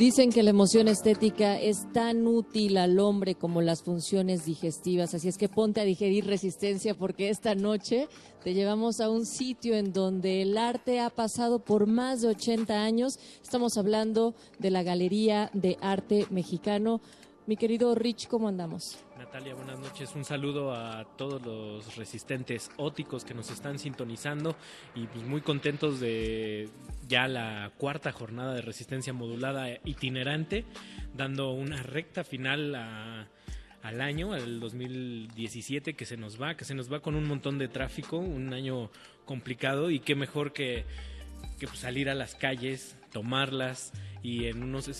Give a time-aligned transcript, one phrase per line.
[0.00, 5.28] Dicen que la emoción estética es tan útil al hombre como las funciones digestivas, así
[5.28, 8.08] es que ponte a digerir resistencia porque esta noche
[8.42, 12.82] te llevamos a un sitio en donde el arte ha pasado por más de 80
[12.82, 13.18] años.
[13.42, 17.02] Estamos hablando de la Galería de Arte Mexicano.
[17.46, 18.96] Mi querido Rich, ¿cómo andamos?
[19.40, 20.14] Natalia, buenas noches.
[20.14, 24.54] Un saludo a todos los resistentes óticos que nos están sintonizando
[24.94, 26.68] y pues muy contentos de
[27.08, 30.66] ya la cuarta jornada de resistencia modulada itinerante,
[31.14, 33.28] dando una recta final a-
[33.82, 37.56] al año, al 2017 que se nos va, que se nos va con un montón
[37.56, 38.90] de tráfico, un año
[39.24, 40.84] complicado y qué mejor que,
[41.58, 43.92] que pues, salir a las calles, tomarlas
[44.22, 44.90] y en unos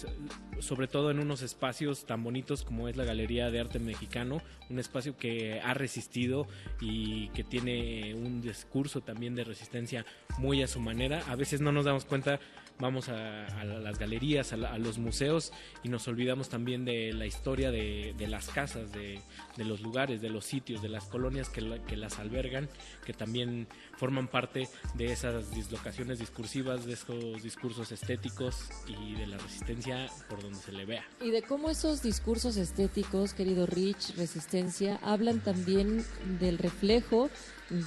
[0.60, 4.78] sobre todo en unos espacios tan bonitos como es la Galería de Arte Mexicano, un
[4.78, 6.46] espacio que ha resistido
[6.80, 10.04] y que tiene un discurso también de resistencia
[10.38, 11.22] muy a su manera.
[11.28, 12.40] A veces no nos damos cuenta,
[12.78, 17.70] vamos a, las galerías, a, la- los museos y nos olvidamos también de la historia
[17.70, 19.20] de, de las casas, de,
[19.56, 22.68] de los lugares, de los sitios, de las colonias que, la- que las albergan,
[23.04, 23.66] que también
[24.00, 30.40] forman parte de esas dislocaciones discursivas, de esos discursos estéticos y de la resistencia por
[30.40, 31.04] donde se le vea.
[31.20, 36.02] Y de cómo esos discursos estéticos, querido Rich, resistencia, hablan también
[36.40, 37.28] del reflejo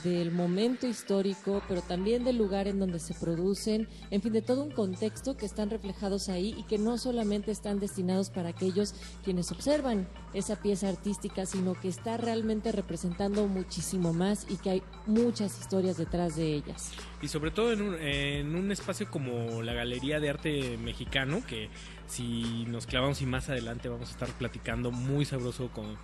[0.03, 4.63] del momento histórico, pero también del lugar en donde se producen, en fin, de todo
[4.63, 9.51] un contexto que están reflejados ahí y que no solamente están destinados para aquellos quienes
[9.51, 15.59] observan esa pieza artística, sino que está realmente representando muchísimo más y que hay muchas
[15.59, 16.91] historias detrás de ellas.
[17.21, 21.69] Y sobre todo en un, en un espacio como la Galería de Arte Mexicano, que
[22.07, 25.97] si nos clavamos y más adelante vamos a estar platicando muy sabroso con,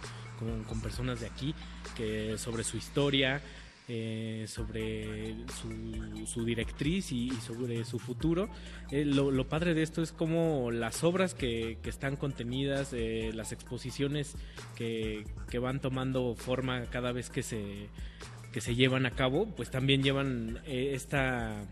[0.68, 1.54] con- personas de aquí,
[1.98, 3.42] que sobre su historia,
[3.90, 8.48] eh, sobre su, su directriz y, sobre su futuro.
[8.92, 14.36] Eh, lo, padre de esto es como las obras que, están contenidas, eh, las exposiciones
[14.78, 15.26] que
[15.60, 17.90] van tomando forma cada vez que se,
[18.52, 21.64] que se llevan a cabo, pues también llevan eh, esta,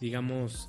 [0.00, 0.68] digamos,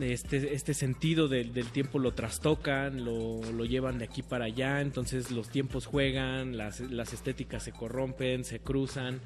[0.00, 4.80] este, este sentido del, del tiempo lo trastocan, lo, lo llevan de aquí para allá,
[4.80, 9.20] entonces los tiempos juegan, las, las estéticas se corrompen, se cruzan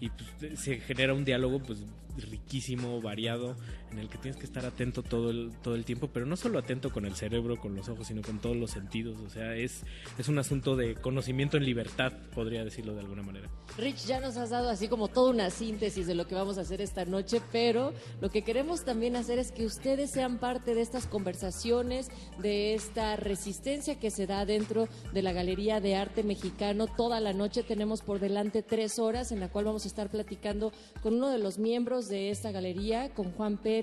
[0.00, 1.84] y pues, se genera un diálogo pues
[2.16, 3.56] riquísimo, variado,
[3.92, 6.58] en el que tienes que estar atento todo el, todo el tiempo, pero no solo
[6.58, 9.82] atento con el cerebro, con los ojos, sino con todos los sentidos, o sea, es,
[10.18, 13.48] es un asunto de conocimiento en libertad, podría decirlo de alguna manera.
[13.76, 16.62] Rich, ya nos has dado así como toda una síntesis de lo que vamos a
[16.62, 20.80] hacer esta noche, pero lo que queremos también hacer es que ustedes sean parte de
[20.80, 26.86] estas conversaciones, de esta resistencia que se da dentro de la Galería de Arte Mexicano.
[26.86, 30.72] Toda la noche tenemos por delante tres horas en la cual vamos a estar platicando
[31.02, 33.77] con uno de los miembros de esta galería, con Juan Pérez.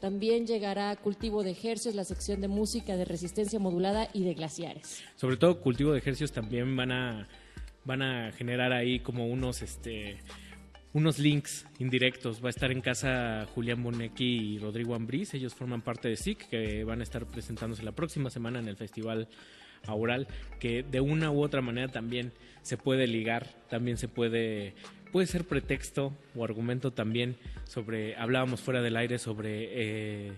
[0.00, 5.02] También llegará Cultivo de Ejercicios, la sección de música de resistencia modulada y de glaciares.
[5.16, 7.28] sobre todo cultivo de ejercicios también van a
[7.84, 10.18] van a generar ahí como unos este
[10.92, 12.42] unos links indirectos.
[12.42, 15.34] Va a estar en casa Julián Bonecki y Rodrigo Ambriz.
[15.34, 18.76] Ellos forman parte de SIC, que van a estar presentándose la próxima semana en el
[18.76, 19.28] Festival
[19.86, 20.26] Aural,
[20.58, 24.74] que de una u otra manera también se puede ligar, también se puede
[25.12, 30.32] puede ser pretexto o argumento también sobre hablábamos fuera del aire sobre eh,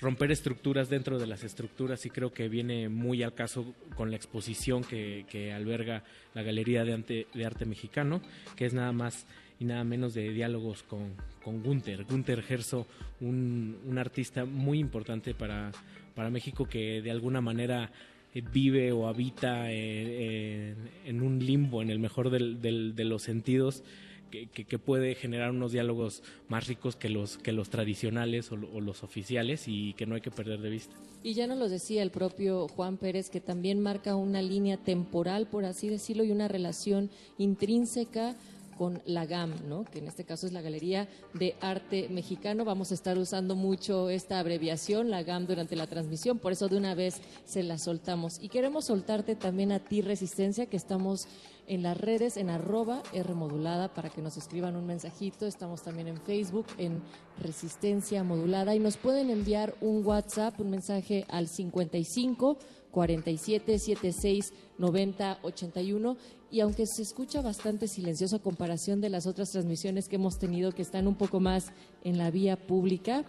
[0.00, 4.16] romper estructuras dentro de las estructuras y creo que viene muy al caso con la
[4.16, 6.02] exposición que, que alberga
[6.34, 8.20] la Galería de Arte, de Arte Mexicano,
[8.56, 9.26] que es nada más
[9.58, 12.04] y nada menos de diálogos con, con Gunther.
[12.04, 12.86] Gunther Gerso,
[13.20, 15.72] un, un artista muy importante para,
[16.14, 17.90] para México que de alguna manera
[18.34, 20.74] eh, vive o habita eh,
[21.06, 23.82] en, un limbo, en el mejor del, del, de los sentidos,
[24.30, 29.02] que, puede generar unos diálogos más ricos que los, que los tradicionales o, o, los
[29.02, 30.94] oficiales y que no hay que perder de vista.
[31.22, 35.46] Y ya nos lo decía el propio Juan Pérez, que también marca una línea temporal,
[35.46, 38.36] por así decirlo, y una relación intrínseca
[38.76, 39.84] con la GAM, ¿no?
[39.84, 42.64] que en este caso es la Galería de Arte Mexicano.
[42.64, 46.76] Vamos a estar usando mucho esta abreviación, la GAM, durante la transmisión, por eso de
[46.76, 48.38] una vez se la soltamos.
[48.40, 51.26] Y queremos soltarte también a ti, Resistencia, que estamos
[51.66, 55.46] en las redes, en arroba R modulada, para que nos escriban un mensajito.
[55.46, 57.02] Estamos también en Facebook, en
[57.40, 62.58] Resistencia Modulada, y nos pueden enviar un WhatsApp, un mensaje al 55
[62.96, 66.16] 47 76 90 81
[66.50, 70.72] y aunque se escucha bastante silencioso a comparación de las otras transmisiones que hemos tenido
[70.72, 71.72] que están un poco más
[72.04, 73.24] en la vía pública,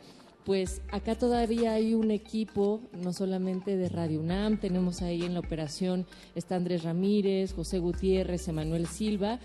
[0.46, 5.42] pues acá todavía hay un equipo, no solamente de Radio UNAM, tenemos ahí en la
[5.42, 6.06] operación
[6.36, 9.40] está Andrés Ramírez, José Gutiérrez, Emanuel Silva.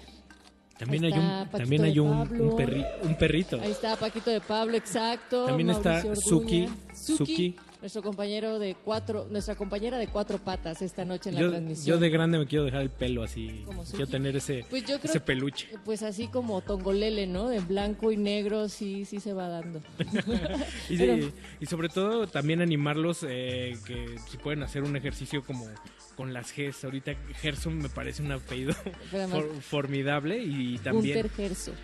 [0.78, 3.60] También hay un, también hay un, un, perri, un, perrito.
[3.60, 5.46] Ahí está Paquito de Pablo, exacto.
[5.46, 11.30] También está Suki, Suki nuestro compañero de cuatro, nuestra compañera de cuatro patas esta noche
[11.30, 11.86] en yo, la transmisión.
[11.86, 15.10] Yo de grande me quiero dejar el pelo así, quiero tener ese, pues yo creo,
[15.10, 15.68] ese peluche.
[15.84, 17.48] Pues así como Tongolele, ¿no?
[17.48, 19.82] De blanco y negro, sí, sí se va dando.
[20.88, 25.66] y, Pero, y, sobre todo también animarlos eh, que si pueden hacer un ejercicio como
[26.16, 26.84] con las Gs.
[26.84, 28.74] Ahorita Gerson me parece un apellido
[29.10, 31.28] for, formidable y también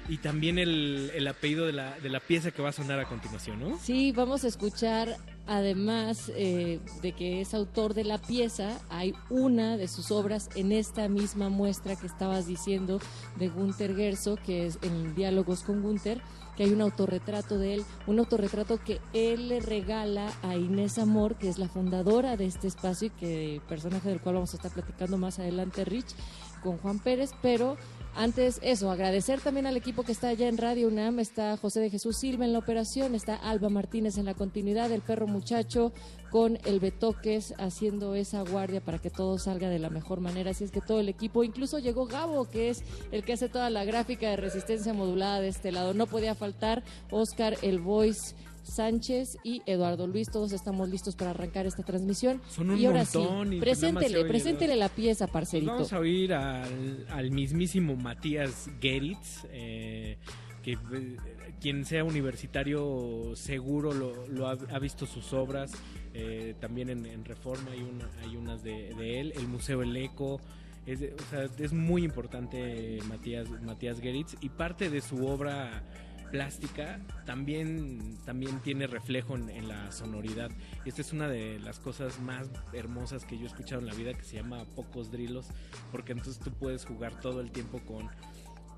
[0.08, 3.06] y también el, el apellido de la, de la pieza que va a sonar a
[3.06, 3.78] continuación, ¿no?
[3.78, 5.16] Sí, vamos a escuchar
[5.48, 10.72] además eh, de que es autor de la pieza, hay una de sus obras en
[10.72, 13.00] esta misma muestra que estabas diciendo
[13.38, 16.20] de Gunther Gerso, que es en Diálogos con Gunther,
[16.56, 21.36] que hay un autorretrato de él, un autorretrato que él le regala a Inés Amor,
[21.36, 24.72] que es la fundadora de este espacio y que personaje del cual vamos a estar
[24.72, 26.14] platicando más adelante, Rich,
[26.62, 27.76] con Juan Pérez, pero
[28.18, 31.20] antes, eso, agradecer también al equipo que está allá en Radio UNAM.
[31.20, 35.02] Está José de Jesús Silva en la operación, está Alba Martínez en la continuidad, el
[35.02, 35.92] perro muchacho
[36.30, 40.50] con el Betoques haciendo esa guardia para que todo salga de la mejor manera.
[40.50, 42.82] Así es que todo el equipo, incluso llegó Gabo, que es
[43.12, 45.94] el que hace toda la gráfica de resistencia modulada de este lado.
[45.94, 46.82] No podía faltar
[47.12, 50.30] Oscar, el voice Sánchez y Eduardo Luis.
[50.30, 52.40] Todos estamos listos para arrancar esta transmisión.
[52.48, 53.50] Son un y ahora montón.
[53.50, 55.72] sí, preséntele, preséntele la pieza, parcerito.
[55.72, 60.18] Vamos a oír al, al mismísimo Matías Geritz, eh,
[60.62, 61.16] que eh,
[61.60, 65.72] quien sea universitario seguro lo, lo ha, ha, visto sus obras.
[66.14, 69.32] Eh, también en, en, Reforma hay, una, hay unas de, de, él.
[69.36, 70.40] El Museo El Eco.
[70.86, 75.82] Es, o sea, es muy importante Matías, Matías Geritz y parte de su obra
[76.30, 80.50] plástica también, también tiene reflejo en, en, la sonoridad.
[80.84, 83.94] Y esta es una de las cosas más hermosas que yo he escuchado en la
[83.94, 85.48] vida que se llama Pocos Drilos,
[85.90, 88.08] porque entonces tú puedes jugar todo el tiempo con,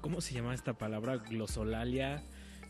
[0.01, 1.17] ¿cómo se llama esta palabra?
[1.17, 2.23] Glosolalia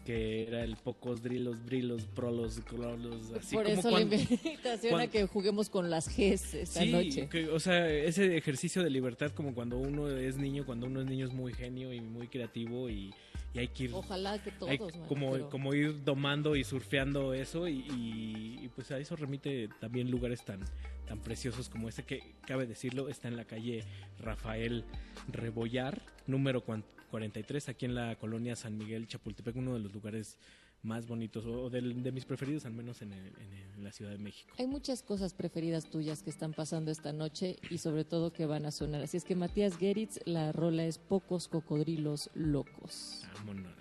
[0.04, 4.92] que era el pocos drilos, brilos, prolos, clolos, así Por como eso cuando, la invitación
[4.92, 7.28] cuando, a que juguemos con las Gs esta sí, noche.
[7.28, 11.06] Que, o sea, ese ejercicio de libertad como cuando uno es niño, cuando uno es
[11.06, 13.12] niño es muy genio y muy creativo y,
[13.52, 15.50] y hay que ir ojalá que todos hay, man, como, pero...
[15.50, 20.44] como ir domando y surfeando eso y, y, y, pues a eso remite también lugares
[20.44, 20.60] tan
[21.06, 23.84] tan preciosos como este que cabe decirlo está en la calle
[24.20, 24.84] Rafael
[25.28, 30.38] Rebollar número 43 aquí en la colonia San Miguel Chapultepec uno de los lugares
[30.82, 33.92] más bonitos o de, de mis preferidos al menos en, el, en, el, en, la
[33.92, 34.54] Ciudad de México.
[34.58, 38.66] Hay muchas cosas preferidas tuyas que están pasando esta noche y sobre todo que van
[38.66, 39.02] a sonar.
[39.02, 43.24] Así es que Matías Geritz, la rola es Pocos Cocodrilos Locos.
[43.34, 43.80] Vámonos.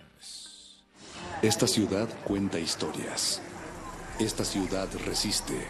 [1.42, 3.40] Esta ciudad cuenta historias.
[4.18, 5.66] Esta ciudad resiste.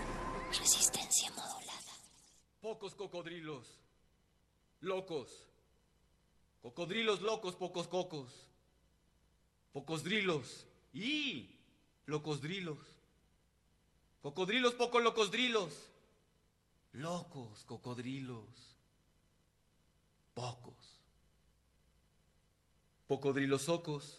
[0.49, 1.92] Resistencia modulada.
[2.60, 3.78] Pocos cocodrilos.
[4.80, 5.46] Locos.
[6.60, 8.49] Cocodrilos locos, pocos cocos.
[9.72, 10.66] Pocos drilos.
[10.92, 11.50] Y
[12.06, 12.78] locosdrilos.
[14.23, 15.73] Cocodrilos, pocos locosdrilos.
[16.92, 18.76] Locos, cocodrilos.
[20.35, 21.00] Pocos.
[23.06, 24.18] Pocodrilos socos.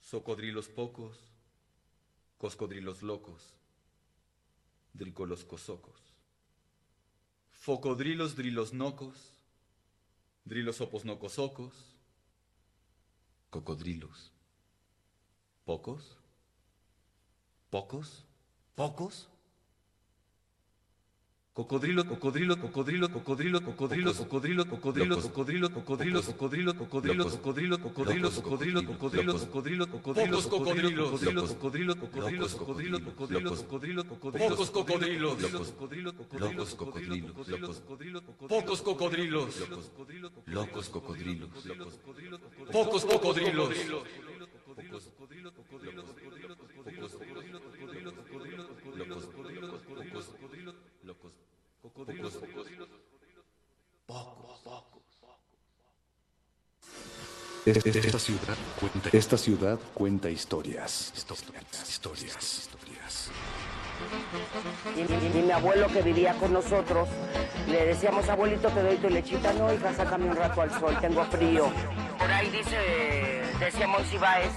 [0.00, 1.18] Socodrilos pocos.
[2.38, 3.52] Coscodrilos locos.
[4.92, 6.00] Dricolos cosocos.
[7.52, 9.34] Focodrilos drilos nocos.
[10.44, 11.74] Drilos opos nocosocos.
[13.50, 14.32] Cocodrilos.
[15.70, 16.18] ¿Pocos?
[17.70, 18.26] ¿Pocos?
[18.74, 19.28] ¿Pocos?
[21.52, 28.82] Cocodrilo, cocodrilo, cocodrilo, cocodrilo, cocodrilo, cocodrilo, cocodrilo, cocodrilo, cocodrilo, cocodrilo, cocodrilo, cocodrilo, cocodrilo, cocodrilo, cocodrilo,
[29.38, 31.10] cocodrilo, cocodrilo, Pocos cocodrilos.
[31.12, 34.04] cocodrilo, cocodrilo, cocodrilo, cocodrilo, cocodrilo, cocodrilo, cocodrilo,
[34.50, 35.36] Pocos cocodrilos.
[35.38, 37.40] cocodrilo, cocodrilo, Locos cocodrilos.
[37.40, 39.62] cocodrilo, Pocos cocodrilos.
[40.46, 41.50] Locos cocodrilos.
[42.72, 43.74] Pocos cocodrilos.
[57.66, 61.12] Esta ciudad cuenta, esta ciudad cuenta historias.
[61.14, 61.88] Historias.
[61.88, 62.58] Historias.
[62.58, 63.30] historias.
[64.96, 67.08] Y, y- y mi abuelo que vivía con nosotros,
[67.68, 69.52] le decíamos, abuelito, te doy tu lechita.
[69.52, 71.70] No, hija, sácame un rato al sol, tengo frío.
[72.18, 74.50] Por ahí dice, decía Monsiváis,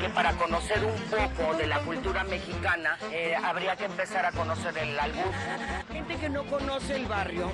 [0.00, 4.76] que para conocer un poco de la cultura mexicana, eh, habría que empezar a conocer
[4.78, 5.32] el albur.
[5.92, 7.52] Gente que no conoce el barrio,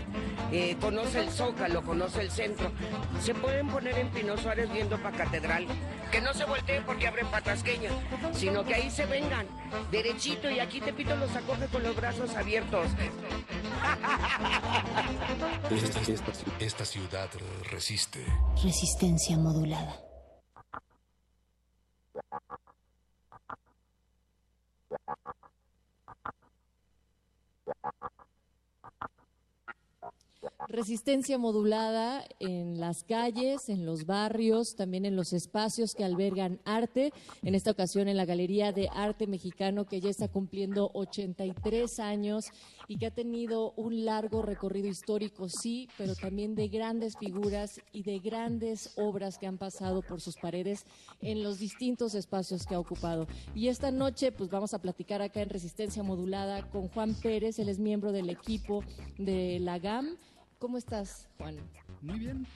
[0.52, 2.70] eh, conoce el Zócalo, conoce el centro,
[3.20, 5.66] se pueden poner en Pino Suárez viendo para Catedral.
[6.12, 7.90] Que no se volteen porque abren patasqueña,
[8.32, 9.44] sino que ahí se vengan,
[9.90, 12.86] derechito, y aquí Tepito los acoge con los brazos abiertos.
[15.70, 17.28] Esta, esta ci- esta ciudad
[17.72, 18.24] resiste.
[18.62, 19.96] Resistencia modulada.
[24.90, 24.98] Yeah.
[30.68, 37.12] Resistencia modulada en las calles, en los barrios, también en los espacios que albergan arte.
[37.42, 42.46] En esta ocasión en la Galería de Arte Mexicano que ya está cumpliendo 83 años
[42.88, 48.02] y que ha tenido un largo recorrido histórico, sí, pero también de grandes figuras y
[48.02, 50.84] de grandes obras que han pasado por sus paredes
[51.20, 53.28] en los distintos espacios que ha ocupado.
[53.54, 57.68] Y esta noche pues vamos a platicar acá en Resistencia Modulada con Juan Pérez, él
[57.68, 58.82] es miembro del equipo
[59.16, 60.16] de la GAM.
[60.58, 61.56] ¿Cómo estás, Juan?
[62.02, 62.46] Muy bien.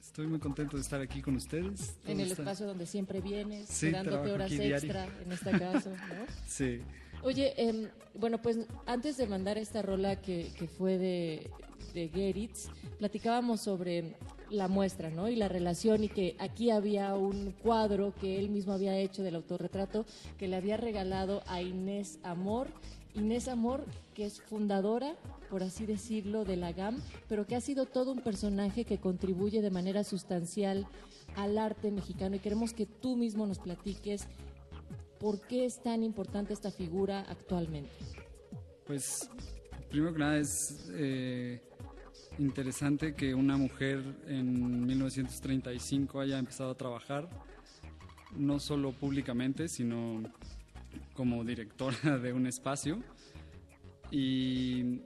[0.00, 1.96] Estoy muy contento de estar aquí con ustedes.
[2.06, 4.76] En el está- espacio donde siempre vienes, Sí, dándote horas diario.
[4.76, 6.26] extra, en este caso, ¿no?
[6.46, 6.80] Sí.
[7.22, 11.50] Oye, em, bueno, pues antes de mandar esta rola que, que fue de,
[11.94, 14.14] de Geritz, platicábamos sobre
[14.50, 15.28] la muestra, ¿no?
[15.28, 19.34] Y la relación y que aquí había un cuadro que él mismo había hecho del
[19.36, 20.04] autorretrato
[20.38, 22.68] que le había regalado a Inés Amor.
[23.14, 25.14] Inés Amor, que es fundadora,
[25.50, 29.62] por así decirlo, de la GAM, pero que ha sido todo un personaje que contribuye
[29.62, 30.86] de manera sustancial
[31.36, 34.26] al arte mexicano y queremos que tú mismo nos platiques
[35.24, 37.90] ¿Por qué es tan importante esta figura actualmente?
[38.86, 39.30] Pues,
[39.88, 41.62] primero que nada es eh,
[42.38, 47.30] interesante que una mujer en 1935 haya empezado a trabajar,
[48.36, 50.22] no solo públicamente, sino
[51.14, 53.02] como directora de un espacio.
[54.10, 55.00] Y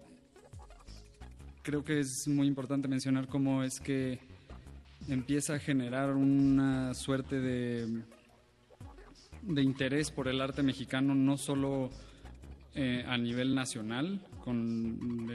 [1.63, 4.19] creo que es muy importante mencionar cómo es que
[5.09, 8.03] empieza a generar una suerte de
[9.43, 11.91] de interés por el arte mexicano, no solo
[12.75, 15.27] eh, a nivel nacional, con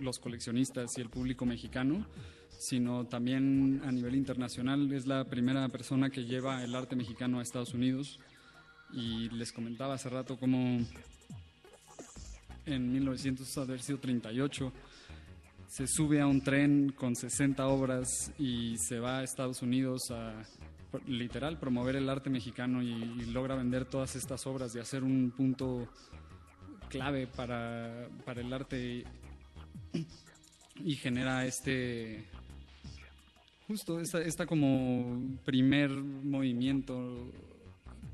[0.00, 2.06] los coleccionistas y el público mexicano,
[2.48, 4.92] sino también a nivel internacional.
[4.92, 8.18] Es la primera persona que lleva el arte mexicano a Estados Unidos.
[8.92, 10.80] Y les comentaba hace rato cómo
[12.66, 14.72] en 1938
[15.68, 20.42] se sube a un tren con 60 obras y se va a Estados Unidos a
[21.06, 25.30] literal promover el arte mexicano y, y logra vender todas estas obras y hacer un
[25.36, 25.86] punto
[26.88, 29.04] clave para, para el arte
[30.84, 32.24] y genera este
[33.66, 37.30] justo esta, esta como primer movimiento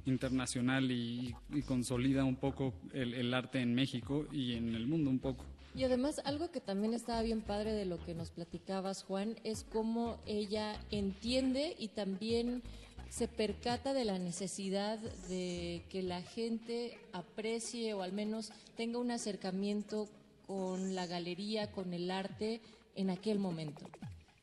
[0.06, 5.10] internacional y, y consolida un poco el, el arte en México y en el mundo
[5.10, 5.44] un poco.
[5.76, 9.64] Y además, algo que también estaba bien padre de lo que nos platicabas, Juan, es
[9.64, 12.62] cómo ella entiende y también
[13.10, 19.10] se percata de la necesidad de que la gente aprecie o al menos tenga un
[19.10, 20.08] acercamiento
[20.46, 22.60] con la galería, con el arte
[22.94, 23.88] en aquel momento.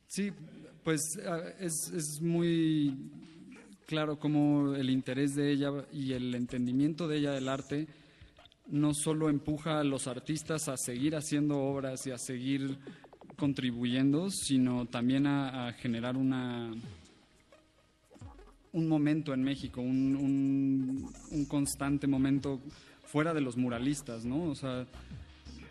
[0.07, 0.31] Sí,
[0.83, 2.97] pues ah, es, es muy
[3.91, 7.87] claro cómo el interés de ella y el entendimiento de ella del arte
[8.67, 12.77] no solo empuja a los artistas a seguir haciendo obras y a seguir
[13.35, 16.71] contribuyendo, sino también a, generar una
[18.71, 20.15] un momento en México, un,
[21.29, 22.61] un- constante momento
[23.03, 24.43] fuera de los muralistas, ¿no?
[24.43, 24.85] O sea,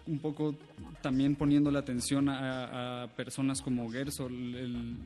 [0.07, 0.55] un poco
[1.01, 4.99] también poniendo la atención a, personas como Gersol,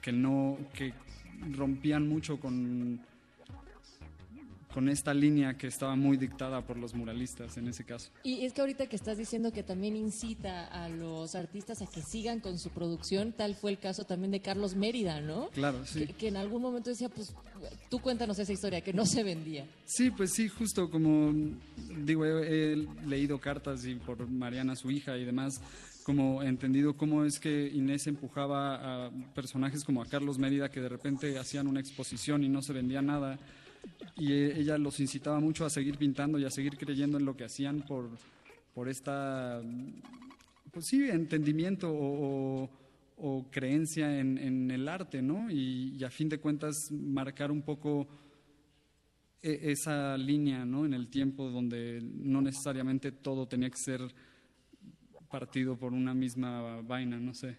[0.00, 0.94] que no, que
[1.52, 3.00] rompían mucho con
[4.74, 8.10] con esta línea que estaba muy dictada por los muralistas en ese caso.
[8.24, 12.02] Y es que ahorita que estás diciendo que también incita a los artistas a que
[12.02, 15.48] sigan con su producción, tal fue el caso también de Carlos Mérida, ¿no?
[15.50, 16.06] Claro, sí.
[16.06, 17.32] Que, que en algún momento decía, pues
[17.88, 19.64] tú cuéntanos esa historia, que no se vendía.
[19.84, 21.32] Sí, pues sí, justo como
[22.04, 25.60] digo, he, he leído cartas y por Mariana, su hija y demás,
[26.04, 30.88] como entendido cómo es que Inés empujaba a personajes como a Carlos Mérida que de
[30.88, 33.38] repente hacían una exposición y no se vendía nada
[34.16, 37.36] y eh, ella los incitaba mucho a seguir pintando y a seguir creyendo en lo
[37.36, 38.10] que hacían por,
[38.74, 39.62] por esta,
[40.70, 42.70] pues sí, entendimiento o,
[43.50, 45.50] creencia en, en el arte, ¿no?
[45.50, 48.06] Y, y a fin de cuentas marcar un poco
[49.40, 50.84] e- esa línea, ¿no?
[50.84, 54.00] En el tiempo donde no necesariamente todo tenía que ser
[55.34, 57.56] partido por una misma vaina, no sé.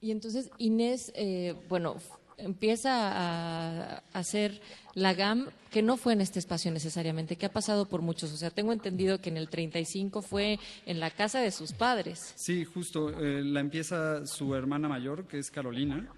[0.00, 1.96] Y entonces Inés, eh, bueno,
[2.38, 4.60] empieza a, hacer
[4.94, 8.32] la GAM, que no fue en este espacio necesariamente, que ha pasado por muchos.
[8.32, 12.32] O sea, tengo entendido que en el 35 fue en la casa de sus padres.
[12.36, 13.10] Sí, justo.
[13.10, 16.08] eh, la empieza su hermana mayor, que es Carolina,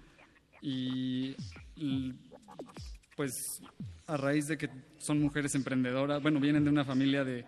[0.61, 1.35] y
[3.15, 3.63] pues
[4.05, 7.45] a raíz de que son mujeres emprendedoras, bueno, vienen de una familia de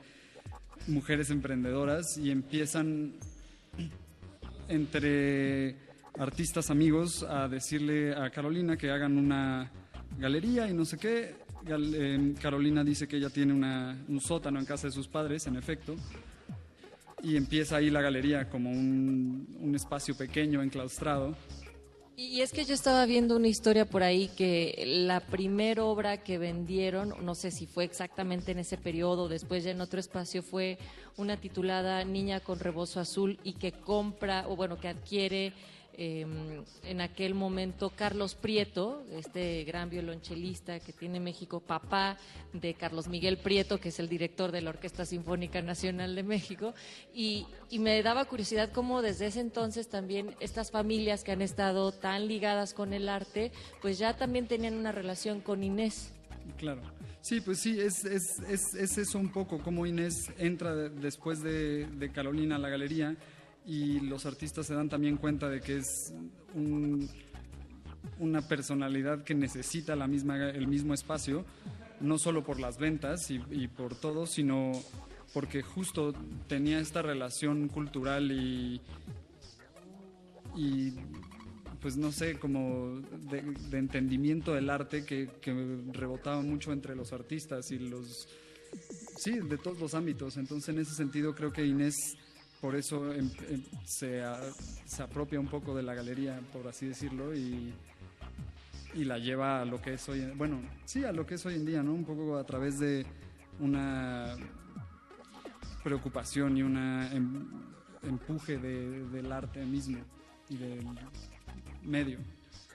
[0.87, 3.13] mujeres emprendedoras y empiezan
[4.67, 5.75] entre
[6.17, 9.71] artistas amigos a decirle a Carolina que hagan una
[10.17, 11.35] galería y no sé qué.
[11.67, 15.95] Eh, Carolina dice que ella tiene un sótano en casa de sus padres, en efecto,
[17.21, 21.35] y empieza ahí la galería como un, un espacio pequeño, enclaustrado.
[22.19, 26.39] Y es que yo estaba viendo una historia por ahí que la primera obra que
[26.39, 30.79] vendieron, no sé si fue exactamente en ese periodo, después ya en otro espacio, fue
[31.15, 35.53] una titulada Niña con rebozo azul y que compra, o bueno, que adquiere
[35.97, 36.25] eh,
[36.83, 42.17] en aquel momento Carlos Prieto, este gran violonchelista que tiene México, papá
[42.53, 46.73] de Carlos Miguel Prieto, que es el director de la Orquesta Sinfónica Nacional de México,
[47.13, 51.91] y, y me daba curiosidad cómo desde ese entonces también estas familias que han estado
[51.91, 53.51] tan ligadas con el arte,
[53.81, 56.11] pues ya también tenían una relación con Inés.
[56.57, 56.81] Claro.
[57.21, 61.41] Sí, pues sí, es, es, es, es eso un poco, como Inés entra de- después
[61.43, 63.17] de, de Carolina a la galería
[63.67, 66.13] y los artistas se dan también cuenta de que es
[66.55, 67.07] un-
[68.19, 71.45] una personalidad que necesita la misma, el mismo espacio,
[71.99, 74.71] no solo por las ventas y, por todo, sino
[75.33, 76.13] porque justo
[76.47, 78.79] tenía esta relación cultural y,
[80.55, 80.93] y
[81.81, 85.29] pues no sé, como de, entendimiento del arte que
[85.91, 88.27] rebotaba mucho entre los artistas y los,
[89.17, 90.37] sí, de todos los ámbitos.
[90.37, 91.95] Entonces en ese sentido creo que Inés
[92.61, 94.39] por eso em- em- se, a-
[94.85, 97.73] se apropia un poco de la galería, por así decirlo, y,
[98.93, 101.45] y la lleva a lo que es hoy, en- bueno, sí, a lo que es
[101.45, 101.93] hoy en día, ¿no?
[101.93, 103.05] Un poco a través de
[103.59, 104.35] una
[105.83, 107.47] preocupación y una em-
[108.03, 109.99] empuje de- del arte mismo
[110.49, 110.85] y del
[111.83, 112.19] medio.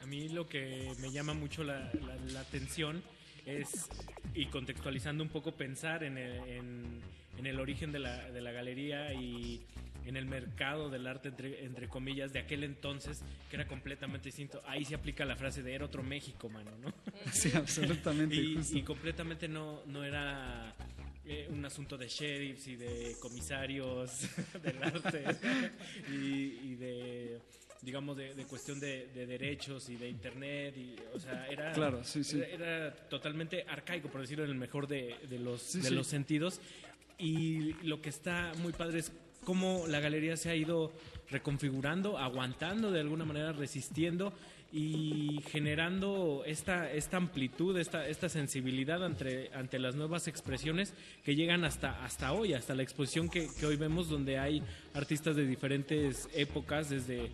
[0.02, 1.90] A mí lo que me llama mucho la
[2.40, 3.02] atención
[3.46, 3.88] es,
[4.34, 7.00] y contextualizando un poco, pensar en el, en-
[7.42, 9.60] en el origen de la, de la galería y
[10.06, 14.62] en el mercado del arte, entre, entre comillas, de aquel entonces, que era completamente distinto.
[14.64, 16.94] Ahí se aplica la frase de era otro México, mano, ¿no?
[17.32, 20.72] Sí, absolutamente, y, y completamente no, no era
[21.24, 24.28] eh, un asunto de sheriffs y de comisarios
[24.62, 25.24] del arte
[26.12, 27.40] y, y de
[27.82, 32.04] digamos de, de cuestión de, de derechos y de internet y o sea era Claro,
[32.04, 32.38] sí, sí.
[32.40, 35.90] era, era totalmente arcaico por decirlo en el mejor de, de los sí.
[35.90, 36.60] los sentidos
[37.18, 39.12] y lo que está muy padre es
[39.44, 40.92] cómo la galería se ha ido
[41.30, 44.32] reconfigurando, aguantando de alguna manera, resistiendo
[44.72, 51.64] y generando esta, esta amplitud, esta, esta sensibilidad ante, ante las nuevas expresiones que llegan
[51.64, 54.62] hasta, hasta hoy, hasta la exposición que, hoy vemos donde hay
[54.94, 57.30] artistas de diferentes épocas, desde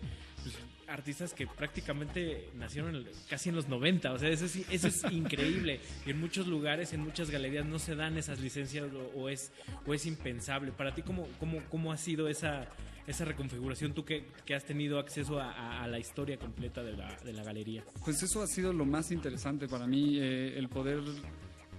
[0.89, 5.79] artistas que prácticamente nacieron casi en los 90, o sea, eso es, eso es increíble.
[6.05, 9.51] Y en muchos lugares, en muchas galerías no se dan esas licencias o, o es,
[9.85, 10.71] o es impensable.
[10.71, 12.67] Para ti, ¿cómo, cómo, cómo ha sido esa,
[13.07, 13.93] esa reconfiguración?
[13.93, 17.33] Tú que, que has tenido acceso a, a- a la historia completa de la, de
[17.33, 17.83] la galería.
[18.03, 20.99] Pues eso ha sido lo más interesante para mí, eh, el poder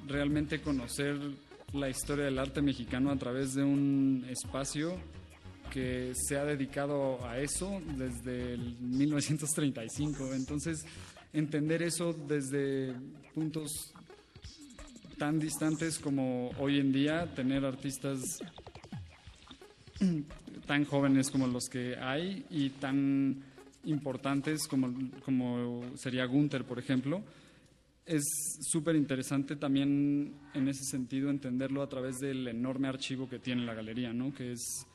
[0.06, 1.16] realmente conocer
[1.72, 4.96] la historia del arte mexicano a través de un espacio
[5.70, 10.34] que se ha dedicado a eso desde el 1935.
[10.34, 10.84] Entonces,
[11.32, 12.94] entender eso desde
[13.34, 13.92] puntos
[15.18, 18.20] tan distantes como hoy en día, tener artistas
[20.66, 23.42] tan jóvenes como los que hay y tan
[23.84, 24.92] importantes como,
[25.24, 27.22] como sería Gunther, por ejemplo,
[28.06, 28.24] es
[28.62, 33.74] súper interesante también en ese sentido entenderlo a través del enorme archivo que tiene la
[33.74, 34.34] galería, ¿no?
[34.34, 34.86] Que es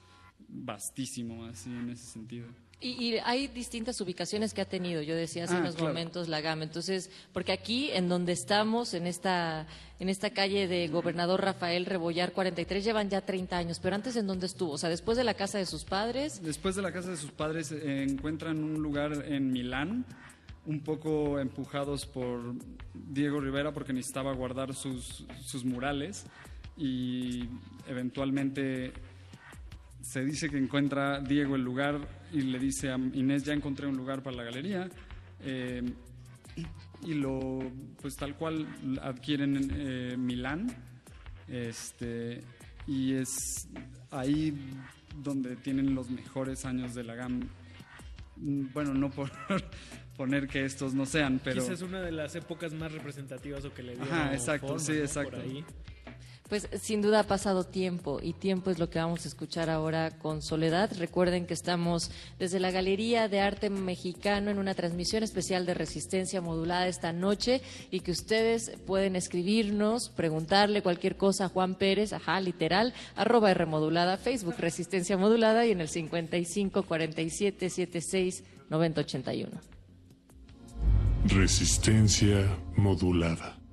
[0.63, 2.48] vastísimo, así en ese sentido.
[2.82, 5.89] Y, y hay distintas ubicaciones que ha tenido, yo decía hace Ah, unos claro.
[5.94, 6.63] momentos la gama.
[6.65, 9.65] Entonces, porque aquí, en donde estamos, en esta,
[10.00, 13.80] en esta calle de Gobernador Rafael Rebollar 43, llevan ya 30 años.
[13.80, 14.74] Pero antes, ¿en dónde estuvo?
[14.74, 16.41] O sea, después de la casa de sus padres.
[16.44, 20.06] Después de la casa de sus padres eh, encuentran un lugar en Milán,
[20.65, 22.56] un poco empujados por
[22.94, 26.26] Diego Rivera porque necesitaba guardar sus, sus murales
[26.78, 27.48] y
[27.88, 28.91] eventualmente
[30.06, 32.00] se dice que encuentra Diego el lugar
[32.32, 34.88] y le dice a Inés ya encontré un lugar para la galería
[35.41, 35.82] eh,
[37.02, 37.60] y lo
[38.02, 38.68] pues tal cual
[39.02, 40.68] adquieren en eh, Milán
[41.48, 42.41] este
[42.88, 43.68] y es
[44.12, 44.54] ahí
[45.24, 47.41] donde tienen los mejores años de la GAM
[48.38, 49.32] bueno no por
[50.18, 53.82] poner que estos no sean pero Quizás una de las épocas más representativas o que
[53.84, 55.00] le dio Ajá, exacto, forma, sí, ¿no?
[55.00, 55.32] exacto.
[55.32, 55.65] Por ahí.
[56.56, 60.12] Pues sin duda ha pasado tiempo y tiempo es lo que vamos a escuchar ahora
[60.12, 60.89] con Soledad.
[60.98, 66.39] Recuerden que estamos desde la Galería de Arte Mexicano en una transmisión especial de Resistencia
[66.39, 72.39] Modulada esta noche y que ustedes pueden escribirnos, preguntarle cualquier cosa a Juan Pérez, ajá,
[72.39, 79.52] literal, arroba R Modulada, Facebook Resistencia Modulada y en el 55 47 76 90 81.
[81.28, 83.64] Resistencia modulada.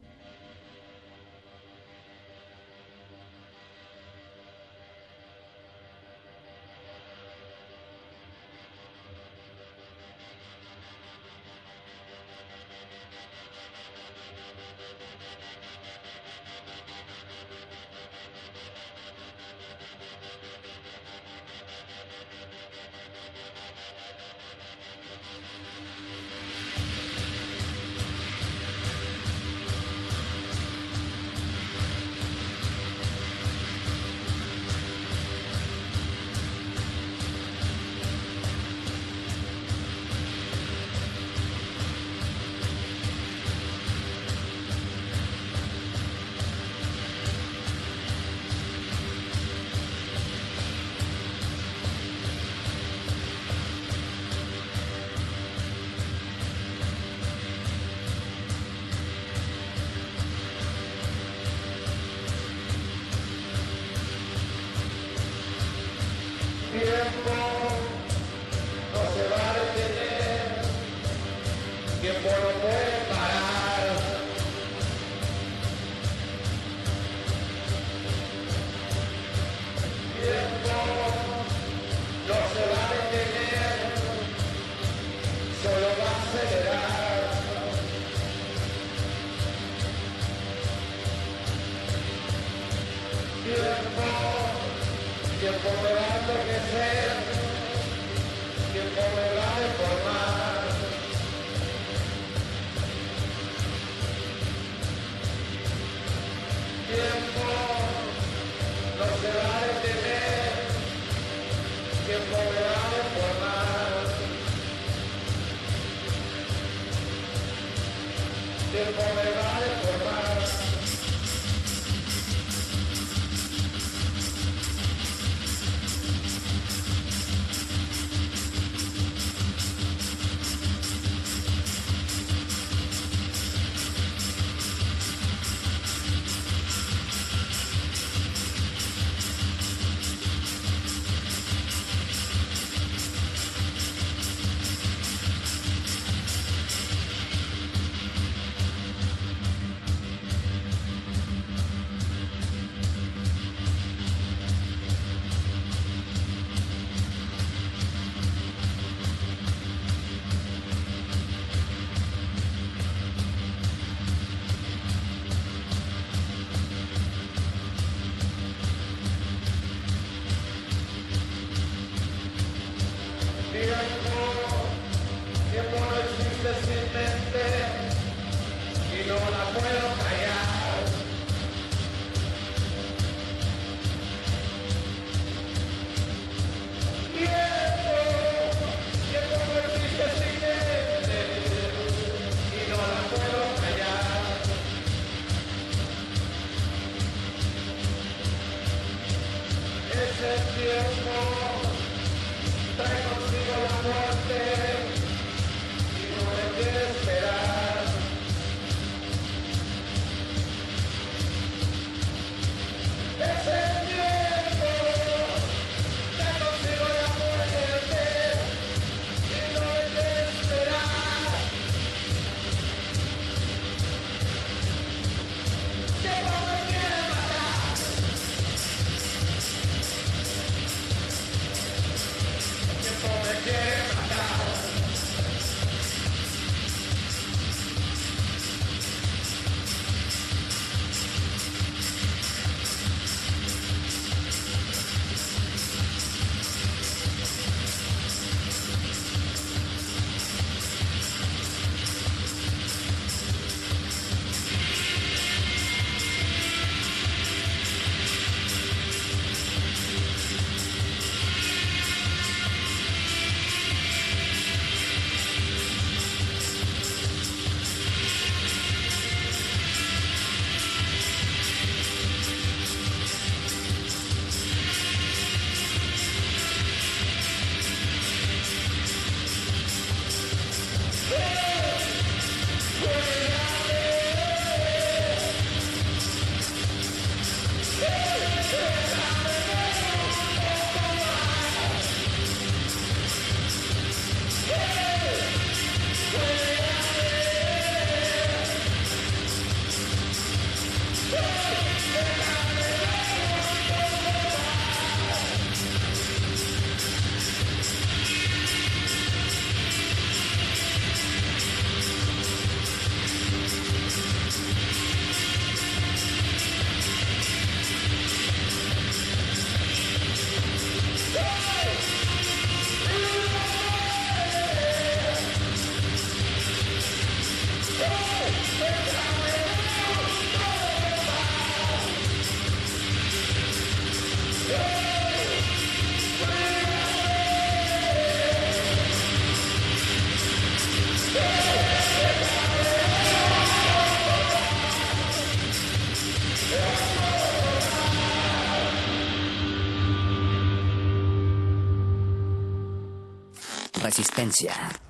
[354.22, 354.81] Resistencia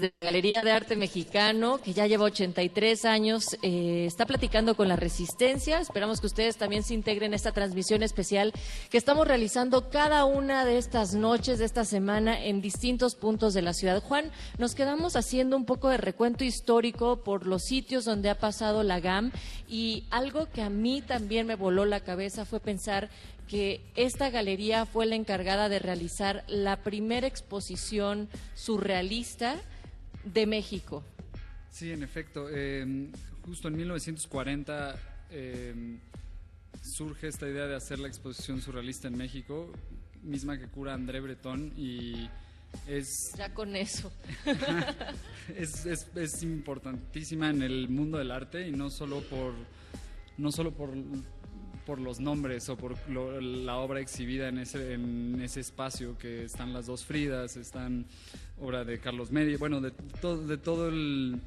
[0.00, 4.88] de la Galería de Arte Mexicano, que ya lleva 83 años, eh, está platicando con
[4.88, 5.78] la Resistencia.
[5.78, 8.52] Esperamos que ustedes también se integren en esta transmisión especial
[8.90, 13.62] que estamos realizando cada una de estas noches de esta semana en distintos puntos de
[13.62, 14.02] la ciudad.
[14.02, 18.82] Juan, nos quedamos haciendo un poco de recuento histórico por los sitios donde ha pasado
[18.82, 19.32] la GAM
[19.68, 23.10] y algo que a mí también me voló la cabeza fue pensar
[23.48, 29.56] que esta galería fue la encargada de realizar la primera exposición surrealista
[30.24, 31.04] de México.
[31.70, 32.48] Sí, en efecto.
[32.50, 33.08] eh,
[33.44, 34.96] justo en 1940
[35.30, 35.98] eh,
[36.82, 39.70] surge esta idea de hacer la exposición surrealista en México,
[40.22, 42.28] misma que cura André Breton y
[42.88, 44.10] es, Ya con eso.
[45.56, 49.52] es, es- es importantísima en el mundo del arte y no solo por
[50.36, 50.90] no solo por,
[51.84, 56.72] por los nombres o por la obra exhibida en ese, en ese espacio que están
[56.72, 58.06] las dos Fridas, están
[58.60, 61.40] obra de Carlos Meri, bueno, de, todo de todo el,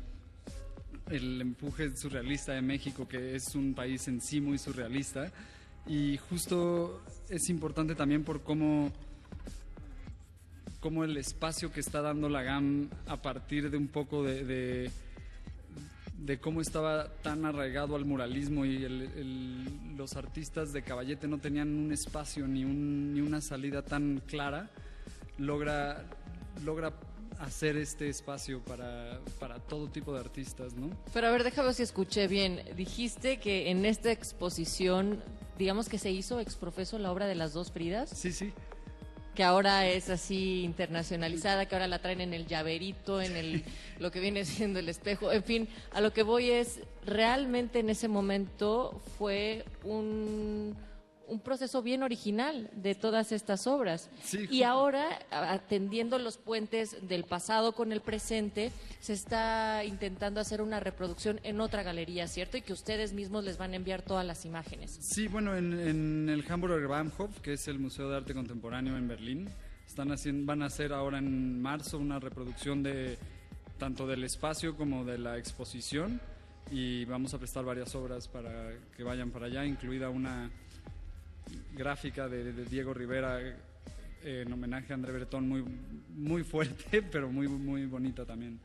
[1.09, 5.31] el empuje surrealista de México, que es un país en sí muy surrealista.
[5.87, 8.91] Y justo es importante también por cómo,
[10.79, 14.91] cómo el espacio que está dando la GAM a partir de un poco de,
[16.17, 21.37] de cómo estaba tan arraigado al muralismo y el- el- los artistas de Caballete no
[21.37, 24.69] tenían un espacio ni, un- ni una salida tan clara,
[25.37, 26.03] logra,
[26.65, 26.93] logra
[27.39, 30.89] hacer este espacio para, para todo tipo de artistas, ¿no?
[31.13, 32.61] Pero a ver, déjame ver si escuché bien.
[32.75, 35.21] Dijiste que en esta exposición,
[35.59, 38.09] digamos que se hizo exprofeso la obra de las dos Fridas.
[38.09, 38.51] Sí, sí.
[39.37, 43.63] Que ahora es así internacionalizada, que ahora la traen en el llaverito, en el
[43.99, 45.31] lo que viene siendo el espejo.
[45.31, 50.75] En fin, a lo que voy es, realmente en ese momento fue un,
[51.27, 54.09] un proceso bien original de todas estas obras.
[54.23, 60.61] Sí, y ahora, atendiendo los puentes del pasado con el presente, se está intentando hacer
[60.61, 62.57] una reproducción en otra galería, ¿cierto?
[62.57, 64.97] Y que ustedes mismos les van a enviar todas las imágenes.
[65.01, 69.07] Sí, bueno, en, en el Hamburger Bahnhof, que es el Museo de Arte Contemporáneo en
[69.07, 69.49] Berlín,
[69.87, 73.17] están haciendo, van a hacer ahora en marzo una reproducción de
[73.77, 76.19] tanto del espacio como de la exposición
[76.71, 80.49] y vamos a prestar varias obras para que vayan para allá, incluida una
[81.73, 83.55] gráfica de, de Diego Rivera eh,
[84.23, 85.63] en homenaje a André Breton muy
[86.09, 88.59] muy fuerte, pero muy muy bonita también.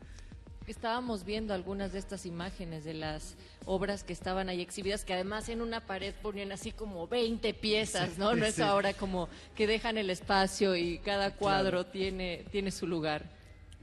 [0.67, 5.49] Estábamos viendo algunas de estas imágenes de las obras que estaban ahí exhibidas, que además
[5.49, 8.37] en una pared ponían así como 20 piezas, ¿no?
[8.37, 13.29] No es ahora como que dejan el espacio y cada cuadro tiene, tiene su lugar.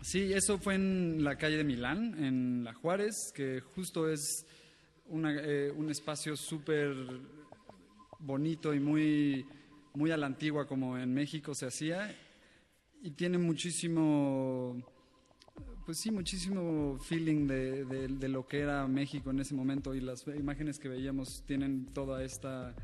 [0.02, 4.46] Sí, eso fue en la calle de Milán, en La Juárez, que justo es
[5.08, 6.96] una, eh, un espacio súper
[8.20, 9.46] bonito y muy,
[9.94, 12.16] muy a la antigua como en México se hacía.
[13.02, 14.76] Y tiene muchísimo,
[15.86, 19.96] pues sí, muchísimo feeling de, de- lo que era México en ese momento.
[19.96, 22.76] Y las imágenes que veíamos tienen toda esta,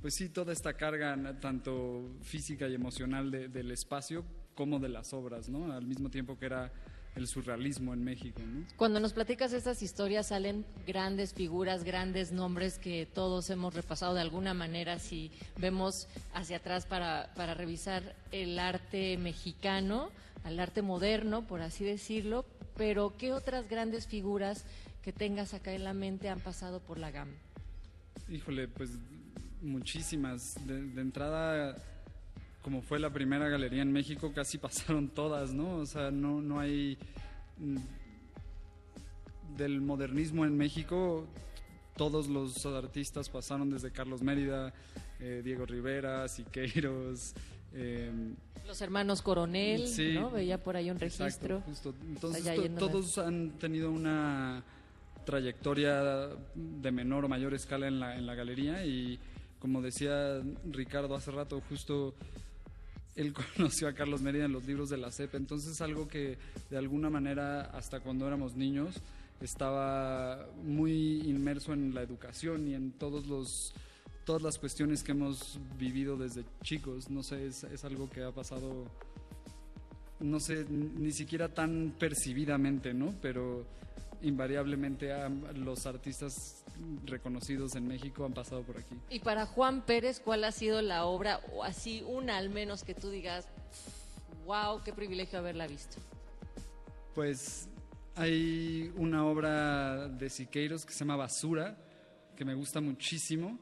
[0.00, 5.12] pues sí, toda esta carga tanto física y emocional de- del espacio como de las
[5.12, 5.72] obras, ¿no?
[5.72, 6.72] Al mismo tiempo que era
[7.16, 8.64] el surrealismo en México, ¿no?
[8.76, 14.20] Cuando nos platicas estas historias salen grandes figuras, grandes nombres que todos hemos repasado de
[14.20, 20.10] alguna manera si vemos hacia atrás para, para revisar el arte mexicano,
[20.44, 22.44] al arte moderno, por así decirlo,
[22.76, 24.64] pero ¿qué otras grandes figuras
[25.02, 27.28] que tengas acá en la mente han pasado por la GAM?
[28.30, 28.90] Híjole, pues
[29.62, 30.54] muchísimas.
[30.66, 31.76] De, de entrada,
[32.68, 35.76] como fue la primera galería en México, casi pasaron todas, ¿no?
[35.76, 36.98] O sea, no, no hay...
[37.56, 37.76] mm,
[39.56, 41.26] Del modernismo en México,
[41.96, 44.74] todos los artistas pasaron desde Carlos Mérida,
[45.18, 47.32] eh, Diego Rivera, Siqueiros.
[47.72, 48.12] eh,
[48.66, 50.12] Los hermanos Coronel, Sí.
[50.12, 50.30] ¿no?
[50.30, 51.60] Veía por ahí un Exacto, registro.
[51.62, 51.94] justo.
[52.06, 54.62] Entonces, to- todos han tenido una
[55.24, 59.18] trayectoria de menor o mayor escala en la, en la galería y
[59.58, 62.14] como decía Ricardo hace rato, justo
[63.18, 66.38] él conoció a Carlos Mérida en los libros de la CEP, entonces algo que
[66.70, 68.94] de alguna manera hasta cuando éramos niños
[69.40, 73.74] estaba muy inmerso en la educación y en todos los
[74.24, 78.30] todas las cuestiones que hemos vivido desde chicos, no sé, es, es algo que ha
[78.30, 78.86] pasado
[80.20, 83.14] no sé, ni siquiera tan percibidamente, ¿no?
[83.22, 83.64] Pero
[84.22, 86.64] invariablemente han- los artistas
[87.04, 88.94] reconocidos en México han pasado por aquí.
[89.10, 92.94] Y para Juan Pérez, ¿cuál ha sido la obra, o así una al menos que
[92.94, 93.46] tú digas,
[94.46, 95.96] wow, qué privilegio haberla visto?
[97.14, 97.68] Pues
[98.20, 101.76] Hay una obra de Siqueiros que se llama Basura,
[102.36, 103.56] que me gusta muchísimo,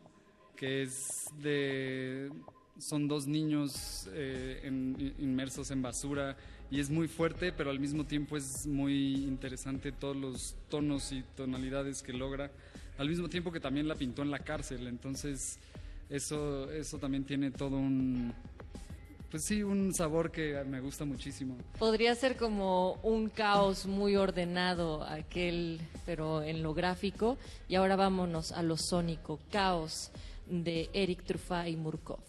[0.57, 2.33] que es de...
[2.79, 6.37] Son dos niños eh, en- inmersos en basura
[6.70, 11.22] y es muy fuerte, pero al mismo tiempo es muy interesante todos los tonos y
[11.37, 12.50] tonalidades que logra,
[12.98, 15.59] al mismo tiempo que también la pintó en la cárcel, entonces
[16.09, 18.33] eso, eso también tiene todo un,
[19.31, 21.57] pues sí, un sabor que me gusta muchísimo.
[21.79, 27.37] Podría ser como un caos muy ordenado aquel, pero en lo gráfico.
[27.68, 30.11] Y ahora vámonos a lo sónico, Caos
[30.48, 32.20] de Eric Trufa y Murkov.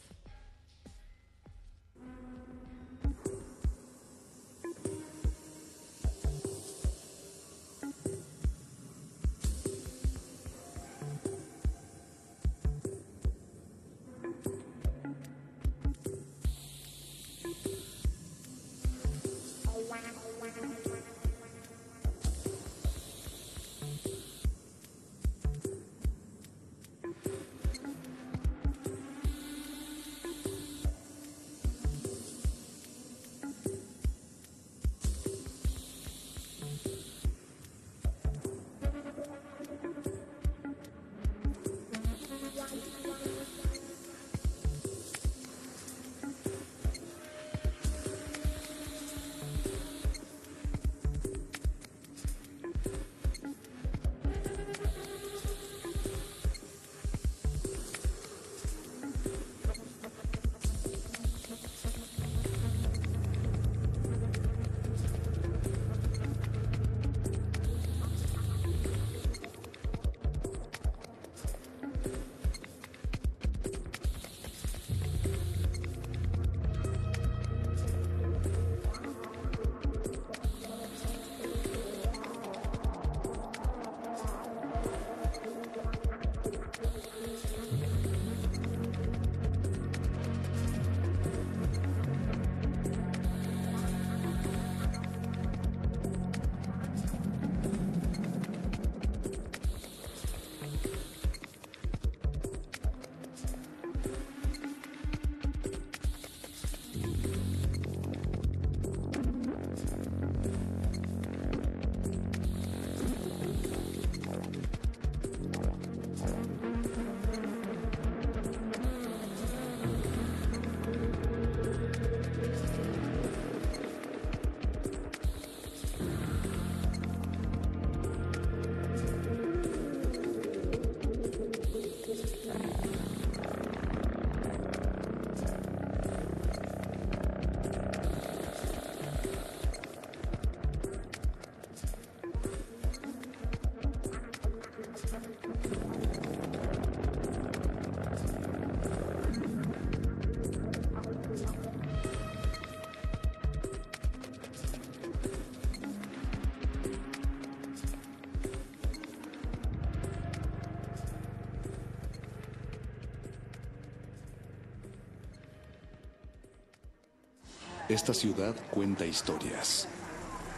[167.90, 169.88] Esta ciudad cuenta historias.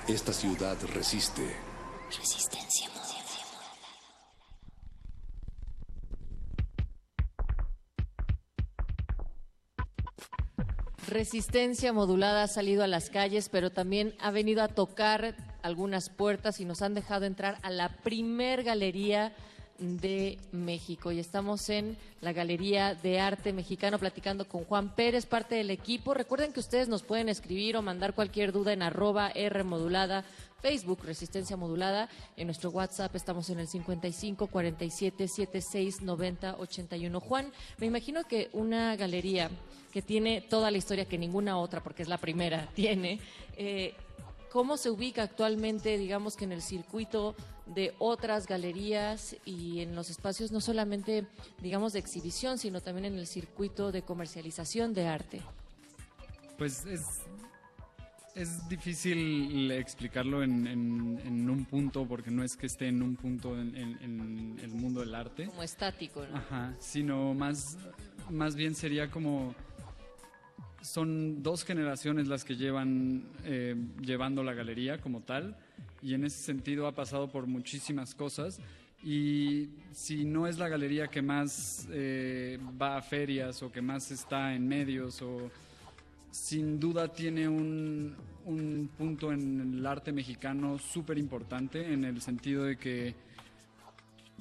[0.08, 1.44] Esta ciudad resiste.
[2.10, 3.20] Resistencia modulada.
[11.08, 16.60] Resistencia modulada ha salido a las calles, pero también ha venido a tocar algunas puertas
[16.60, 19.36] y nos han dejado entrar a la primer galería
[19.80, 21.12] de México.
[21.12, 26.14] Y estamos en la Galería de Arte Mexicano platicando con Juan Pérez, parte del equipo.
[26.14, 30.24] Recuerden que ustedes nos pueden escribir o mandar cualquier duda en arroba R modulada,
[30.62, 32.10] Facebook Resistencia Modulada.
[32.36, 37.20] En nuestro WhatsApp estamos en el 55 47 76 90 81.
[37.20, 39.50] Juan, me imagino que una galería
[39.94, 43.20] que tiene toda la historia que ninguna otra, porque es la primera, tiene.
[43.58, 43.94] eh,
[44.52, 47.36] ¿Cómo se ubica actualmente, digamos que en el circuito
[47.68, 51.28] de otras galerías y en los espacios no solamente,
[51.62, 55.42] digamos, de exhibición, sino también en el circuito de comercialización de arte?
[56.58, 57.22] Pues es,
[58.36, 63.16] es difícil explicarlo en, en- en un punto, porque no es que esté en un
[63.16, 65.46] punto en, en- en el mundo del arte.
[65.46, 66.38] Como estático, ¿no?
[66.38, 67.78] Ajá, sino más,
[68.32, 69.54] más bien sería como
[70.90, 75.56] son dos generaciones las que llevan eh, llevando la galería como tal
[76.02, 78.60] y en ese sentido ha pasado por muchísimas cosas.
[79.04, 84.10] Y si no es la galería que más eh, va a ferias o que más
[84.10, 85.52] está en medios o
[86.32, 88.16] sin duda tiene un,
[88.46, 93.16] un punto en el arte mexicano súper importante en el sentido de que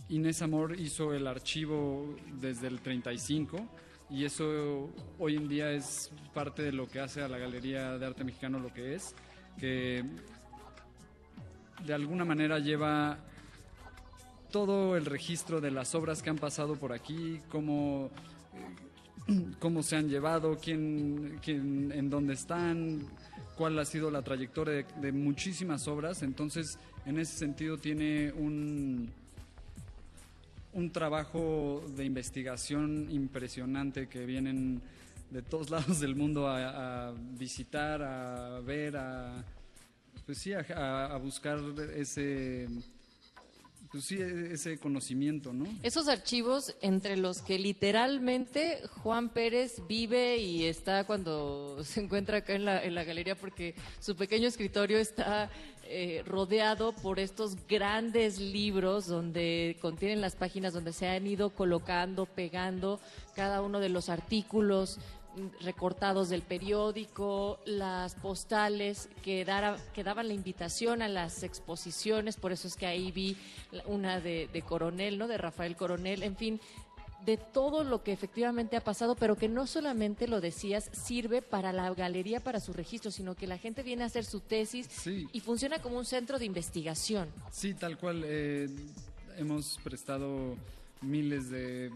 [0.09, 3.69] Inés Amor hizo el archivo desde el 35
[4.11, 8.07] y eso hoy en día es parte de lo que hace a la Galería de
[8.07, 9.15] Arte Mexicano lo que es,
[9.59, 10.05] que
[11.85, 13.19] de alguna manera lleva
[14.51, 18.11] todo el registro de las obras que han pasado por aquí, cómo,
[19.29, 23.07] eh, cómo se han llevado, quién, quién, en dónde están,
[23.57, 26.23] cuál ha sido la trayectoria de, de muchísimas obras.
[26.23, 29.13] Entonces, en ese sentido tiene un,
[30.79, 34.81] un trabajo de investigación impresionante que vienen
[35.31, 39.45] de todos lados del mundo a, visitar, a ver, a
[40.25, 41.59] pues sí, a, a buscar
[41.97, 42.69] ese
[43.91, 45.67] pues sí, ese conocimiento, ¿no?
[45.83, 52.55] Esos archivos entre los que literalmente Juan Pérez vive y está cuando se encuentra acá
[52.55, 55.51] en la, en la galería porque su pequeño escritorio está
[55.91, 62.27] eh, rodeado por estos grandes libros donde contienen las páginas donde se han ido colocando,
[62.27, 63.01] pegando
[63.35, 64.99] cada uno de los artículos
[65.61, 69.47] recortados del periódico, las postales que,
[69.95, 73.37] que, daban la invitación a las exposiciones, por eso es que ahí vi
[73.87, 75.29] una de, de, Coronel, ¿no?
[75.29, 76.61] De Rafael Coronel, en fin,
[77.25, 81.73] de todo lo que efectivamente ha pasado, pero que no solamente lo decías, sirve para
[81.73, 85.29] la galería, para su registro, sino que la gente viene a hacer su tesis sí.
[85.33, 87.29] y funciona como un centro de investigación.
[87.51, 88.23] Sí, tal cual.
[88.25, 88.69] Eh,
[89.39, 90.57] hemos prestado
[91.01, 91.91] miles de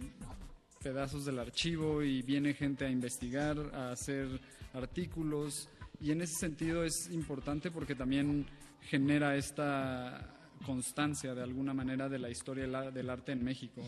[0.82, 4.40] pedazos del archivo y viene gente a investigar, a hacer
[4.72, 5.68] artículos
[6.00, 8.46] y en ese sentido es importante porque también
[8.80, 13.82] genera esta constancia de alguna manera de la historia del arte en México.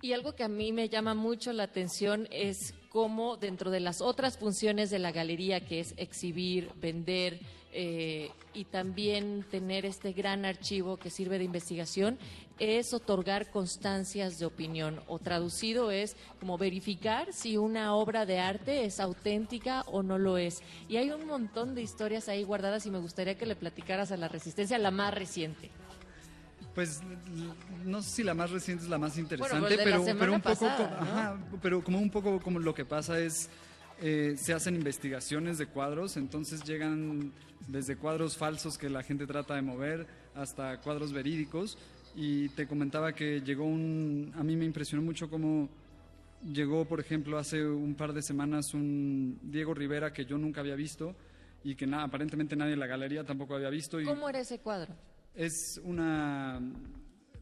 [0.00, 4.00] Y algo que a mí me llama mucho la atención es cómo dentro de las
[4.00, 7.40] otras funciones de la galería, que es exhibir, vender,
[7.74, 12.18] eh, y también tener este gran archivo que sirve de investigación,
[12.58, 18.84] es otorgar constancias de opinión o traducido es como verificar si una obra de arte
[18.84, 20.62] es auténtica o no lo es.
[20.86, 24.18] Y hay un montón de historias ahí guardadas y me gustaría que le platicaras a
[24.18, 25.70] la resistencia la más reciente.
[26.74, 27.00] Pues
[27.84, 30.40] no sé si la más reciente es la más interesante, bueno, pues pero, pero un
[30.40, 31.00] pasada, poco, ¿no?
[31.00, 33.50] ajá, pero como un poco como lo que pasa es
[34.00, 37.32] eh, se hacen investigaciones de cuadros, entonces llegan
[37.68, 41.78] desde cuadros falsos que la gente trata de mover hasta cuadros verídicos
[42.16, 45.68] y te comentaba que llegó un a mí me impresionó mucho cómo
[46.42, 50.74] llegó, por ejemplo, hace un par de semanas un Diego Rivera que yo nunca había
[50.74, 51.14] visto
[51.62, 54.58] y que nada, aparentemente nadie en la galería tampoco había visto y ¿Cómo era ese
[54.58, 54.94] cuadro?
[55.34, 56.60] Es una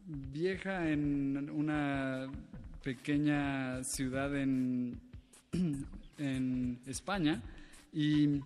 [0.05, 2.27] vieja en una
[2.83, 4.99] pequeña ciudad en,
[6.17, 7.41] en España
[7.93, 8.41] y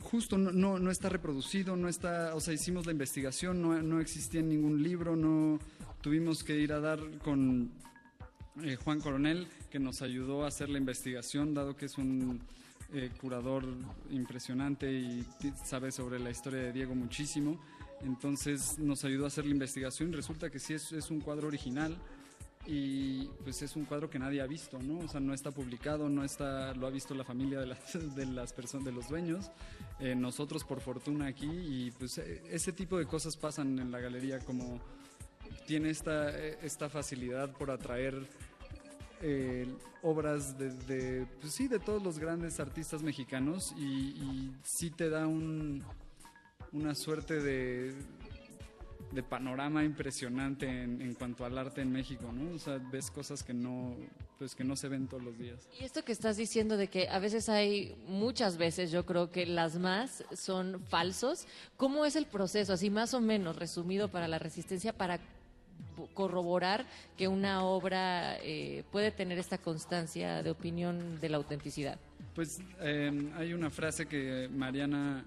[0.00, 4.40] justo no, no, está reproducido, no está, o sea, hicimos la investigación, no, no existía
[4.40, 5.58] ningún libro, no
[6.00, 7.70] tuvimos que ir a dar con
[8.62, 12.40] eh, Juan Coronel, que nos ayudó a hacer la investigación, dado que es un
[12.92, 13.64] eh, curador
[14.10, 15.26] impresionante y
[15.64, 17.58] sabe sobre la historia de Diego muchísimo.
[18.02, 21.96] Entonces nos ayudó a hacer la investigación resulta que sí es, es, un cuadro original
[22.66, 24.98] y pues es un cuadro que nadie ha visto, ¿no?
[24.98, 28.26] O sea, no está publicado, no está, lo ha visto la familia de las, de
[28.26, 29.50] las personas, de los dueños,
[30.00, 34.38] eh, nosotros por fortuna aquí y pues ese tipo de cosas pasan en la galería
[34.40, 34.80] como
[35.66, 38.26] tiene esta, esta facilidad por atraer
[39.22, 39.66] eh,
[40.02, 45.84] obras de, pues sí, de todos los grandes artistas mexicanos y sí te da un,
[46.72, 47.94] una suerte de,
[49.12, 52.54] de panorama impresionante en, en, cuanto al arte en México, ¿no?
[52.54, 53.96] O sea, ves cosas que no,
[54.38, 55.68] pues que no se ven todos los días.
[55.80, 59.46] Y esto que estás diciendo de que a veces hay, muchas veces yo creo que
[59.46, 61.46] las más son falsos,
[61.76, 65.20] ¿cómo es el proceso, así más o menos resumido para la resistencia, para
[66.14, 71.98] corroborar que una obra eh, puede tener esta constancia de opinión de la autenticidad?
[72.34, 75.24] Pues eh, hay una frase que Mariana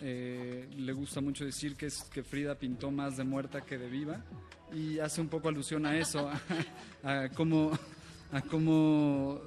[0.00, 3.88] eh, le gusta mucho decir que es que Frida pintó más de muerta que de
[3.88, 4.24] viva
[4.72, 6.30] y hace un poco alusión a eso,
[7.02, 7.72] a, a cómo,
[8.32, 9.40] a cómo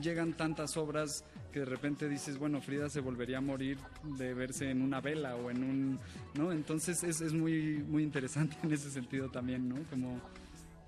[0.00, 3.78] llegan tantas obras que de repente dices, bueno, Frida se volvería a morir
[4.18, 6.00] de verse en una vela o en un,
[6.34, 6.50] ¿no?
[6.50, 9.76] Entonces es, es muy, muy interesante en ese sentido también, ¿no?
[9.88, 10.20] Como,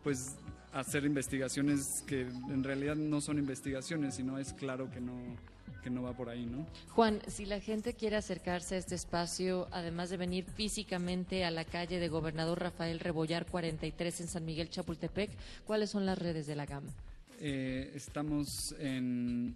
[0.03, 0.37] pues,
[0.73, 5.37] hacer investigaciones que en realidad no son investigaciones, sino es claro que no,
[5.83, 6.67] que no va por ahí, ¿no?
[6.91, 11.64] Juan, si la gente quiere acercarse a este espacio, además de venir físicamente a la
[11.64, 15.31] calle de Gobernador Rafael Rebollar 43 en San Miguel Chapultepec,
[15.64, 16.93] ¿cuáles son las redes de la gama?
[17.39, 19.55] Eh, estamos en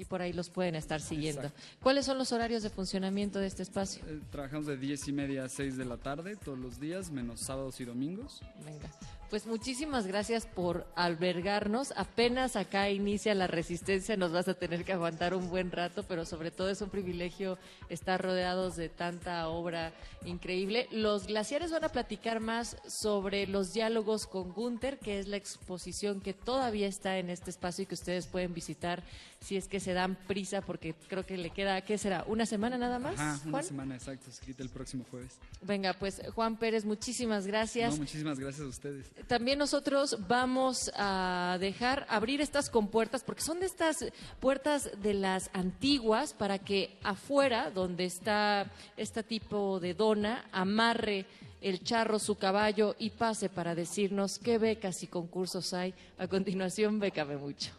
[0.00, 1.42] Y por ahí los pueden estar siguiendo.
[1.42, 1.60] Exacto.
[1.82, 4.02] ¿Cuáles son los horarios de funcionamiento de este espacio?
[4.06, 7.40] Eh, Trabajamos de 10 y media a 6 de la tarde todos los días, menos
[7.40, 8.40] sábados y domingos.
[8.64, 8.88] Venga.
[9.30, 11.92] Pues muchísimas gracias por albergarnos.
[11.96, 16.24] Apenas acá inicia la resistencia, nos vas a tener que aguantar un buen rato, pero
[16.26, 17.56] sobre todo es un privilegio
[17.90, 19.92] estar rodeados de tanta obra
[20.24, 20.88] increíble.
[20.90, 26.20] Los glaciares van a platicar más sobre los diálogos con Gunther, que es la exposición
[26.20, 29.04] que todavía está en este espacio y que ustedes pueden visitar
[29.40, 32.24] si es que se dan prisa, porque creo que le queda, ¿qué será?
[32.26, 33.14] ¿Una semana nada más?
[33.14, 33.64] Ajá, una Juan?
[33.64, 35.38] semana exacto, se quita el próximo jueves.
[35.62, 37.92] Venga, pues Juan Pérez, muchísimas gracias.
[37.92, 39.10] No, muchísimas gracias a ustedes.
[39.26, 44.04] También nosotros vamos a dejar abrir estas compuertas, porque son de estas
[44.40, 51.24] puertas de las antiguas, para que afuera, donde está este tipo de dona, amarre
[51.62, 55.94] el charro su caballo y pase para decirnos qué becas y concursos hay.
[56.18, 57.70] A continuación, bécame mucho.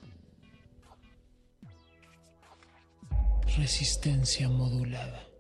[3.58, 5.31] Resistencia modulada.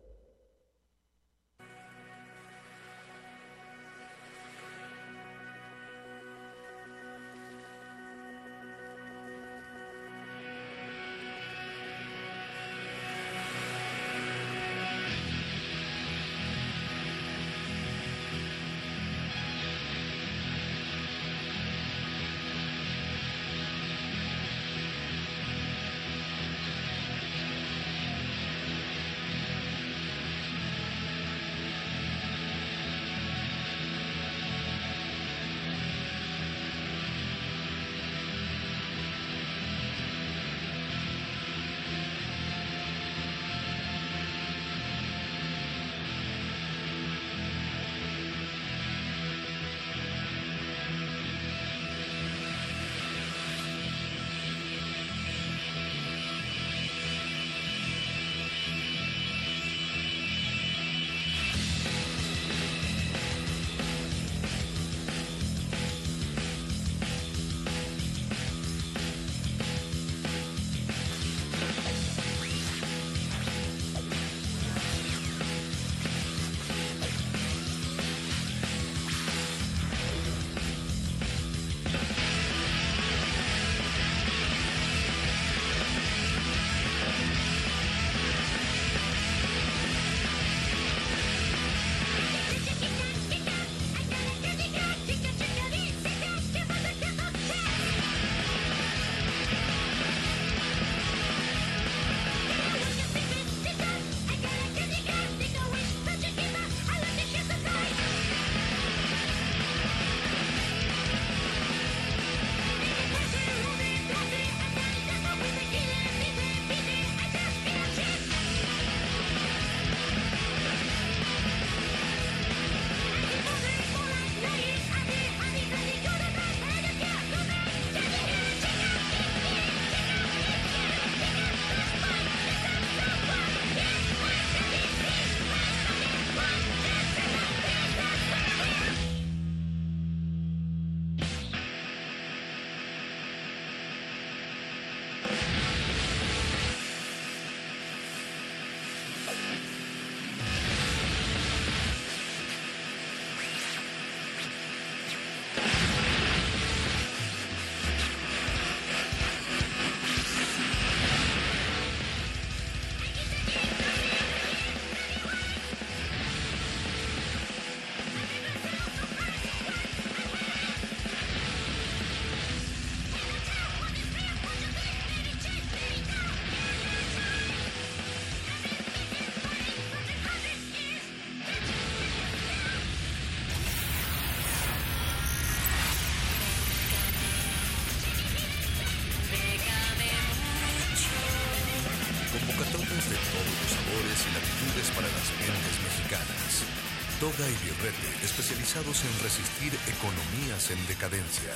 [198.74, 201.52] En resistir economías en decadencia.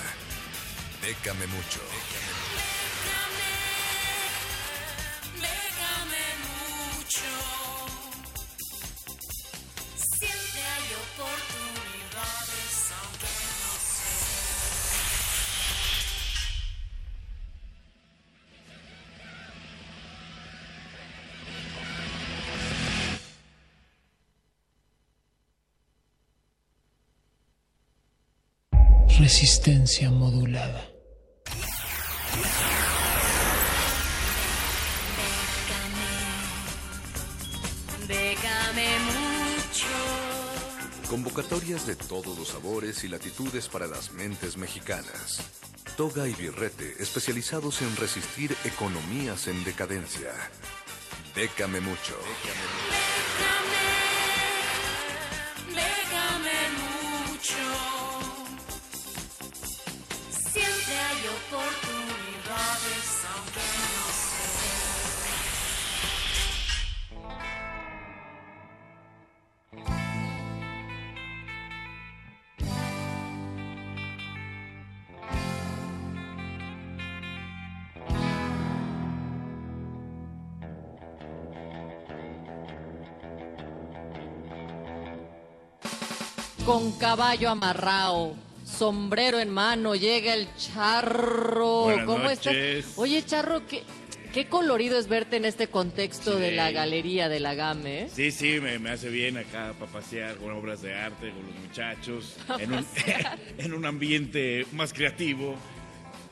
[1.02, 1.80] Bécame mucho.
[29.26, 30.88] Resistencia modulada.
[38.08, 39.88] Déjame mucho.
[41.10, 45.42] Convocatorias de todos los sabores y latitudes para las mentes mexicanas.
[45.98, 50.34] Toga y Birrete, especializados en resistir economías en decadencia.
[51.34, 52.16] Décame mucho.
[52.44, 52.95] Déjame
[86.66, 88.34] Con caballo amarrado,
[88.66, 91.84] sombrero en mano, llega el charro.
[91.84, 92.98] Buenas ¿Cómo estás?
[92.98, 93.84] Oye, charro, ¿qué,
[94.34, 98.02] qué colorido es verte en este contexto de la galería de la GAME.
[98.02, 98.10] ¿eh?
[98.12, 101.56] Sí, sí, me, me hace bien acá para pasear con obras de arte, con los
[101.56, 102.86] muchachos, en un,
[103.60, 105.56] en un ambiente más creativo.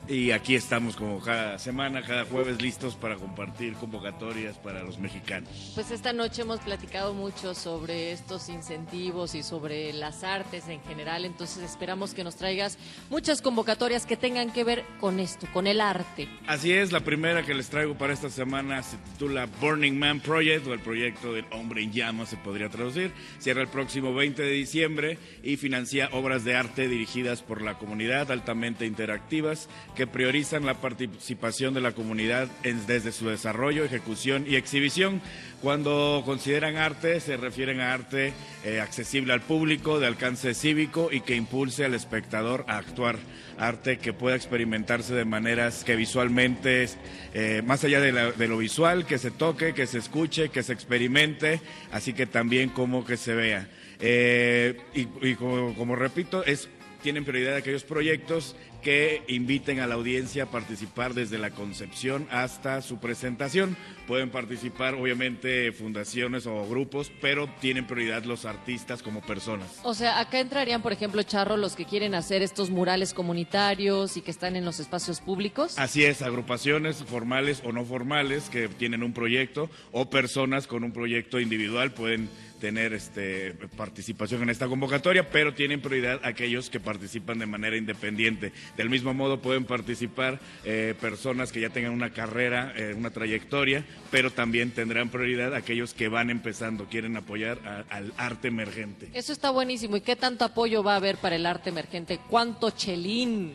[0.06, 5.72] Y aquí estamos como cada semana, cada jueves listos para compartir convocatorias para los mexicanos.
[5.74, 11.24] Pues esta noche hemos platicado mucho sobre estos incentivos y sobre las artes en general,
[11.24, 12.76] entonces esperamos que nos traigas
[13.08, 16.28] muchas convocatorias que tengan que ver con esto, con el arte.
[16.46, 20.66] Así es, la primera que les traigo para esta semana se titula Burning Man Project
[20.66, 23.10] o el proyecto del hombre en llamas se podría traducir.
[23.38, 28.30] Cierra el próximo 20 de diciembre y financia obras de arte dirigidas por la comunidad
[28.30, 32.48] altamente interactivas que priorizan la participación de la comunidad
[32.86, 35.20] desde su desarrollo, ejecución y exhibición.
[35.62, 38.32] Cuando consideran arte se refieren a arte
[38.64, 43.16] eh, accesible al público, de alcance cívico y que impulse al espectador a actuar.
[43.56, 46.88] Arte que pueda experimentarse de maneras que visualmente,
[47.34, 50.62] eh, más allá de, la- de lo visual, que se toque, que se escuche, que
[50.64, 51.60] se experimente,
[51.92, 53.68] así que también como que se vea.
[54.00, 56.68] Eh, y y como, como repito, es
[57.02, 62.82] tienen prioridad aquellos proyectos que inviten a la audiencia a participar desde la concepción hasta
[62.82, 63.76] su presentación.
[64.06, 69.80] Pueden participar obviamente fundaciones o grupos, pero tienen prioridad los artistas como personas.
[69.82, 74.20] O sea, acá entrarían, por ejemplo, Charro, los que quieren hacer estos murales comunitarios y
[74.20, 75.78] que están en los espacios públicos.
[75.78, 80.92] Así es, agrupaciones formales o no formales que tienen un proyecto o personas con un
[80.92, 82.28] proyecto individual pueden
[82.64, 88.52] tener este, participación en esta convocatoria, pero tienen prioridad aquellos que participan de manera independiente.
[88.76, 93.84] Del mismo modo pueden participar eh, personas que ya tengan una carrera, eh, una trayectoria,
[94.10, 99.08] pero también tendrán prioridad aquellos que van empezando, quieren apoyar a- al arte emergente.
[99.14, 99.96] Eso está buenísimo.
[99.96, 102.18] ¿Y qué tanto apoyo va a haber para el arte emergente?
[102.28, 103.52] ¿Cuánto chelín?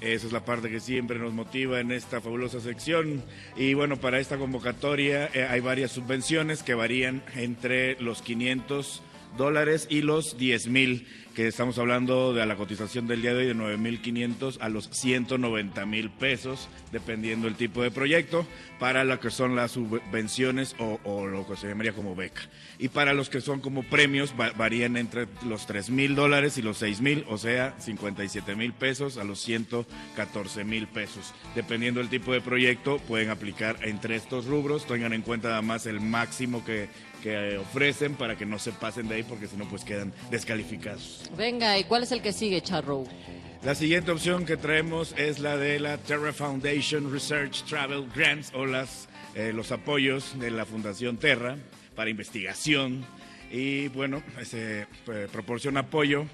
[0.00, 3.22] Esa es la parte que siempre nos motiva en esta fabulosa sección.
[3.56, 9.02] Y bueno, para esta convocatoria eh, hay varias subvenciones que varían entre los 500
[9.36, 13.46] dólares y los 10 mil, que estamos hablando de la cotización del día de hoy
[13.46, 18.46] de 9.500 a los 190 mil pesos, dependiendo el tipo de proyecto,
[18.80, 22.42] para lo que son las subvenciones o, o lo que se llamaría como beca.
[22.80, 26.62] Y para los que son como premios, va- varían entre los 3 mil dólares y
[26.62, 31.32] los 6 mil, o sea, 57 mil pesos a los 114 mil pesos.
[31.54, 34.86] Dependiendo del tipo de proyecto, pueden aplicar entre estos rubros.
[34.86, 36.88] Tengan en cuenta además el máximo que,
[37.22, 41.30] que ofrecen para que no se pasen de ahí, porque si no, pues quedan descalificados.
[41.36, 43.04] Venga, ¿y cuál es el que sigue, Charro?
[43.64, 48.66] La siguiente opción que traemos es la de la Terra Foundation Research Travel Grants o
[48.66, 51.56] las, eh, los apoyos de la Fundación Terra
[51.96, 53.04] para investigación.
[53.50, 54.86] Y bueno, se eh,
[55.32, 56.26] proporciona apoyo,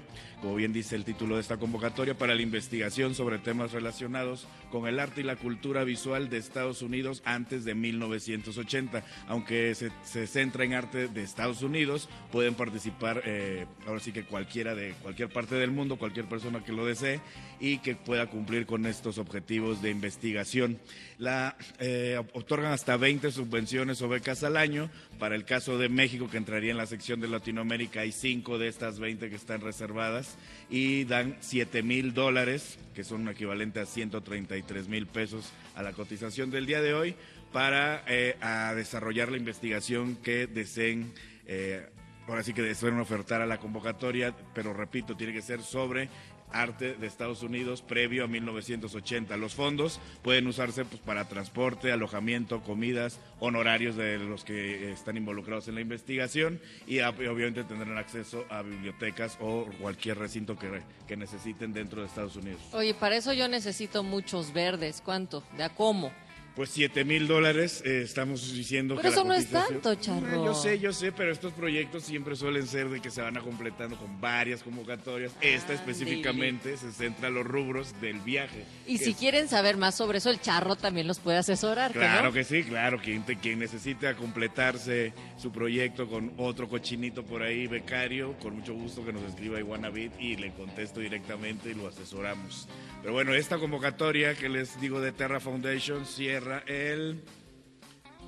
[0.45, 4.87] como bien dice el título de esta convocatoria, para la investigación sobre temas relacionados con
[4.87, 9.03] el arte y la cultura visual de Estados Unidos antes de 1980.
[9.27, 14.23] Aunque se, se centra en arte de Estados Unidos, pueden participar eh, ahora sí que
[14.23, 17.21] cualquiera de cualquier parte del mundo, cualquier persona que lo desee
[17.59, 20.79] y que pueda cumplir con estos objetivos de investigación.
[21.17, 24.89] La, eh, otorgan hasta 20 subvenciones o becas al año.
[25.19, 28.67] Para el caso de México, que entraría en la sección de Latinoamérica, hay 5 de
[28.67, 30.37] estas 20 que están reservadas
[30.69, 35.93] y dan 7 mil dólares, que son un equivalente a 133 mil pesos a la
[35.93, 37.15] cotización del día de hoy,
[37.53, 41.13] para eh, a desarrollar la investigación que deseen.
[41.47, 41.87] eh,
[42.27, 46.09] Ahora sí que deseen ofertar a la convocatoria, pero repito, tiene que ser sobre
[46.51, 49.35] arte de Estados Unidos previo a 1980.
[49.37, 55.67] Los fondos pueden usarse pues, para transporte, alojamiento, comidas, honorarios de los que están involucrados
[55.67, 61.17] en la investigación y a- obviamente tendrán acceso a bibliotecas o cualquier recinto que, que
[61.17, 62.61] necesiten dentro de Estados Unidos.
[62.73, 65.01] Oye, para eso yo necesito muchos verdes.
[65.03, 65.43] ¿Cuánto?
[65.57, 66.11] ¿De a cómo?
[66.55, 70.25] Pues 7 mil dólares, eh, estamos diciendo Pero que eso la no es tanto, Charro.
[70.25, 73.35] Eh, Yo sé, yo sé, pero estos proyectos siempre suelen ser de que se van
[73.35, 75.33] a completando con varias convocatorias.
[75.41, 78.63] Esta específicamente se centra en los rubros del viaje.
[78.87, 81.99] Y si es- quieren saber más sobre eso, el charro también los puede asesorar, ¿que
[81.99, 82.31] Claro no?
[82.31, 87.67] que sí, claro, quien, te- quien necesita completarse su proyecto con otro cochinito por ahí,
[87.67, 92.69] becario, con mucho gusto que nos escriba Iguanabit y le contesto directamente y lo asesoramos.
[93.01, 97.21] Pero bueno, esta convocatoria que les digo de Terra Foundation cierra el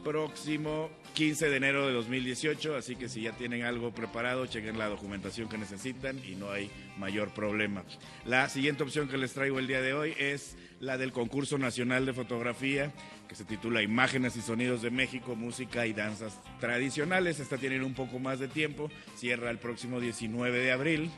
[0.03, 4.88] próximo 15 de enero de 2018, así que si ya tienen algo preparado, chequen la
[4.88, 7.84] documentación que necesitan y no hay mayor problema.
[8.26, 12.05] La siguiente opción que les traigo el día de hoy es la del concurso nacional
[12.05, 12.91] de fotografía
[13.28, 17.39] que se titula Imágenes y Sonidos de México, Música y Danzas Tradicionales.
[17.39, 21.11] Esta tiene un poco más de tiempo, cierra el próximo 19 de abril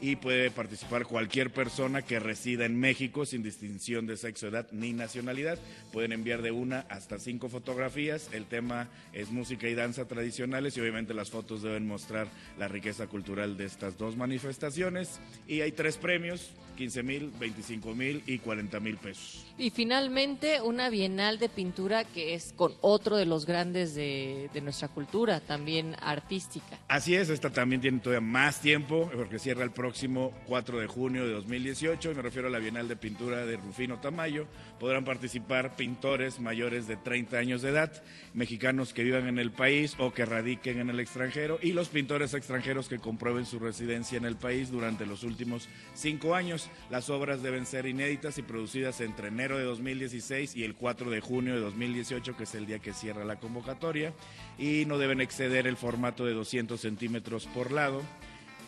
[0.00, 4.92] y puede participar cualquier persona que resida en México sin distinción de sexo, edad ni
[4.92, 5.58] nacionalidad.
[5.92, 8.28] Pueden enviar de una hasta cinco fotografías.
[8.32, 12.28] El tema es música y danza tradicionales y obviamente las fotos deben mostrar
[12.58, 15.20] la riqueza cultural de estas dos manifestaciones.
[15.48, 19.44] Y hay tres premios, 15 mil, 25 mil y 40 mil pesos.
[19.58, 24.60] Y finalmente, una bienal de pintura que es con otro de los grandes de, de
[24.60, 26.78] nuestra cultura, también artística.
[26.88, 31.26] Así es, esta también tiene todavía más tiempo, porque cierra el próximo 4 de junio
[31.26, 34.46] de 2018, y me refiero a la Bienal de Pintura de Rufino Tamayo.
[34.78, 38.02] Podrán participar pintores mayores de 30 años de edad,
[38.34, 42.34] mexicanos que vivan en el país o que radiquen en el extranjero, y los pintores
[42.34, 46.68] extranjeros que comprueben su residencia en el país durante los últimos cinco años.
[46.90, 51.20] Las obras deben ser inéditas y producidas entre enero de 2016 y el 4 de
[51.20, 54.12] junio de 2018, que es el día que cierra la convocatoria,
[54.58, 58.02] y no deben exceder el formato de 200 centímetros por lado.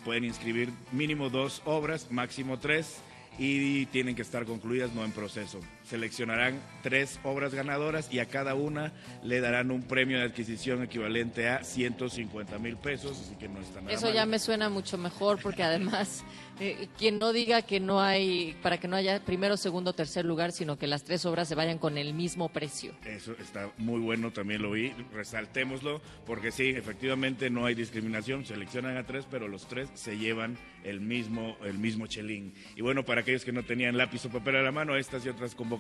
[0.07, 3.03] Pueden inscribir mínimo dos obras, máximo tres,
[3.39, 5.61] y tienen que estar concluidas, no en proceso.
[5.89, 11.49] Seleccionarán tres obras ganadoras y a cada una le darán un premio de adquisición equivalente
[11.49, 14.15] a 150 mil pesos, así que no está nada Eso mal.
[14.15, 16.25] ya me suena mucho mejor porque además,
[16.61, 20.53] eh, quien no diga que no hay, para que no haya primero, segundo, tercer lugar,
[20.53, 22.93] sino que las tres obras se vayan con el mismo precio.
[23.07, 28.99] Eso está muy bueno, también lo vi, resaltémoslo, porque sí, efectivamente no hay discriminación, seleccionan
[28.99, 32.53] a tres, pero los tres se llevan el mismo, el mismo chelín.
[32.77, 35.31] Y bueno, para aquellos que no tenían lápiz o papel a la mano, estas y
[35.31, 35.78] otras convocatorias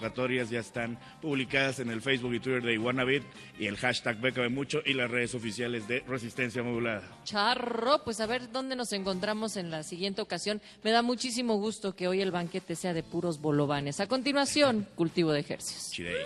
[0.50, 3.22] ya están publicadas en el Facebook y Twitter de Iguanabit
[3.58, 7.02] y el hashtag Bécame Mucho y las redes oficiales de Resistencia Modulada.
[7.24, 10.60] Charro, pues a ver dónde nos encontramos en la siguiente ocasión.
[10.82, 14.00] Me da muchísimo gusto que hoy el banquete sea de puros bolovanes.
[14.00, 15.90] A continuación, cultivo de ejercicios.
[15.92, 16.24] Chidey.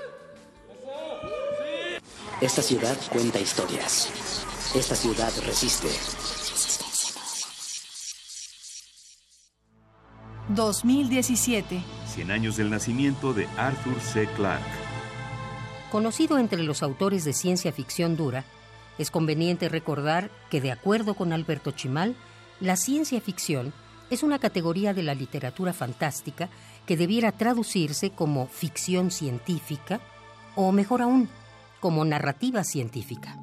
[2.40, 4.10] Esta ciudad cuenta historias.
[4.74, 5.88] Esta ciudad resiste.
[10.48, 12.01] 2017.
[12.12, 14.28] 100 años del nacimiento de Arthur C.
[14.36, 14.62] Clarke.
[15.90, 18.44] Conocido entre los autores de ciencia ficción dura,
[18.98, 22.14] es conveniente recordar que, de acuerdo con Alberto Chimal,
[22.60, 23.72] la ciencia ficción
[24.10, 26.50] es una categoría de la literatura fantástica
[26.84, 30.00] que debiera traducirse como ficción científica
[30.54, 31.30] o, mejor aún,
[31.80, 33.38] como narrativa científica.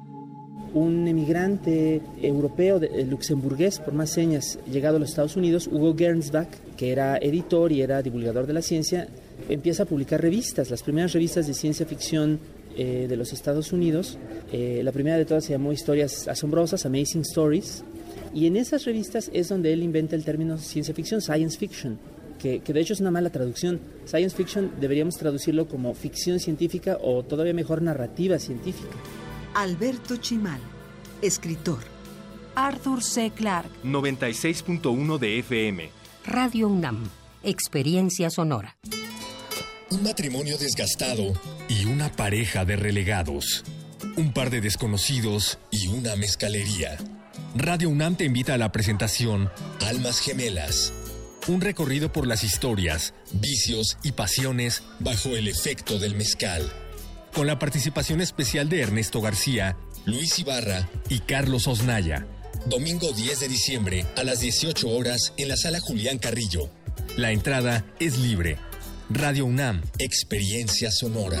[0.74, 5.94] Un emigrante europeo, de- eh, luxemburgués, por más señas, llegado a los Estados Unidos, Hugo
[5.96, 9.08] Gernsback, que era editor y era divulgador de la ciencia,
[9.48, 12.38] empieza a publicar revistas, las primeras revistas de ciencia ficción
[12.76, 14.16] eh, de los Estados Unidos.
[14.52, 17.82] Eh, la primera de todas se llamó Historias Asombrosas, Amazing Stories,
[18.32, 21.98] y en esas revistas es donde él inventa el término ciencia ficción, science fiction.
[22.38, 23.80] Que, que de hecho es una mala traducción.
[24.06, 28.96] Science fiction deberíamos traducirlo como ficción científica o todavía mejor narrativa científica.
[29.54, 30.60] Alberto Chimal,
[31.22, 31.80] escritor.
[32.54, 33.30] Arthur C.
[33.34, 35.90] Clarke, 96.1 de FM.
[36.24, 37.08] Radio UNAM,
[37.42, 38.76] experiencia sonora.
[39.90, 41.32] Un matrimonio desgastado
[41.68, 43.64] y una pareja de relegados.
[44.16, 46.96] Un par de desconocidos y una mezcalería.
[47.56, 50.92] Radio UNAM te invita a la presentación Almas Gemelas.
[51.48, 56.70] Un recorrido por las historias, vicios y pasiones bajo el efecto del mezcal.
[57.34, 62.26] Con la participación especial de Ernesto García, Luis Ibarra y Carlos Osnaya.
[62.66, 66.68] Domingo 10 de diciembre a las 18 horas en la sala Julián Carrillo.
[67.16, 68.58] La entrada es libre.
[69.08, 71.40] Radio UNAM, Experiencia Sonora.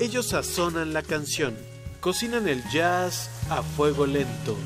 [0.00, 1.56] Ellos sazonan la canción,
[1.98, 4.56] cocinan el jazz a fuego lento,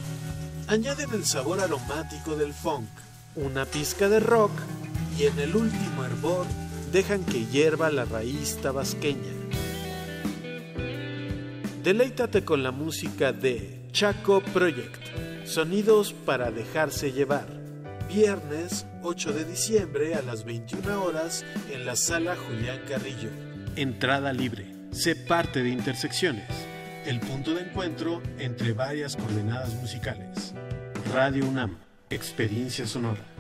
[0.67, 2.89] añaden el sabor aromático del funk,
[3.35, 4.53] una pizca de rock
[5.19, 6.47] y en el último hervor
[6.93, 9.33] dejan que hierva la raíz tabasqueña.
[11.83, 15.03] Deleítate con la música de Chaco Project,
[15.47, 17.47] sonidos para dejarse llevar.
[18.07, 23.31] Viernes 8 de diciembre a las 21 horas en la sala Julián Carrillo.
[23.77, 24.72] Entrada libre.
[24.93, 26.51] Sé parte de Intersecciones,
[27.07, 30.53] el punto de encuentro entre varias coordenadas musicales.
[31.15, 31.79] Radio UNAM,
[32.11, 33.32] experiencia sonora.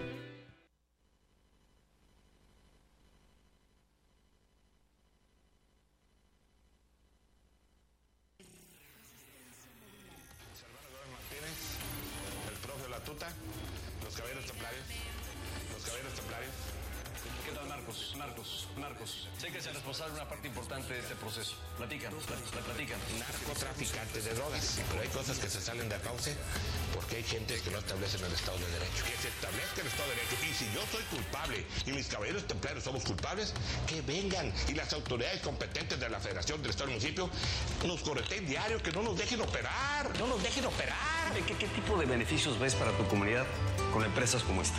[31.12, 33.52] Culpable y mis caballeros templarios somos culpables,
[33.86, 37.30] que vengan y las autoridades competentes de la Federación del Estado y Municipio
[37.86, 40.18] nos correten diario, que no nos dejen operar.
[40.18, 41.32] No nos dejen operar.
[41.46, 43.46] ¿Qué, qué tipo de beneficios ves para tu comunidad
[43.92, 44.78] con empresas como esta?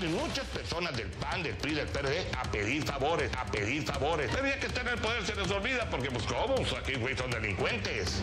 [0.00, 4.30] Vienen muchas personas del PAN, del PRI, del PRD a pedir favores, a pedir favores.
[4.32, 6.94] Pero ya que están en el poder se les olvida porque pues cómo, Pues, aquí
[6.94, 8.20] güey son delincuentes.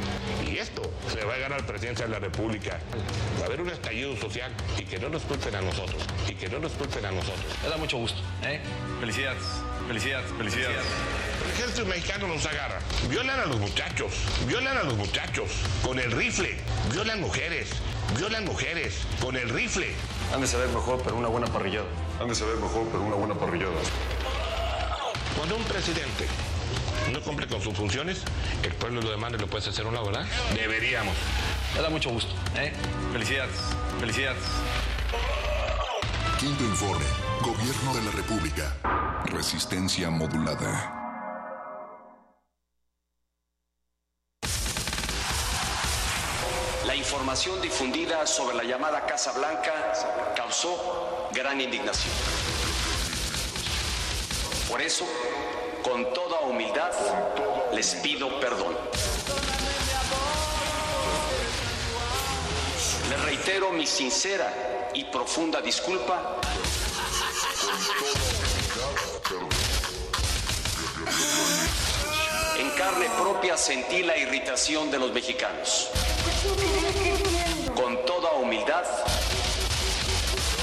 [0.48, 2.80] Y esto se va a ganar al presidente de la República.
[3.40, 6.02] Va a haber un estallido social y que no nos culpen a nosotros.
[6.30, 7.46] Y que no nos culpen a nosotros.
[7.62, 8.62] Me da mucho gusto, ¿eh?
[9.02, 9.44] Felicidades,
[9.88, 10.78] felicidades, felicidades.
[11.44, 12.80] El ejército mexicano nos agarra.
[13.10, 14.14] Violan a los muchachos,
[14.48, 15.52] violan a los muchachos
[15.84, 16.56] con el rifle,
[16.94, 17.68] violan mujeres,
[18.18, 19.94] violan mujeres con el rifle.
[20.34, 21.86] Han de saber mejor, pero una buena parrillada.
[22.20, 23.72] Han de saber mejor, pero una buena parrillada.
[25.38, 26.28] Cuando un presidente
[27.12, 28.24] no cumple con sus funciones,
[28.64, 30.26] el pueblo lo demanda y lo puedes hacer una, ¿verdad?
[30.54, 31.16] Deberíamos.
[31.76, 32.74] Me da mucho gusto, ¿eh?
[33.12, 33.58] Felicidades,
[34.00, 34.44] felicidades.
[36.40, 37.06] Quinto informe.
[37.42, 38.74] Gobierno de la República.
[39.26, 41.05] Resistencia modulada.
[47.06, 49.94] Información difundida sobre la llamada Casa Blanca
[50.36, 52.12] causó gran indignación.
[54.68, 55.06] Por eso,
[55.84, 56.92] con toda humildad,
[57.74, 58.76] les pido perdón.
[63.12, 66.40] Les reitero mi sincera y profunda disculpa
[72.58, 75.90] En carne propia sentí la irritación de los mexicanos.
[77.76, 78.84] Con toda humildad,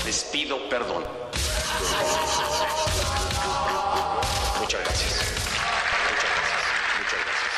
[0.05, 1.05] les pido perdón.
[4.61, 5.13] Muchas gracias.
[6.09, 6.63] Muchas gracias.
[6.99, 7.53] Muchas gracias.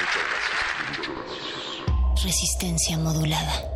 [0.00, 0.58] Muchas gracias.
[0.98, 2.24] Muchas gracias.
[2.24, 3.75] Resistencia modulada.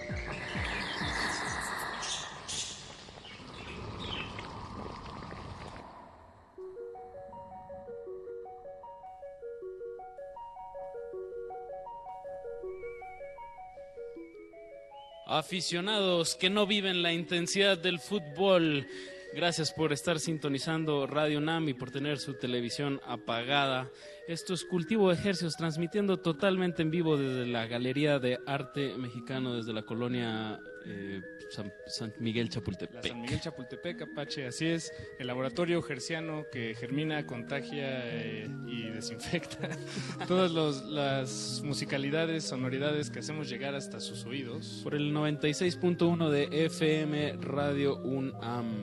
[15.31, 18.85] Aficionados que no viven la intensidad del fútbol,
[19.33, 23.89] gracias por estar sintonizando Radio NAM y por tener su televisión apagada.
[24.31, 29.53] Esto es Cultivo de Ejercios, transmitiendo totalmente en vivo desde la Galería de Arte Mexicano,
[29.55, 32.93] desde la colonia eh, San, San Miguel Chapultepec.
[32.95, 34.89] La San Miguel Chapultepec, Apache, así es.
[35.19, 39.69] El laboratorio gerciano que germina, contagia eh, y desinfecta
[40.29, 44.79] todas los- las musicalidades, sonoridades que hacemos llegar hasta sus oídos.
[44.81, 48.81] Por el 96.1 de FM Radio UNAM.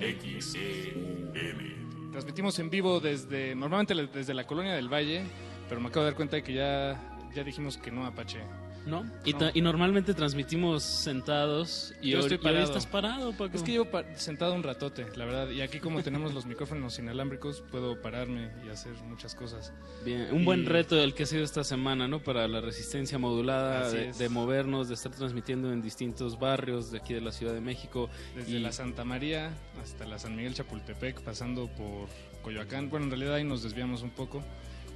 [2.10, 5.24] Transmitimos en vivo desde, normalmente desde la colonia del Valle,
[5.68, 6.98] pero me acabo de dar cuenta de que ya,
[7.34, 8.40] ya dijimos que no, Apache.
[8.88, 9.04] ¿No?
[9.24, 9.50] Y, No.
[9.52, 12.64] y normalmente transmitimos sentados y, Yo estoy y hoy parado.
[12.64, 13.54] estás parado, Paco.
[13.56, 15.50] Es que llevo pa- sentado un ratote, la verdad.
[15.50, 19.72] Y aquí como tenemos los micrófonos inalámbricos, puedo pararme y hacer muchas cosas.
[20.04, 22.20] Bien, un Y- buen reto el que ha sido esta semana, ¿no?
[22.22, 27.12] Para la resistencia modulada, de, de movernos, de estar transmitiendo en distintos barrios de aquí
[27.12, 28.08] de la Ciudad de México.
[28.34, 29.50] Desde Y- la Santa María
[29.82, 32.08] hasta la San Miguel Chapultepec, pasando por
[32.42, 32.88] Coyoacán.
[32.88, 34.42] Bueno, en realidad ahí nos desviamos un poco.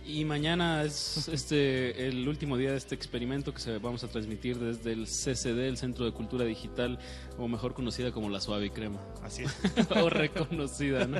[0.05, 4.59] Y mañana es este el último día de este experimento que se vamos a transmitir
[4.59, 6.98] desde el CCD, el Centro de Cultura Digital,
[7.38, 9.00] o mejor conocida como la Suave y Crema.
[9.22, 9.53] Así es.
[10.03, 11.18] o reconocida, ¿no?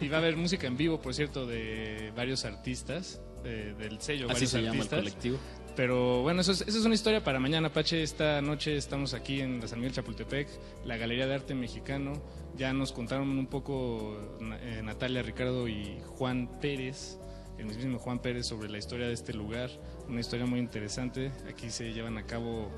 [0.00, 4.26] Y va a haber música en vivo, por cierto, de varios artistas, de- del sello,
[4.26, 4.98] Así varios se llama el artistas.
[5.00, 5.38] colectivo.
[5.74, 8.02] Pero bueno, eso es, eso es una historia para mañana, Apache.
[8.04, 10.48] Esta noche estamos aquí en la San Miguel Chapultepec,
[10.84, 12.12] la Galería de Arte Mexicano.
[12.56, 14.16] Ya nos contaron un poco
[14.60, 17.18] eh, Natalia, Ricardo y Juan Pérez,
[17.62, 19.70] el mismísimo Juan Pérez, sobre la historia de este lugar.
[20.08, 21.32] Una historia muy interesante.
[21.48, 22.70] Aquí se llevan a cabo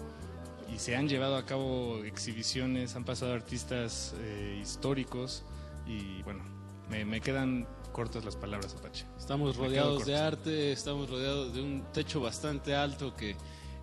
[0.73, 5.45] y se han llevado a cabo exhibiciones, han pasado artistas eh, históricos
[5.87, 6.43] y bueno,
[6.89, 9.07] me, me quedan cortas las palabras, Apache.
[9.19, 13.37] Estamos Me rodeados de arte, estamos rodeados de un techo bastante alto que,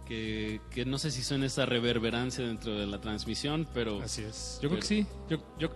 [0.07, 4.01] que, que no sé si suena esta reverberancia dentro de la transmisión, pero...
[4.01, 4.59] Así es.
[4.61, 5.05] Yo creo que sí.
[5.29, 5.69] Yo, yo,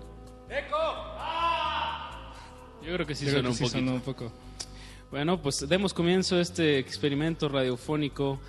[2.84, 4.32] Yo creo que sí suena que un sí suena un poco.
[5.12, 8.40] Bueno, pues demos comienzo a este experimento radiofónico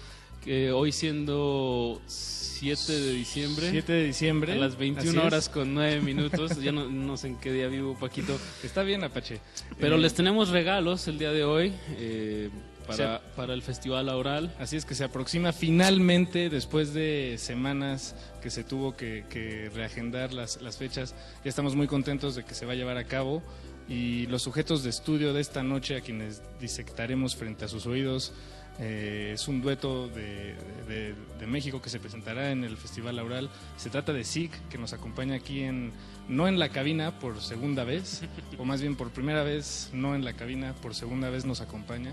[0.45, 3.71] que hoy siendo 7 de diciembre.
[3.71, 4.53] 7 de diciembre.
[4.53, 5.27] A las así 21 es.
[5.27, 6.61] horas con 9 minutos.
[6.63, 8.39] ya no, no sé en qué día vivo, Paquito.
[8.65, 9.41] Está bien, Apache.
[9.79, 12.49] Pero Eh, les tenemos regalos el día de hoy eh,
[12.87, 14.53] para, para el Festival Aural.
[14.59, 20.33] Así es que se aproxima finalmente, después de semanas que se tuvo que, que reagendar
[20.33, 23.43] las, las fechas, ya estamos muy contentos de que se va a llevar a cabo.
[23.89, 28.33] Y los sujetos de estudio de esta noche, a quienes disectaremos frente a sus oídos,
[28.81, 30.55] eh, es un dueto de,
[30.89, 33.49] de- México que se presentará en el Festival Aural.
[33.77, 35.93] Se trata de SIG, que nos acompaña aquí en,
[36.29, 38.23] no en la cabina por segunda vez,
[38.59, 42.13] o más bien por primera vez, no en la cabina, por segunda vez nos acompaña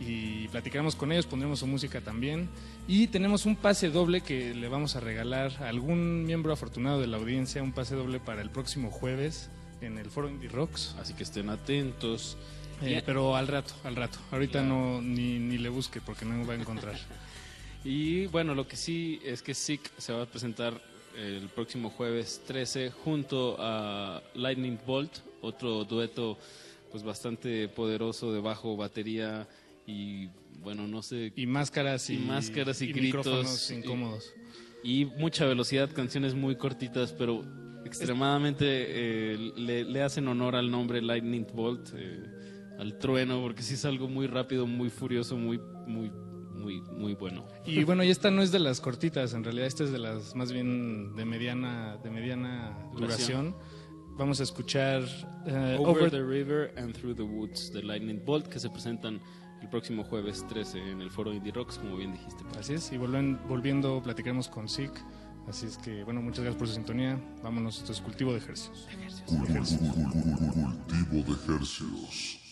[0.00, 2.48] y platicaremos con ellos, pondremos su música también.
[2.88, 7.06] Y tenemos un pase doble que le vamos a regalar a algún miembro afortunado de
[7.06, 9.50] la audiencia, un pase doble para el próximo jueves
[9.80, 10.94] en el Foro Indie Rocks.
[11.00, 12.36] Así que estén atentos.
[12.82, 14.18] Eh, pero al rato, al rato.
[14.32, 14.68] Ahorita Claro.
[14.68, 16.96] no ni, ni le busque porque no va a encontrar.
[17.86, 20.80] Y bueno, lo que sí es que SIC se va a presentar
[21.18, 26.38] el próximo jueves 13 junto a Lightning Bolt, otro dueto
[26.90, 29.46] pues bastante poderoso de bajo, batería
[29.86, 30.28] y
[30.62, 31.30] bueno, no sé.
[31.36, 33.70] Y máscaras y- máscaras y, y gritos.
[33.70, 34.32] incómodos.
[34.82, 37.44] Y, y mucha velocidad, canciones muy cortitas, pero
[37.84, 42.22] extremadamente eh, le, le hacen honor al nombre Lightning Bolt, eh,
[42.78, 46.10] al trueno, porque sí es algo muy rápido, muy furioso, muy, muy,
[46.54, 47.44] muy, muy bueno.
[47.66, 50.34] Y bueno, y esta no es de las cortitas, en realidad esta es de las
[50.34, 53.54] más bien de mediana, de mediana Duración.
[54.16, 55.02] Vamos a escuchar
[55.46, 59.20] eh, Over, Over the River and Through the Woods de Lightning Bolt que se presentan
[59.60, 62.44] el próximo jueves 13 en el foro Indie Rocks, como bien dijiste.
[62.58, 64.92] Así es, y volven- volviendo platicaremos con SIC.
[65.48, 67.20] Así es que, bueno, muchas gracias por su sintonía.
[67.42, 68.88] Vámonos, esto es cultivo de ejercicios.
[69.26, 69.52] Cultivo
[71.22, 72.43] de ejercicios.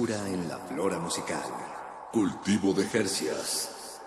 [0.00, 1.42] Frescura en la flora musical.
[2.12, 4.00] Cultivo de Jercias.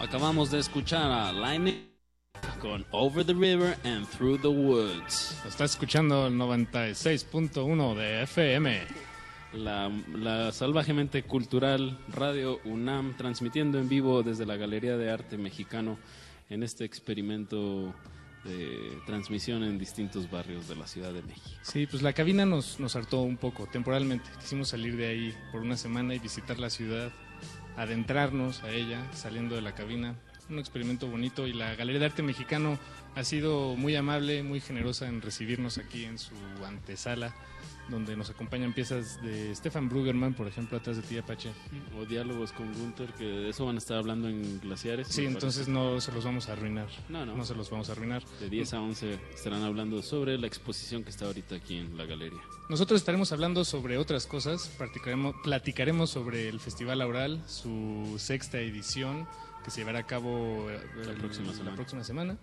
[0.00, 1.88] Acabamos de escuchar a Lightning
[2.60, 5.36] con Over the River and Through the Woods.
[5.46, 9.07] Estás escuchando el 96.1 de FM.
[9.52, 15.98] La, salvajemente cultural Radio UNAM transmitiendo en vivo desde la Galería de Arte Mexicano
[16.50, 17.94] en este experimento
[18.44, 21.48] de transmisión en distintos barrios de la Ciudad de México.
[21.62, 24.28] Sí, pues la cabina nos, nos hartó un poco temporalmente.
[24.40, 27.10] Quisimos salir de ahí por una semana y visitar la ciudad,
[27.76, 30.14] adentrarnos a ella, saliendo de la cabina.
[30.50, 32.78] Un experimento bonito y la Galería de Arte Mexicano
[33.14, 36.34] ha sido muy amable, muy generosa en recibirnos aquí en su
[36.66, 37.34] antesala,
[37.88, 41.50] donde nos acompañan piezas de Stefan Brugerman, por ejemplo, atrás de ti, Apache.
[41.98, 45.08] O diálogos con Gunther, que de eso van a estar hablando en Glaciares.
[45.08, 45.70] Sí, entonces parece.
[45.72, 46.88] no se los vamos a arruinar.
[47.08, 47.34] No, no.
[47.36, 48.22] No se los vamos a arruinar.
[48.40, 52.04] De 10 a 11 estarán hablando sobre la exposición que está ahorita aquí en la
[52.04, 52.40] galería.
[52.68, 59.26] Nosotros estaremos hablando sobre otras cosas, platicaremos, platicaremos sobre el Festival Aural, su sexta edición,
[59.64, 61.70] que se llevará a cabo eh, La el- próxima semana.
[61.70, 62.36] la próxima semana.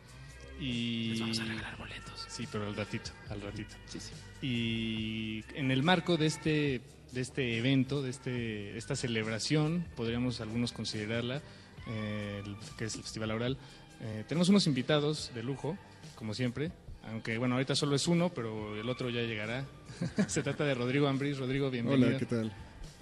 [0.59, 1.09] Y...
[1.09, 2.25] Les vamos a regalar boletos.
[2.29, 3.75] Sí, pero al ratito, al ratito.
[3.87, 4.11] Sí, sí.
[4.45, 6.79] Y en el marco de este,
[7.13, 11.41] de este evento, de este, esta celebración, podríamos algunos considerarla,
[11.87, 12.43] eh,
[12.77, 13.57] que es el Festival Aural,
[14.01, 15.79] eh, tenemos unos invitados de lujo,
[16.13, 16.71] como siempre,
[17.09, 19.65] aunque bueno, ahorita solo es uno, pero el otro ya llegará.
[20.27, 21.39] Se trata de Rodrigo Ambris.
[21.39, 22.09] Rodrigo, bienvenido.
[22.09, 22.53] Hola, ¿qué tal?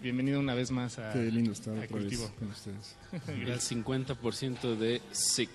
[0.02, 2.32] Bienvenido una vez más a, Qué lindo estar a otra vez Cultivo.
[2.40, 2.95] con ustedes.
[3.28, 5.49] El 50% de Sick.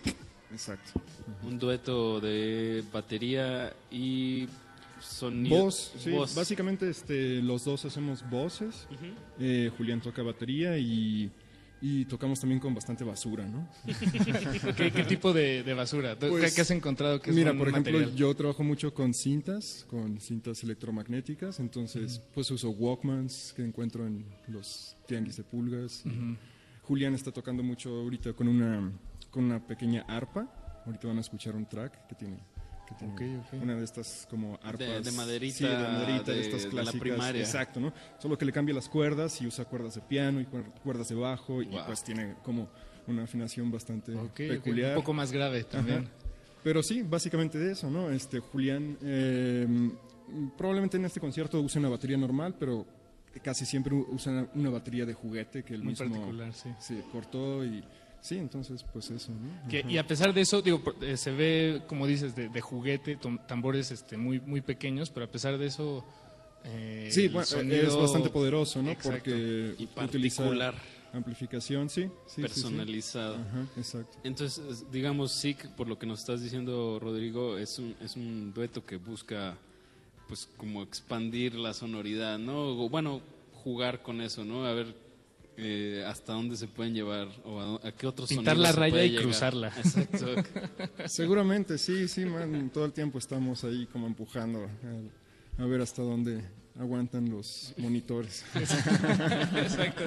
[0.53, 1.01] Exacto.
[1.45, 4.49] Un dueto de batería y
[5.01, 5.65] sonido.
[5.65, 6.35] Voz, sí, voz.
[6.35, 8.87] básicamente este, los dos hacemos voces.
[9.39, 11.31] Eh, Julián toca batería y,
[11.81, 13.69] y tocamos también con bastante basura, ¿no?
[14.77, 16.17] ¿Qué, qué tipo de, de basura?
[16.19, 18.17] ¿Qué- Pues, ¿Qué has encontrado que es Mira, por ejemplo, material?
[18.17, 24.25] yo trabajo mucho con cintas, con cintas electromagnéticas, entonces pues uso Walkmans que encuentro en
[24.49, 26.03] los tianguis de pulgas.
[26.05, 26.37] y Ujú.
[26.83, 28.91] Julián está tocando mucho ahorita con una,
[29.31, 30.49] con una pequeña arpa.
[30.87, 32.39] Ahorita van a escuchar un track que tiene,
[32.89, 35.05] que tiene una de estas como arpas.
[35.05, 37.01] de maderita, sí, de maderita, de, de- estas de la clásicas.
[37.01, 37.41] primaria.
[37.43, 37.93] Exacto, ¿no?
[38.19, 41.15] Solo que le cambia las cuerdas y usa cuerdas de piano y cuer- cuerdas de
[41.15, 42.69] bajo y pues tiene como
[43.07, 44.91] una afinación bastante peculiar.
[44.97, 45.99] un poco más grave también.
[46.01, 46.09] Ajá.
[46.65, 48.11] Pero sí, básicamente de eso, ¿no?
[48.11, 49.67] Este, Julián eh,
[50.57, 52.87] probablemente en este concierto use una batería normal, pero
[53.43, 57.01] casi siempre usa una batería de juguete que él Muy mismo particular, sí.
[57.13, 57.83] cortó y
[58.21, 59.69] sí, entonces pues eso, ¿no?
[59.71, 63.17] Que- y a pesar de eso, digo, eh, se ve, como dices, de, de juguete,
[63.17, 66.05] tom- tambores este, muy, muy pequeños, pero a pesar de eso...
[66.65, 68.91] eh, Sí, bueno, sonido- es bastante poderoso, ¿no?
[68.91, 69.19] Exacto.
[69.31, 70.75] Porque Y utiliza particular.
[71.13, 72.43] amplificación, sí, sí, sí, sí.
[72.43, 73.37] personalizado.
[73.37, 74.19] Ajá, exacto.
[74.25, 78.53] Entonces, es- digamos, SIC, por lo que nos estás diciendo, Rodrigo, es un, es un
[78.53, 79.57] dueto que busca,
[80.29, 82.71] pues, como expandir la sonoridad, ¿no?
[82.85, 83.21] O, bueno,
[83.65, 84.67] jugar con eso, ¿no?
[84.67, 84.95] A ver
[85.61, 88.79] eh, hasta dónde se pueden llevar o a, a qué otros Pintar sonidos la se
[88.81, 89.25] raya puede y llegar.
[89.25, 89.69] cruzarla.
[89.77, 90.27] Exacto.
[91.07, 94.69] Seguramente, sí, sí, man, todo el tiempo estamos ahí como empujando
[95.59, 96.45] a, a ver hasta dónde
[96.79, 98.45] aguantan los monitores.
[99.57, 100.05] Exacto.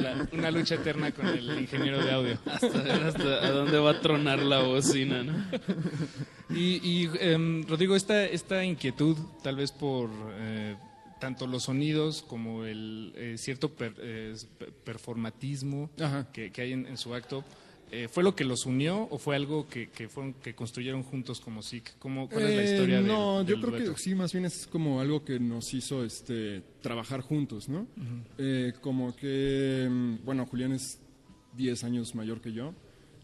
[0.00, 2.38] La- una lucha eterna con el ingeniero de audio.
[2.46, 5.32] Hasta ver hasta a dónde va a tronar la bocina, ¿no?
[6.50, 10.76] Y, y, em, Rodrigo, esta, esta inquietud, tal vez por eh,
[11.18, 15.90] tanto los sonidos como el eh, cierto per- eh, per- performatismo
[16.32, 17.44] que, que hay en, en su acto,
[17.90, 21.40] eh, ¿fue lo que los unió o fue algo que, que, fueron, que construyeron juntos
[21.40, 21.98] como SIC?
[21.98, 23.94] ¿Cómo, ¿Cuál es la Eh, historia del- No, yo creo dueto?
[23.94, 27.86] que sí, más bien es como algo que nos hizo este, trabajar juntos, ¿no?
[28.38, 30.98] Eh, como que, mm, bueno, Julián es
[31.56, 32.74] 10 años mayor que yo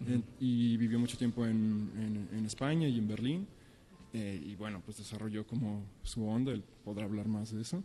[0.08, 1.90] eh, y vivió mucho tiempo en,
[2.30, 3.46] en- en España y en Berlín.
[4.12, 7.82] Eh, y bueno, pues desarrolló como su onda, él podrá hablar más de eso.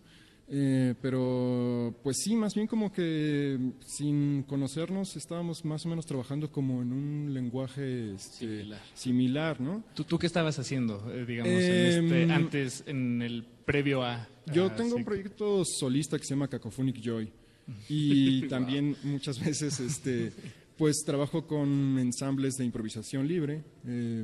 [0.49, 6.49] Eh, pero pues sí, más bien como que sin conocernos estábamos más o menos trabajando
[6.49, 9.59] como en un lenguaje este, similar.
[9.59, 9.83] ¿no?
[9.93, 14.25] ¿Tú, ¿Tú qué estabas haciendo, eh, digamos, en Em, este- antes, en el previo a...
[14.53, 15.05] Yo a tengo un SIC?
[15.05, 17.29] proyecto solista que se llama Cacophonic Joy
[17.89, 20.31] y también muchas veces este
[20.77, 24.23] pues trabajo con ensambles de improvisación libre, eh,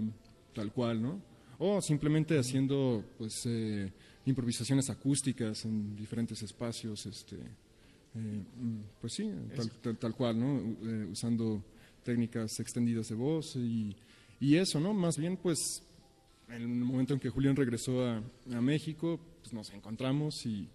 [0.54, 1.20] tal cual, ¿no?
[1.66, 3.90] O simplemente haciendo pues eh,
[4.26, 8.44] improvisaciones acústicas en diferentes espacios, este, eh,
[9.00, 10.60] pues sí, tal, tal- tal cual, ¿no?
[10.84, 11.64] Eh, usando
[12.04, 13.96] técnicas extendidas de voz y,
[14.42, 14.94] y eso, ¿no?
[14.94, 15.84] Más bien pues
[16.50, 18.22] en el momento en que Julián regresó a,
[18.52, 20.68] a México, pues nos encontramos y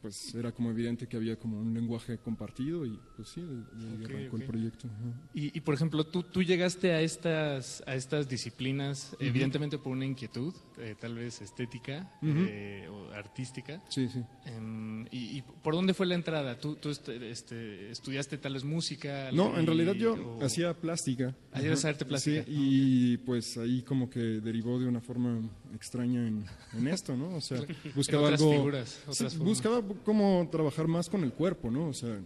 [0.00, 3.88] pues era como evidente que había como un lenguaje compartido y pues sí, de, de
[3.90, 4.88] ahí Ok, arrancó el proyecto.
[5.34, 10.06] Y, y, por ejemplo, tú, tú llegaste a estas, a estas disciplinas, evidentemente por una
[10.06, 13.82] inquietud, eh, tal vez estética eh, o artística.
[13.88, 14.22] Sí, sí.
[14.46, 16.58] Em, y, y por dónde fue la entrada?
[16.58, 19.30] ¿Tú, tú este, este, estudiaste tal vez música?
[19.32, 21.36] No, en realidad yo o- hacía plástica.
[21.52, 22.42] Hacías Ajá, arte plástica.
[22.44, 25.40] Sí, y pues ahí como que derivó de una forma
[25.74, 26.44] extraña en,
[26.76, 27.36] en esto, ¿no?
[27.36, 27.60] O sea,
[27.94, 28.52] buscaba otras algo...
[28.52, 31.88] figuras, otras buscaba como trabajar más con el cuerpo, ¿no?
[31.88, 32.20] O sea,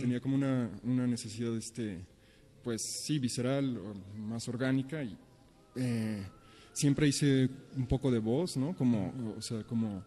[0.00, 2.04] tenía como una, una necesidad, este,
[2.62, 5.16] pues sí, visceral, o más orgánica y
[5.76, 6.26] eh,
[6.72, 8.76] siempre hice un poco de voz, ¿no?
[8.76, 10.04] Como, o sea, como,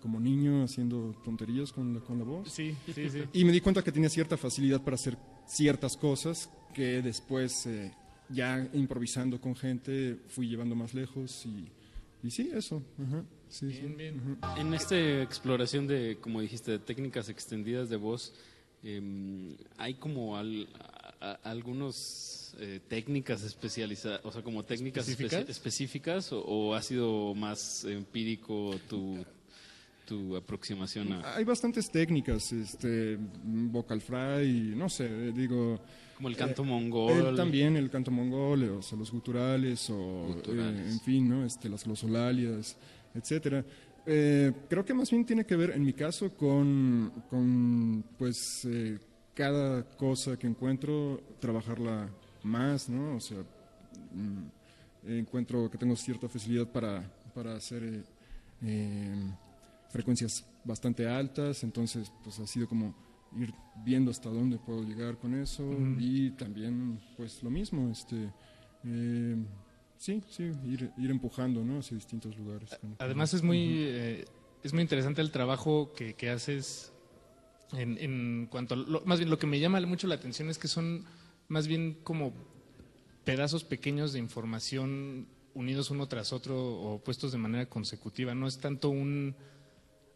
[0.00, 2.52] como niño haciendo tonterías con la, con la voz.
[2.52, 3.22] Sí, sí, sí.
[3.32, 5.16] Y me di cuenta que tenía cierta facilidad para hacer
[5.46, 7.92] ciertas cosas que después, eh,
[8.28, 11.70] ya improvisando con gente, fui llevando más lejos y,
[12.22, 12.82] y sí, eso.
[12.98, 13.86] ajá, sí, sí,
[14.42, 14.60] ajá.
[14.60, 18.32] En esta exploración de, como dijiste, de técnicas extendidas de voz,
[18.82, 20.68] em, hay como al-
[21.20, 25.48] a- a- algunos eh, técnicas especializadas, o sea, como técnicas ¿Específicas?
[25.48, 29.24] específicas, o, o ha sido más empírico tu,
[30.06, 31.36] tu aproximación a...
[31.36, 35.80] Hay bastantes técnicas, este, vocal fry, no sé, digo...
[36.18, 37.32] Como el canto eh, mongol.
[37.32, 40.80] eh, también el canto mongol, o sea, los guturales, o Guturales.
[40.86, 41.44] eh, en fin, ¿no?
[41.46, 42.76] Este, las glosolalias,
[43.14, 43.64] etcétera.
[44.04, 48.98] Eh, creo que más bien tiene que ver, en mi caso, con, con pues, eh,
[49.34, 52.08] cada cosa que encuentro, trabajarla
[52.42, 53.14] más, ¿no?
[53.16, 53.38] O sea,
[54.12, 58.02] mm, encuentro que tengo cierta facilidad para, para hacer eh,
[58.62, 59.14] eh,
[59.90, 62.94] frecuencias bastante altas, entonces pues ha sido como
[63.36, 63.52] ir
[63.84, 65.68] viendo hasta dónde puedo llegar con eso
[65.98, 68.32] y también pues lo mismo, este
[68.84, 69.36] eh,
[69.96, 71.78] sí, sí, ir, ir empujando ¿no?
[71.80, 72.70] hacia distintos lugares.
[72.98, 74.24] Además es muy, eh,
[74.62, 76.92] es muy interesante el trabajo que, que haces
[77.72, 80.58] en, en cuanto a lo- más bien lo que me llama mucho la atención es
[80.58, 81.04] que son
[81.48, 82.32] más bien como
[83.24, 88.34] pedazos pequeños de información unidos uno tras otro o puestos de manera consecutiva.
[88.34, 89.34] No es tanto un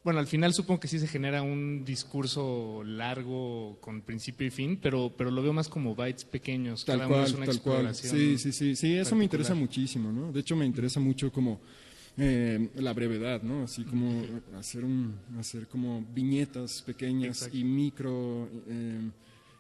[0.05, 4.79] bueno, al final supongo que sí se genera un discurso largo con principio y fin,
[4.83, 6.85] pero, pero lo veo más como bytes pequeños.
[6.85, 7.95] Tal cada uno es una tal cual.
[7.95, 10.33] Sí, sí, sí, sí, eso me interesa muchísimo, ¿no?
[10.33, 11.61] De hecho, me interesa mucho como
[12.19, 13.62] eh, la brevedad, ¿no?
[13.62, 14.24] Así como
[14.59, 17.57] hacer un, hacer como viñetas pequeñas Exacto.
[17.57, 19.09] y micro eh,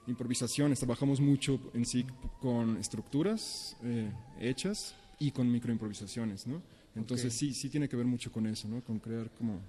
[0.08, 0.80] improvisaciones.
[0.80, 2.04] Trabajamos mucho en sí
[2.40, 4.10] con estructuras eh,
[4.40, 6.60] hechas y con microimprovisaciones, ¿no?
[6.96, 8.82] Entonces sí, sí tiene que ver mucho con eso, ¿no?
[8.82, 9.60] Con crear como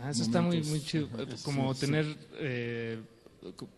[0.00, 1.08] Ah, eso está muy, muy chido.
[1.14, 1.80] Ajá, Eh, sí, Como sí.
[1.80, 2.06] tener.
[2.38, 2.98] eh,
[3.56, 3.68] co-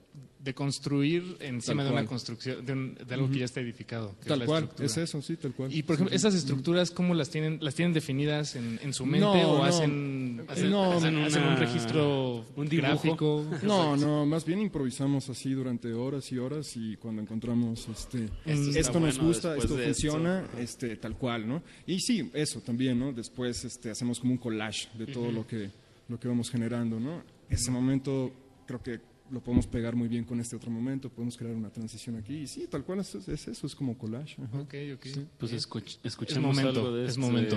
[0.41, 4.15] de construir encima de una construcción, de, un- de algo que ya está edificado.
[4.15, 4.87] que es Tal la cual, estructura.
[4.87, 5.75] es eso, sí, tal cual.
[5.75, 6.39] Y por ejemplo, Sí, esas sí.
[6.39, 7.59] estructuras, ¿cómo las tienen?
[7.61, 9.65] ¿Las tienen definidas en, en su mente No, o no.
[9.65, 12.89] hacen, hacen, No, hacen- hacen un registro un dibujo?
[12.89, 13.47] gráfico?
[13.65, 19.01] No, no, más bien improvisamos así durante horas y horas y cuando encontramos este Esto
[19.01, 21.63] nos bueno gusta, esto funciona, este tal cual, ¿no?
[21.87, 23.13] Y sí, eso también, ¿no?
[23.13, 25.71] Después este hacemos como un collage de todo lo que
[26.09, 27.23] lo que vamos generando, ¿no?
[27.49, 28.33] Ese momento
[28.67, 32.17] creo que lo podemos pegar muy bien con este otro momento, podemos crear una transición
[32.17, 34.43] aquí y sí, tal cual es, es eso, es como collage.
[34.43, 34.61] ajá.
[34.61, 35.05] Ok, ok.
[35.05, 35.27] Sí.
[35.39, 37.57] Pues escuch- escuchemos momento, algo de es este momento.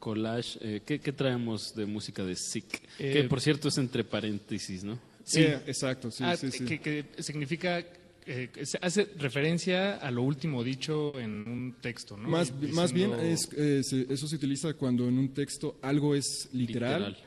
[0.00, 0.58] collage.
[0.62, 2.82] Eh, ¿qué, qué traemos de música de Sick?
[2.98, 4.98] Eh, que por cierto es entre paréntesis, ¿no?
[5.24, 6.64] Sí, exacto, sí, Ah, sí, sí.
[6.64, 7.84] Que, que significa.
[8.28, 12.28] eh, que se hace referencia a lo último dicho en un texto, ¿no?
[12.28, 16.16] Más, Diciendo- más bien es, eh, se- eso se utiliza cuando en un texto algo
[16.16, 17.25] es literal, Literal.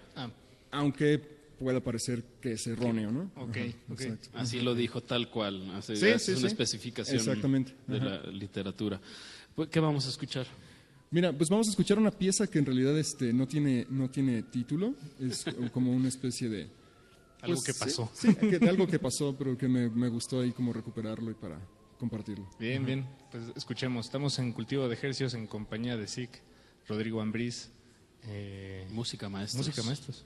[0.71, 1.19] Aunque
[1.59, 3.31] pueda parecer que es erróneo, ¿no?
[3.35, 3.57] Ok,
[3.91, 4.17] Ajá.
[4.33, 5.69] Así lo dijo tal cual.
[5.75, 6.47] Hace, Sí, sí, una sí.
[6.47, 7.73] especificación Exactamente.
[7.87, 8.05] de Ajá.
[8.05, 9.01] la literatura.
[9.55, 10.47] Pues, ¿Qué vamos a escuchar?
[11.11, 14.43] Mira, pues vamos a escuchar una pieza que en realidad este, no, tiene, no tiene
[14.43, 15.43] título, es
[15.73, 16.69] como una especie de...
[17.41, 18.11] Algo pues, que sí, pasó.
[18.13, 21.33] Sí, que- de algo que pasó, pero que me, me gustó ahí como recuperarlo y
[21.33, 21.59] para
[21.97, 22.47] compartirlo.
[22.59, 22.85] Bien, Ajá.
[22.85, 23.05] bien.
[23.31, 24.05] Pues escuchemos.
[24.05, 26.29] Estamos en Cultivo de Ejercicios en compañía de SIC,
[26.87, 27.69] Rodrigo Ambriz.
[28.23, 29.65] eh, Música maestros.
[29.67, 30.25] Música maestros.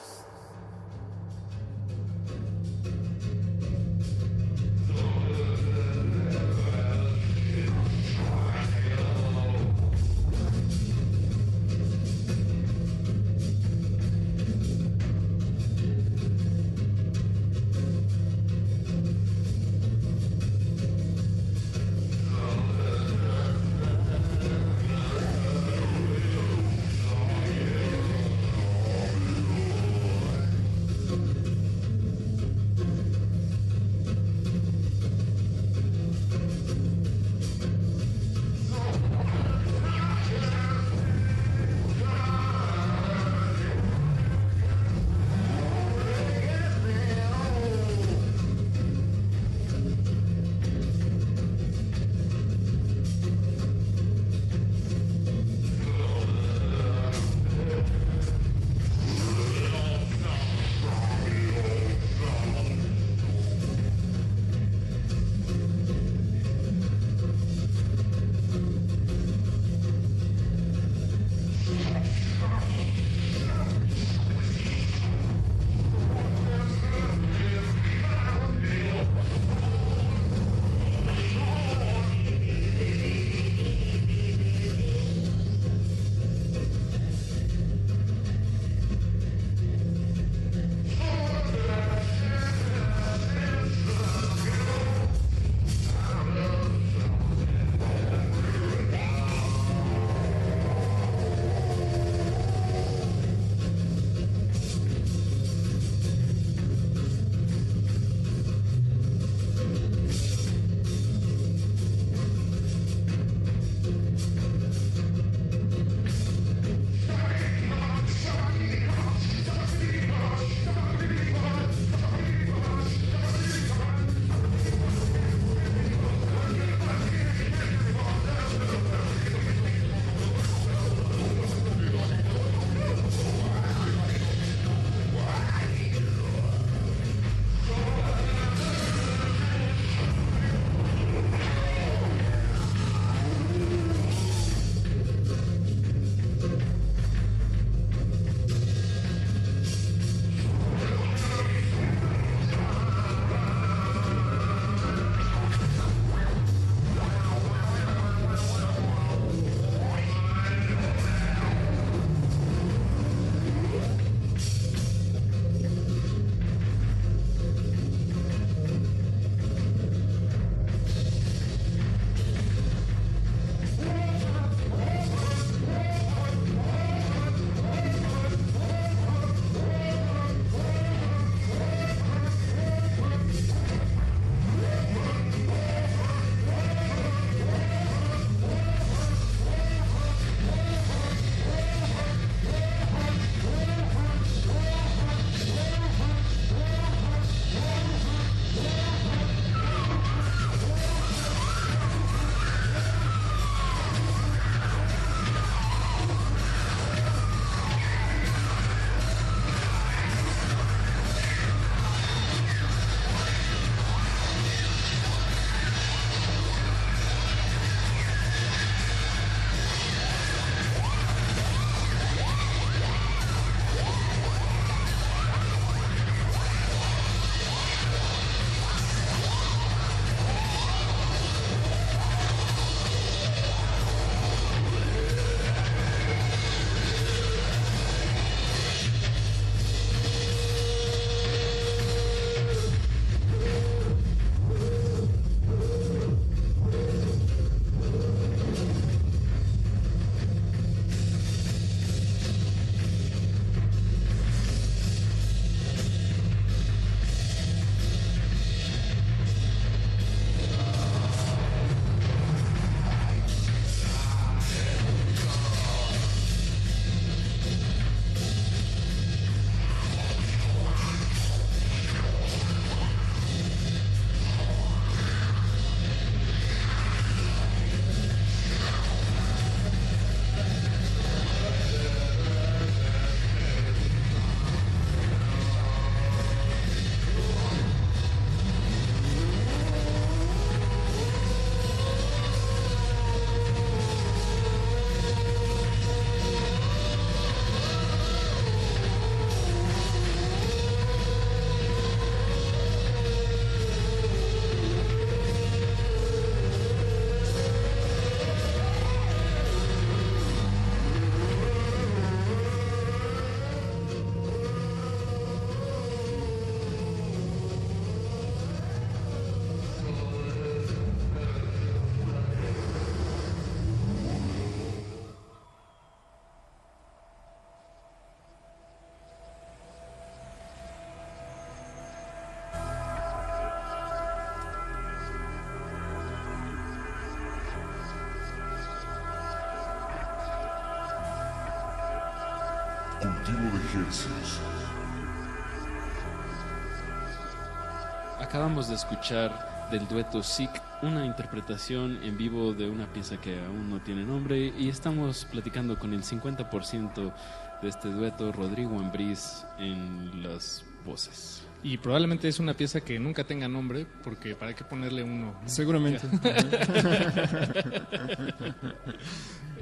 [348.31, 350.49] Acabamos de escuchar del dueto Sick
[350.83, 355.77] una interpretación en vivo de una pieza que aún no tiene nombre y estamos platicando
[355.77, 357.13] con el 50%
[357.61, 361.45] de este dueto, Rodrigo Ambriz, en las voces.
[361.61, 365.33] Y probablemente es una pieza que nunca tenga nombre, porque ¿para qué ponerle uno?
[365.33, 365.49] no?
[365.49, 366.07] Seguramente.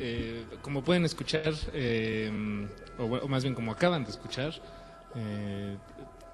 [0.01, 2.31] Eh, como pueden escuchar, eh,
[2.97, 4.53] o, o más bien como acaban de escuchar,
[5.13, 5.75] eh,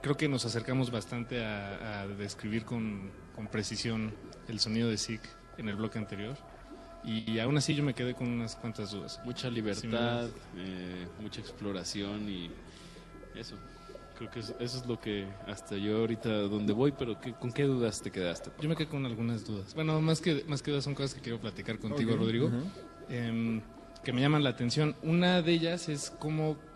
[0.06, 4.14] creo que nos acercamos bastante a, a describir con, con precisión
[4.48, 5.19] el sonido de Sick
[5.57, 6.38] en el bloque anterior.
[7.03, 9.19] Y, aún así yo me quedé con unas cuantas dudas.
[9.26, 10.27] Mucha libertad,
[10.57, 12.52] eh, mucha exploración y
[13.34, 13.56] eso.
[14.15, 17.52] Creo que eso, eso es lo que hasta yo ahorita donde voy, pero ¿qué- ¿con
[17.52, 18.52] qué dudas te quedaste?
[18.61, 19.73] Yo me quedé con algunas dudas.
[19.73, 22.60] Bueno, más que, más que dudas son cosas que quiero platicar contigo, Ok, Rodrigo, ajá.
[23.10, 23.60] em,
[24.03, 24.95] que me llaman la atención.
[25.02, 26.75] Una de ellas es cómo eh, eh,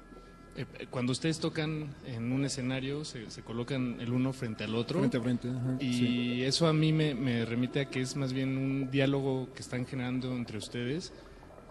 [0.90, 5.00] cuando ustedes tocan en un escenario se, se colocan el uno frente al otro.
[5.00, 6.44] Frente a frente, ajá, y sí.
[6.44, 9.86] eso a mí me, me remite a que es más bien un diálogo que están
[9.86, 11.14] generando entre ustedes,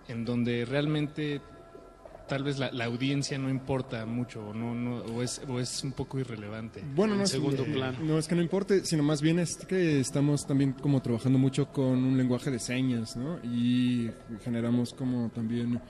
[0.08, 1.40] en donde realmente
[2.28, 5.82] tal vez la, la audiencia no importa mucho o, no, no, o, es, o es
[5.82, 6.84] un poco irrelevante.
[6.94, 7.40] Bueno, no es, eh,
[8.02, 11.72] no es que no importe, sino más bien es que estamos también como trabajando mucho
[11.72, 13.38] con un lenguaje de señas, ¿no?
[13.42, 14.10] Y
[14.44, 15.80] generamos como también,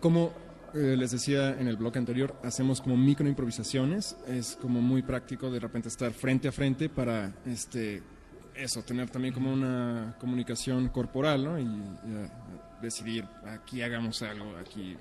[0.00, 0.32] como
[0.74, 4.16] eh, les decía en el bloque anterior, hacemos como micro improvisaciones.
[4.26, 8.02] Es como muy práctico de repente estar frente a frente para, este,
[8.54, 11.58] eso, tener también como una comunicación corporal, ¿no?
[11.58, 12.28] Y, eh,
[12.82, 14.96] decidir, aquí hagamos algo, aquí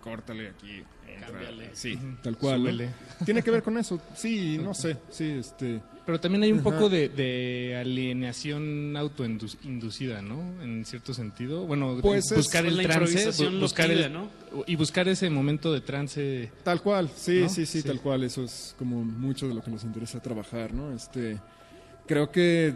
[0.00, 1.28] córtale, aquí entra.
[1.28, 1.70] Cámbiale.
[1.74, 2.76] Sí, tal cual.
[2.76, 3.24] ¿no?
[3.24, 4.00] Tiene que ver con eso.
[4.14, 4.96] Sí, no sé.
[5.10, 5.80] Sí, este.
[6.06, 6.70] Pero también hay un Ajá.
[6.70, 10.62] poco de, de alienación autoinducida, ¿no?
[10.62, 11.66] En cierto sentido.
[11.66, 14.28] Bueno, Pues es- buscar el trance, bu- buscar pide, el- ¿no?
[14.66, 16.50] y buscar ese momento de trance.
[16.62, 17.48] Tal cual, sí, ¿no?
[17.48, 18.22] sí, sí, tal cual.
[18.24, 20.92] Eso es como mucho de lo que nos interesa trabajar, ¿no?
[20.94, 21.40] Este,
[22.06, 22.74] creo que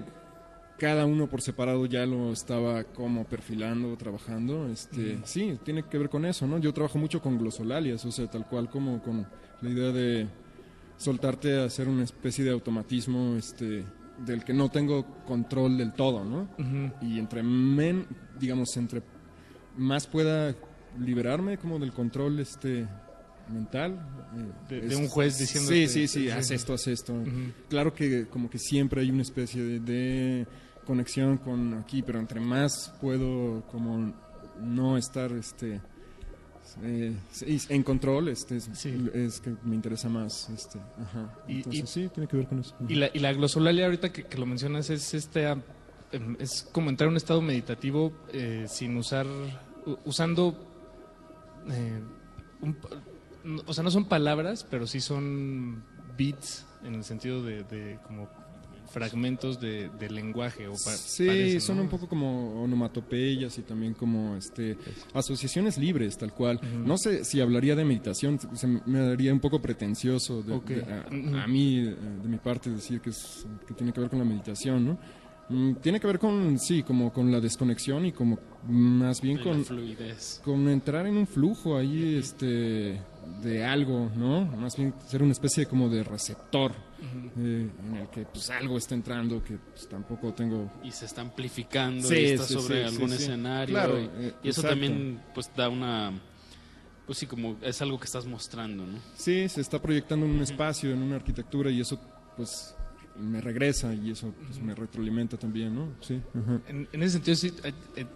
[0.78, 4.68] cada uno por separado ya lo estaba como perfilando, trabajando.
[4.68, 5.22] Este, Ujú.
[5.24, 6.56] sí, tiene que ver con eso, ¿no?
[6.59, 9.26] Yo trabajo mucho con glosolalias, o sea, tal cual como con
[9.60, 10.26] la idea de
[10.99, 13.85] soltarte a hacer una especie de automatismo, este,
[14.27, 16.49] del que no tengo control del todo, ¿no?
[17.01, 18.05] Y entre men,
[18.39, 19.03] digamos, entre
[19.77, 20.55] más pueda
[20.99, 22.87] liberarme como del control este
[23.53, 23.93] mental
[24.70, 27.15] eh, De- un juez sí diciéndote- sí sí sí, haz esto haz esto.
[27.69, 30.47] Claro que como que siempre hay una especie de, de
[30.85, 34.12] conexión con aquí pero entre más puedo como
[34.61, 35.81] no estar este
[36.82, 37.15] eh,
[37.69, 41.35] en control este es, es que me interesa más este ajá.
[41.49, 42.74] Y- entonces y- sí tiene que ver con eso.
[42.89, 45.47] Y la, y la glosolalia, ahorita que, que lo mencionas, es este
[46.39, 49.27] es como entrar en un estado meditativo eh, sin usar,
[50.05, 50.57] usando,
[51.70, 52.01] eh,
[52.62, 52.77] un
[53.66, 55.82] o sea, no son palabras, pero sí son
[56.16, 58.28] beats en el sentido de, de como
[58.90, 60.66] fragmentos de, de lenguaje.
[60.69, 61.82] O pa- Sí, son ¿no?
[61.82, 64.77] un poco como onomatopeyas y también como este
[65.15, 66.60] asociaciones libres, tal cual.
[66.85, 70.55] No sé si hablaría de meditación, se me daría un poco pretencioso de,
[71.39, 74.24] a, mí, eh, de mi parte, decir que, es, que tiene que ver con la
[74.24, 74.98] meditación, ¿no?
[75.51, 78.39] Mm, Tiene que ver con, sí, como con la desconexión y como
[78.69, 80.40] más bien Y la con, fluidez.
[80.44, 83.01] con entrar en un flujo ahí, este,
[83.42, 84.44] de algo, ¿no?
[84.44, 86.72] Más bien ser una especie como de receptor
[87.36, 91.20] eh, en el que pues algo está entrando que pues, tampoco tengo y se está
[91.20, 93.22] amplificando Sí, y está sí, sobre sí, algún sí, sí.
[93.24, 94.68] escenario Claro, y, eh, y eso exacto.
[94.70, 96.12] también pues da una
[97.06, 100.42] pues sí como es algo que estás mostrando no Sí, se está proyectando en un
[100.42, 102.00] espacio, en una arquitectura y eso
[102.36, 102.74] pues
[103.16, 105.88] me regresa y eso pues, me retroalimenta también, ¿no?
[106.00, 106.20] Sí.
[106.68, 107.52] En, en ese sentido sí
[107.96, 108.06] eh,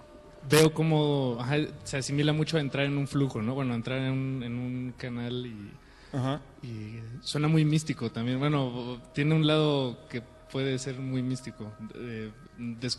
[0.51, 3.55] veo cómo ajá, se asimila mucho a entrar en un flujo, ¿no?
[3.55, 5.70] Bueno, entrar en un, en un canal y,
[6.16, 6.40] Ajá.
[6.62, 8.39] y suena muy místico también.
[8.39, 11.73] Bueno, tiene un lado que puede ser muy místico.
[11.94, 12.31] Eh,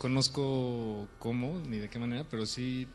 [0.08, 2.86] desconozco cómo ni de qué manera, pero sí,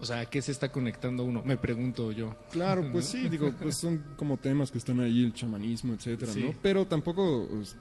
[0.00, 1.42] o sea, ¿a qué se está conectando uno?
[1.44, 2.36] Me pregunto yo.
[2.50, 6.42] Claro, pues sí, digo, pues son como temas que están ahí, el chamanismo, etcétera, Sí.
[6.44, 6.54] ¿no?
[6.62, 7.76] Pero tampoco pues,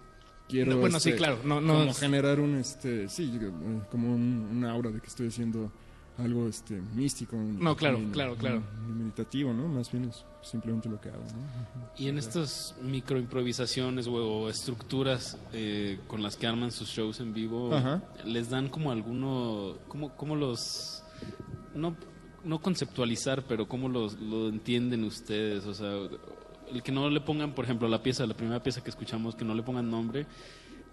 [0.48, 3.32] quiero No, bueno, sí, este, claro, no- no como generar un este, sí,
[3.91, 5.72] como un, una aura de que estoy haciendo
[6.18, 8.64] algo este místico, No, claro, ni- claro, claro.
[8.88, 9.68] ni meditativo, ¿no?
[9.68, 11.89] Más bien es simplemente lo que hago, ¿no?
[11.98, 17.34] Y en estas microimprovisaciones o, o estructuras eh, con las que arman sus shows en
[17.34, 18.02] vivo Ajá.
[18.26, 21.03] les dan como alguno cómo, cómo los
[21.76, 21.95] no
[22.44, 25.91] no conceptualizar pero cómo los lo entienden ustedes o sea
[26.72, 29.44] el que no le pongan por ejemplo la pieza la primera pieza que escuchamos que
[29.44, 30.26] no le pongan nombre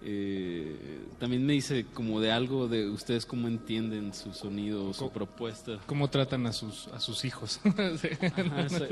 [0.06, 5.80] eh, también me dice como de algo de ustedes cómo entienden su sonido, su propuesta.
[5.86, 7.60] ¿Cómo tratan a sus, a sus hijos?
[8.00, 8.08] Sí.
[8.20, 8.84] Ajá, sí.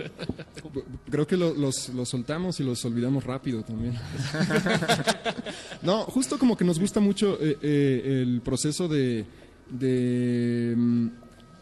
[1.10, 3.94] Creo que lo- los, los soltamos y los olvidamos rápido también.
[5.82, 9.24] no, justo como que nos gusta mucho eh, eh, el proceso de,
[9.70, 11.06] de, mm,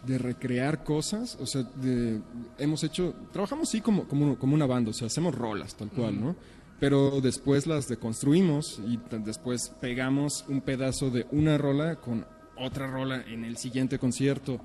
[0.06, 1.36] de recrear cosas.
[1.40, 2.20] O sea, de-
[2.58, 6.20] hemos hecho, trabajamos sí como, como, como una banda, o sea, hacemos rolas tal cual,
[6.20, 6.36] ¿no?
[6.80, 12.26] Pero después las deconstruimos y después pegamos un pedazo de una rola con
[12.56, 14.60] otra rola en el siguiente concierto.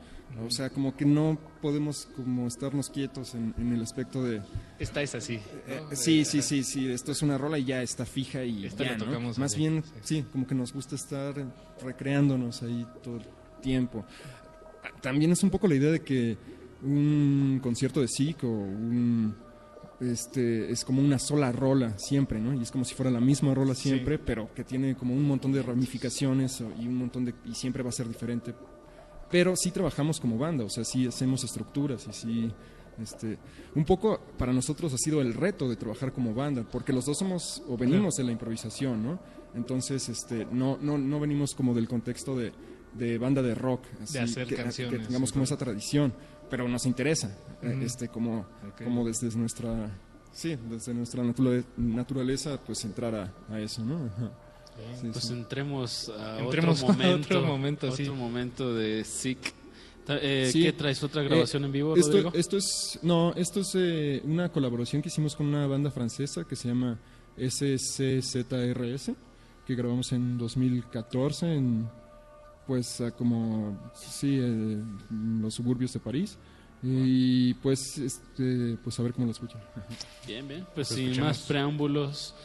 [0.46, 4.42] O sea, como que no podemos como estarnos quietos en, en el aspecto de...
[4.80, 5.36] Esta es así.
[5.68, 5.96] Eh, ¿no?
[5.96, 8.98] sí, sí, sí, sí, esto es una rola y ya está fija y Esta ya,
[8.98, 9.06] ¿no?
[9.06, 11.34] tocamos Más bien, sí, como que nos gusta estar
[11.82, 13.26] recreándonos ahí todo el
[13.62, 14.06] tiempo.
[15.02, 16.38] También es un poco la idea de que
[16.84, 19.36] un concierto de SIC o un
[20.00, 22.54] este es como una sola rola siempre, ¿no?
[22.54, 25.52] Y es como si fuera la misma rola siempre, pero que tiene como un montón
[25.52, 28.54] de ramificaciones y un montón de y siempre va a ser diferente.
[29.30, 32.52] Pero sí trabajamos como banda, o sea, sí hacemos estructuras y sí
[33.02, 33.38] este
[33.74, 37.18] un poco para nosotros ha sido el reto de trabajar como banda, porque los dos
[37.18, 39.20] somos o venimos de la improvisación, ¿no?
[39.56, 42.52] Entonces, este no no no venimos como del contexto de
[42.98, 46.14] de banda de rock, así, hacer que, canciones, que tengamos sí, como esa tradición,
[46.50, 48.46] pero nos interesa, eh, este como
[48.84, 49.90] como desde nuestra
[50.32, 54.06] sí, desde nuestra naturale- naturaleza pues entrar a, a eso, ¿no?
[54.06, 54.32] Ajá.
[55.02, 55.34] Sí, pues sí.
[55.34, 57.28] entremos a Entremos a otro momento.
[57.38, 58.04] otro momento, sí.
[58.04, 59.54] otro momento de Sick.
[60.06, 60.64] Ta- eh, Sí.
[60.64, 61.02] ¿Qué traes?
[61.04, 62.32] ¿Otra grabación Eh, en vivo, esto, Rodrigo?
[62.34, 66.56] Esto es, no, esto es eh, una colaboración que hicimos con una banda francesa que
[66.58, 67.00] se llama
[67.40, 69.12] SCZRS,
[69.66, 71.90] que grabamos en 2014 en,
[72.68, 74.78] pues, a como, sí, eh,
[75.42, 76.38] los suburbios de París.
[76.84, 79.62] Y pues, este, pues a ver cómo lo escuchan.
[80.28, 80.68] Bien, bien.
[80.76, 81.30] Pues Lo sin escuchamos.
[81.30, 82.36] más preámbulos,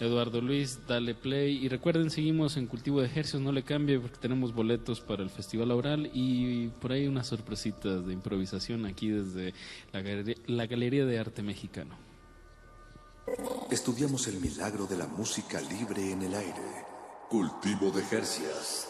[0.00, 1.62] Eduardo Luis, dale play.
[1.62, 5.28] Y recuerden, seguimos en Cultivo de Ejercicios, no le cambie porque tenemos boletos para el
[5.28, 9.52] Festival Oral y por ahí unas sorpresitas de improvisación aquí desde
[9.92, 11.94] la Galería, la Galería de Arte Mexicano.
[13.70, 16.86] Estudiamos el milagro de la música libre en el aire.
[17.28, 18.88] Cultivo de Jercias.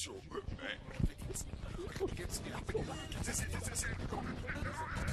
[0.00, 0.14] Schon.
[0.14, 0.38] Schuh.
[0.38, 0.78] Äh,
[1.08, 1.44] wie geht's?
[1.98, 2.42] Wie geht's?
[2.48, 2.88] Ja, wie geht's?
[3.18, 5.09] Das ist, das ist, das ist.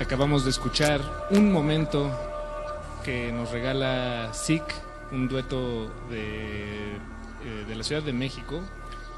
[0.00, 2.10] Acabamos de escuchar un momento
[3.04, 4.62] que nos regala Zik,
[5.12, 6.94] un dueto de,
[7.44, 8.60] eh, de la Ciudad de México.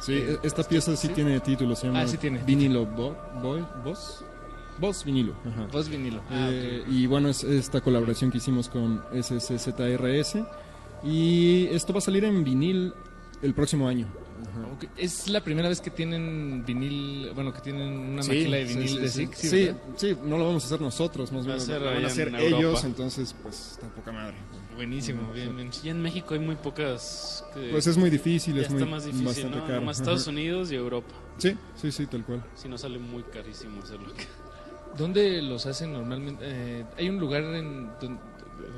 [0.00, 2.42] Sí, Eh, esta pieza sí, tiene título, se llama Ah, sí tiene.
[2.42, 4.24] Vinilo Bo- Boy, Boss.
[4.78, 5.34] Boss Vinilo.
[5.46, 5.66] ajá.
[5.72, 6.22] Voz vinilo.
[6.30, 10.44] Ah, Eh, Y bueno, es esta colaboración que hicimos con SSZRS.
[11.04, 12.92] Y esto va a salir en vinil
[13.42, 14.06] el próximo año.
[14.74, 14.84] ok.
[14.96, 18.88] Es la primera vez que tienen vinil, bueno, que tienen una Sí, maquila de vinil
[18.88, 19.26] sí, de sí.
[19.26, 19.34] Zik.
[19.34, 22.36] Sí, sí, no lo vamos a hacer nosotros, más bien lo van a hacer en
[22.36, 22.86] ellos, Europa.
[22.86, 24.36] entonces pues está poca madre.
[24.76, 25.54] Buenísimo, Ujú, bien, sí.
[25.54, 25.70] bien.
[25.84, 27.44] Y en México hay muy pocas.
[27.52, 29.62] que- Pues es muy difícil, ya es está muy- más difícil, bastante ¿no?
[29.66, 29.80] caro.
[29.80, 30.02] Nomás Ajá.
[30.04, 31.12] Estados Unidos y Europa.
[31.38, 32.42] Sí, sí, sí, tal cual.
[32.54, 34.24] Si no sale muy carísimo hacerlo acá.
[34.96, 36.44] ¿Dónde los hacen normalmente?
[36.46, 38.18] Eh, hay un lugar en don-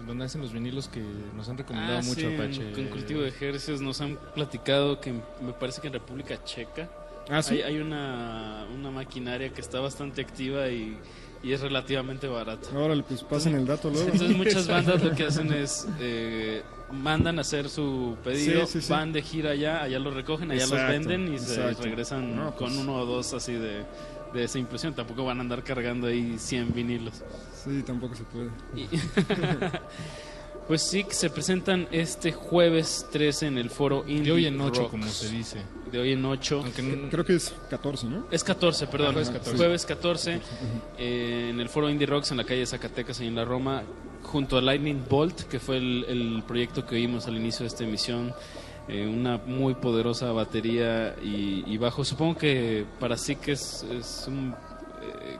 [0.06, 1.02] donde, hacen los vinilos que
[1.36, 2.68] nos han recomendado Ah, mucho, sí, Apache.
[2.68, 6.88] en- Con cultivo de ejercicios nos han platicado que me parece que en República Checa
[7.28, 7.54] Ah, ¿sí?
[7.56, 10.96] hay, hay una, una maquinaria que está bastante activa y,
[11.42, 12.68] y es relativamente barata.
[12.76, 14.08] Órale, pues pasen el dato luego.
[14.12, 16.62] Entonces muchas bandas lo que hacen es eh,
[16.92, 18.92] mandan a hacer su pedido, Sí, sí, sí.
[18.92, 22.54] van de gira allá, allá lo recogen, allá Exacto, los venden y se regresan No,
[22.54, 22.76] con pues.
[22.78, 23.84] uno o dos así de,
[24.34, 24.92] de esa impresión.
[24.94, 27.22] Tampoco van a andar cargando ahí 100 vinilos.
[27.64, 28.50] Sí, tampoco se puede.
[28.76, 28.88] Y-
[30.68, 34.60] pues sí, que se presentan este jueves 13 en el foro Indie De hoy en
[34.60, 34.90] ocho, Rocks.
[34.90, 35.62] como se dice.
[35.92, 36.60] De hoy en 8.
[36.64, 38.26] Aunque no- Creo que es 14, ¿no?
[38.30, 39.08] Es 14, perdón.
[39.10, 39.56] Ah, jueves 14.
[39.56, 40.40] Jueves 14,
[40.98, 43.82] eh, en el foro Indie Rocks en la calle Zacatecas, ahí en la Roma,
[44.22, 47.84] junto a Lightning Bolt, que fue el, el proyecto que vimos al inicio de esta
[47.84, 48.32] emisión.
[48.88, 52.04] Eh, una muy poderosa batería y, y bajo.
[52.04, 54.54] Supongo que para sí que es, es un.
[55.02, 55.36] eh,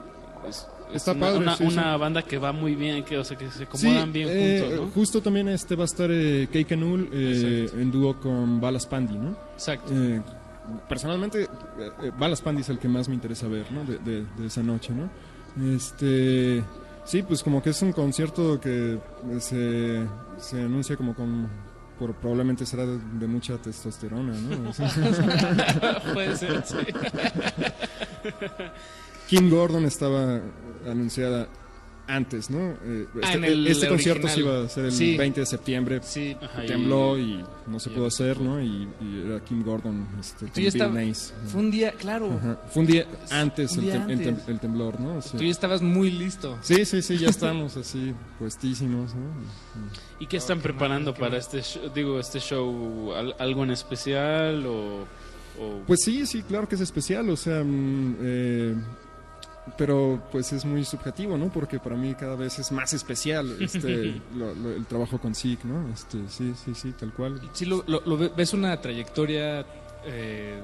[0.49, 1.99] es- es Está una, padre, una- sí, una sí.
[1.99, 4.91] banda que va muy bien, que, o sea, que se acomodan bien eh, juntos, ¿no?
[4.93, 9.17] Justo también este va a estar eh, Keika Null eh, en dúo con Balas Pandi,
[9.17, 9.35] ¿no?
[9.55, 9.91] Exacto.
[9.93, 10.21] Eh,
[10.87, 11.47] personalmente, eh,
[12.03, 13.83] eh, Balas Pandi es el que más me interesa ver, ¿no?
[13.83, 15.09] De, de- de esa noche, ¿no?
[15.75, 16.63] Este.
[17.03, 18.99] Sí, pues como que es un concierto que eh,
[19.39, 20.05] se,
[20.37, 21.47] se anuncia como con.
[21.97, 24.71] Por, probablemente será de, de mucha testosterona, ¿no?
[26.13, 26.77] Puede ser, sí.
[29.27, 30.41] Kim Gordon estaba
[30.85, 31.47] anunciada
[32.07, 32.59] antes, ¿no?
[32.83, 34.35] Eh, Ah, este en el este concierto original.
[34.35, 35.17] se iba a ser el Sí.
[35.17, 35.99] 20 de septiembre.
[36.03, 36.35] Sí.
[36.41, 38.61] Ajá, tembló y no se y pudo hacer, ¿no?
[38.61, 41.33] Y, y era Kim Gordon, este, Tú estabas- Nace.
[41.47, 42.31] fue un día, claro.
[42.37, 42.59] Ajá.
[42.71, 44.47] Fue un día antes, Un el, día tem- el tem- antes.
[44.49, 45.15] el temblor, ¿no?
[45.17, 46.57] O sea, Tú ya estabas muy listo.
[46.61, 49.21] Sí, sí, sí, ya estamos así, puestísimos, ¿no?
[50.19, 53.13] ¿Y qué están preparando para este show, digo, este show?
[53.15, 55.01] ¿Al- ¿Algo en especial o...?
[55.59, 58.75] o- Pues sí, sí, claro que es especial, o sea, mm, eh,
[59.77, 61.49] pero pues es muy subjetivo, ¿no?
[61.51, 65.65] Porque para mí cada vez es más especial este, lo- lo- el trabajo con SIG,
[65.65, 65.87] ¿no?
[65.93, 67.41] Este, sí, sí, sí, tal cual.
[67.53, 69.65] Sí, lo, lo- lo ve- ves una trayectoria
[70.05, 70.61] eh,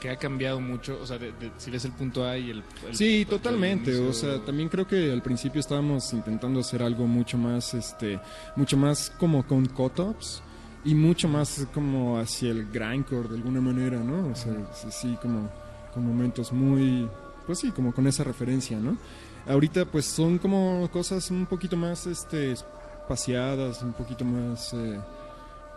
[0.00, 2.62] que ha cambiado mucho, o sea, de- de- si ves el punto A y el...
[2.86, 3.96] el Sí, totalmente.
[3.98, 8.20] O sea, también creo que al principio estábamos intentando hacer algo mucho más, este,
[8.54, 10.42] mucho más como con cut-ups
[10.84, 14.28] y mucho más como hacia el grindcore de alguna manera, ¿no?
[14.30, 14.54] O sea,
[14.92, 15.50] sí, como
[15.92, 17.08] con momentos muy,
[17.48, 18.98] pues sí, como con esa referencia, ¿no?
[19.46, 25.00] Ahorita pues son como cosas un poquito más, este, espaciadas, un poquito más eh,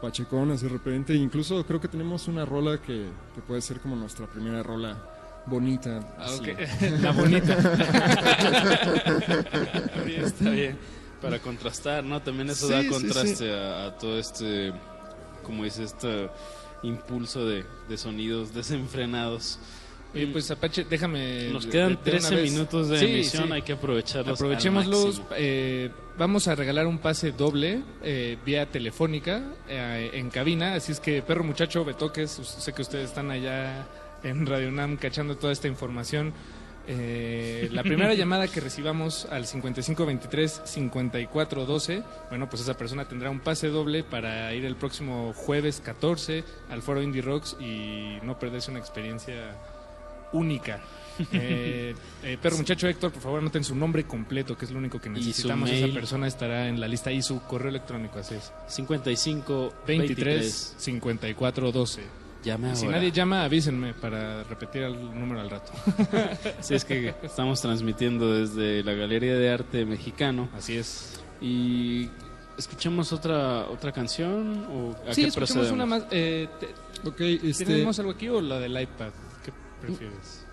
[0.01, 1.13] pacheconas de repente.
[1.13, 4.97] Incluso creo que tenemos una rola que, que puede ser como nuestra primera rola
[5.45, 6.01] bonita.
[6.17, 6.51] Ah, así.
[6.51, 6.59] ok.
[6.99, 7.53] La bonita.
[9.85, 10.77] Está bien, está bien.
[11.21, 12.21] Para contrastar, ¿no?
[12.21, 13.49] También eso Sí, da sí, contraste sí.
[13.49, 14.73] A, a todo este,
[15.41, 16.29] como dice, este
[16.83, 19.57] impulso de, de sonidos desenfrenados.
[20.13, 21.49] Oye, pues Apache, déjame.
[21.51, 23.53] Nos quedan de una 13 vez- minutos de Sí, emisión, sí.
[23.53, 24.37] hay que aprovecharlos.
[24.39, 25.21] Aprovechémoslos.
[25.37, 30.73] eh, vamos a regalar un pase doble eh, vía telefónica eh, en cabina.
[30.75, 33.87] Así es que, perro muchacho, Betoques, sé que ustedes están allá
[34.23, 36.33] en Radio Nam cachando toda esta información.
[36.87, 43.67] Eh, la primera llamada que recibamos al 5523-5412, bueno, pues esa persona tendrá un pase
[43.67, 48.79] doble para ir el próximo jueves 14 al Foro Indie Rocks y no perderse una
[48.79, 49.55] experiencia
[50.33, 50.79] única.
[51.33, 51.93] Eh,
[52.23, 55.07] eh, perro muchacho Héctor, por favor, anoten su nombre completo, que es lo único que
[55.09, 55.69] necesitamos.
[55.69, 58.51] Esa persona estará en la lista y su correo electrónico, así es.
[58.67, 62.01] 55 23 54 12.
[62.43, 62.97] Llame Y si ahora.
[62.97, 65.71] nadie llama, avísenme para repetir el número al rato.
[66.61, 70.49] Sí, es que estamos transmitiendo desde la Galería de Arte Mexicano.
[70.57, 71.19] Así es.
[71.39, 72.09] Y
[72.57, 75.71] escuchemos otra otra canción o a Sí, qué escuchemos procedemos?
[75.71, 76.03] una más.
[76.09, 79.11] Eh, te- Ok, este- ¿Tenemos algo aquí o la del iPad?
[79.81, 80.45] ¿Qué prefieres?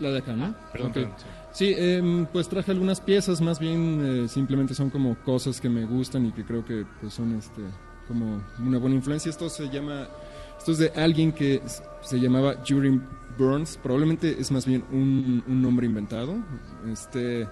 [0.00, 0.54] La de acá, ¿no?
[0.72, 1.12] Perdón, perdón.
[1.52, 5.86] Sí, em, pues traje algunas piezas, más bien eh, simplemente son como cosas que me
[5.86, 7.62] gustan y que creo que pues son este
[8.06, 9.30] como una buena influencia.
[9.30, 10.06] Esto se llama,
[10.58, 11.62] esto es de alguien que
[12.02, 13.02] se llamaba Jurin
[13.38, 16.36] Burns, probablemente es más bien un, un nombre inventado.
[16.92, 17.48] Este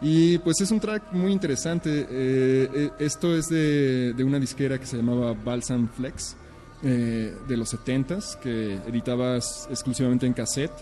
[0.00, 2.06] y pues es un track muy interesante.
[2.08, 6.36] eh, eh, esto es de, de una disquera que se llamaba Balsam Flex
[6.82, 10.72] eh, de los 70s que editaba s- exclusivamente en cassette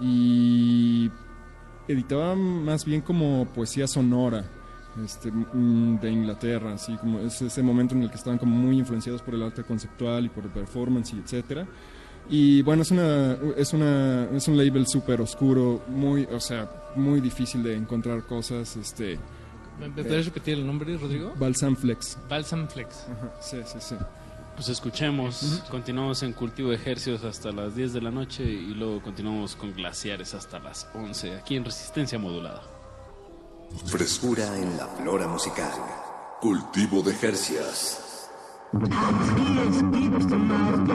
[0.00, 1.10] y
[1.88, 4.44] editaba más bien como poesía sonora
[5.04, 8.78] este, mm, de Inglaterra, así como es ese momento en el que estaban como muy
[8.78, 11.66] influenciados por el arte conceptual y por el performance y etcétera.
[12.28, 17.20] Y bueno, es una es una es un label súper oscuro, muy, o sea, muy
[17.20, 19.18] difícil de encontrar cosas, este
[19.80, 21.32] ¿Me puedes repetir el nombre, Rodrigo?
[21.38, 22.18] Balsam Flex.
[22.28, 23.06] Balsam Flex.
[23.08, 23.94] Ajá, sí, sí, sí.
[24.60, 29.00] Pues escuchemos, continuamos en Cultivo de Ejercicios hasta las 10 de la noche y luego
[29.00, 32.60] continuamos con Glaciares hasta las 11 aquí en Resistencia Modulada.
[33.86, 35.72] Frescura en la flora musical.
[36.42, 38.09] Cultivo de Jercias.
[38.72, 38.86] Keeps
[40.26, 40.90] the mouth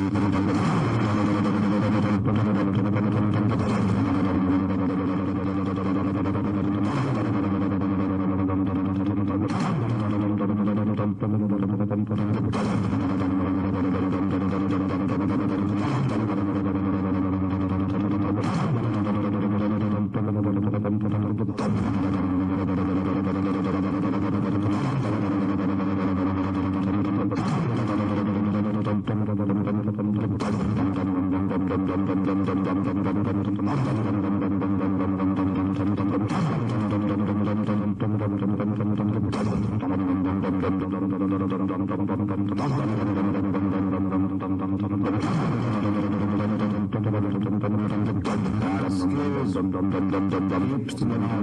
[49.91, 50.85] dum dum dum dum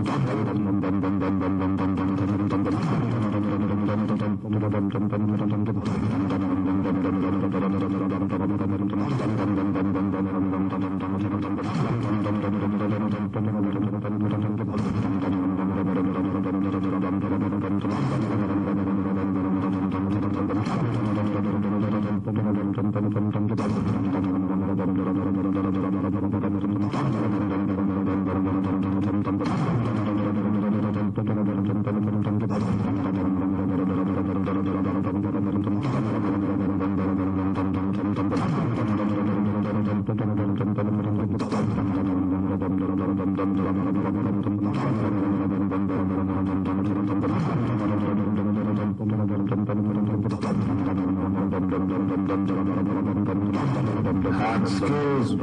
[0.07, 0.66] dum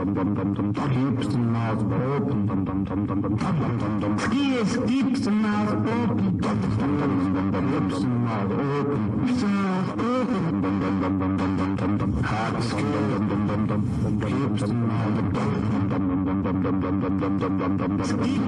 [0.04, 2.50] keeps the mouth open.
[4.20, 6.40] Skills keeps the mouth open.
[6.42, 9.28] Keeps the mouth open.
[9.28, 10.44] Keeps the mouth open.
[12.24, 13.22] Hard skills
[14.20, 15.18] keeps the mouth
[18.18, 18.43] open.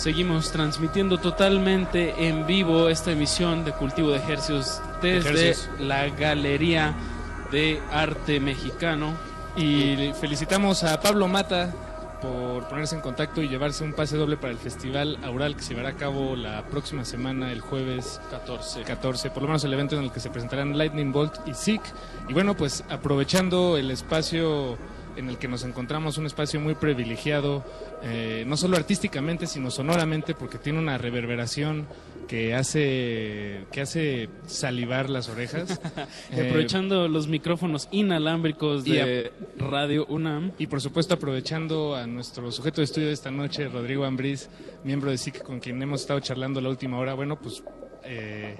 [0.00, 5.68] Seguimos transmitiendo totalmente en vivo esta emisión de Cultivo de Ejercios desde Ejercios.
[5.78, 6.94] la Galería
[7.52, 9.12] de Arte Mexicano.
[9.58, 11.74] Y felicitamos a Pablo Mata
[12.22, 15.74] por ponerse en contacto y llevarse un pase doble para el Festival Aural que se
[15.74, 18.84] llevará a cabo la próxima semana, el jueves 14.
[18.84, 21.82] 14, por lo menos el evento en el que se presentarán Lightning Bolt y Sick.
[22.26, 24.78] Y bueno, pues aprovechando el espacio
[25.16, 27.64] en el que nos encontramos, un espacio muy privilegiado,
[28.02, 31.86] eh, no solo artísticamente, sino sonoramente, porque tiene una reverberación
[32.28, 35.80] que hace, que hace salivar las orejas.
[36.30, 40.52] Y Eh, aprovechando los micrófonos inalámbricos de Radio UNAM.
[40.58, 44.48] Y por supuesto aprovechando a nuestro sujeto de estudio de esta noche, Rodrigo Ambriz,
[44.84, 47.14] miembro de SIC con quien hemos estado charlando la última hora.
[47.14, 47.62] Bueno, pues
[48.04, 48.56] eh,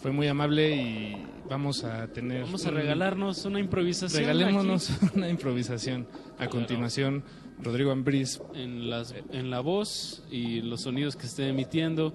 [0.00, 2.42] fue muy amable y vamos a tener...
[2.42, 4.22] Vamos a regalarnos una improvisación.
[4.22, 5.06] Regalémonos aquí.
[5.16, 6.06] una improvisación.
[6.34, 6.50] A Claro.
[6.50, 7.24] continuación,
[7.62, 8.40] Rodrigo Ambriz.
[8.54, 12.14] en, las, en la voz y los sonidos que esté emitiendo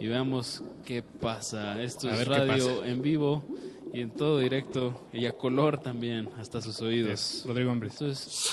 [0.00, 1.82] y veamos qué pasa.
[1.82, 3.44] Esto A es radio en vivo
[3.92, 7.10] y en todo directo y a color también hasta sus oídos.
[7.10, 7.92] Es Rodrigo Ambriz.
[8.00, 8.50] Entonces,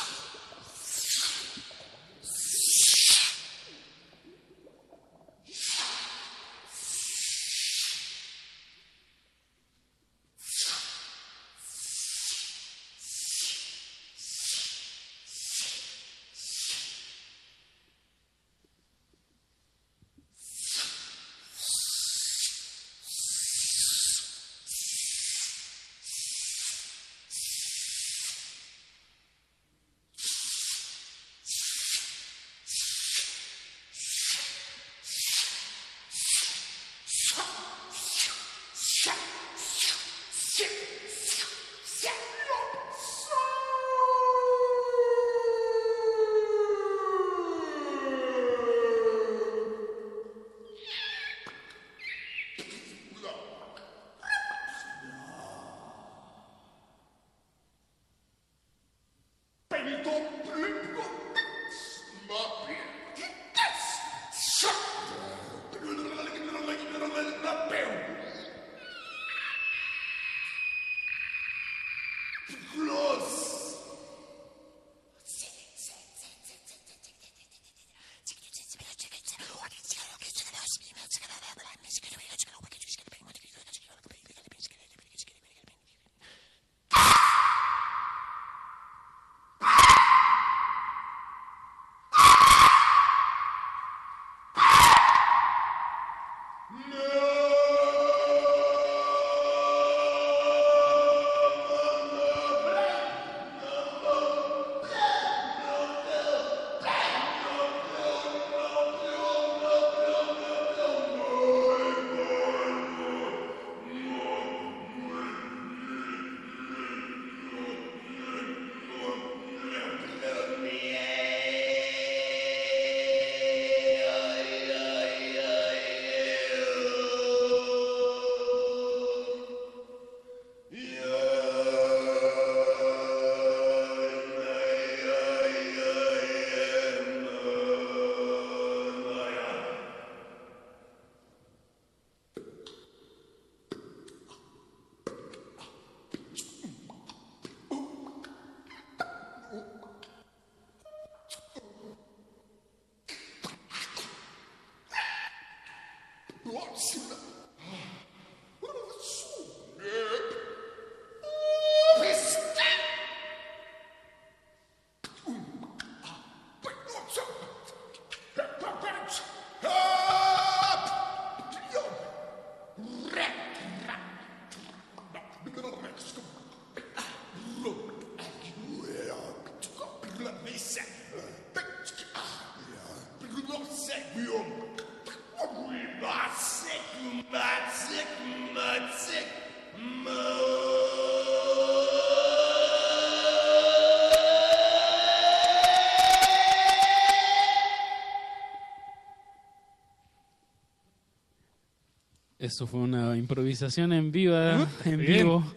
[202.54, 205.12] Esto fue una improvisación en viva, Ah, en bien.
[205.26, 205.54] vivo,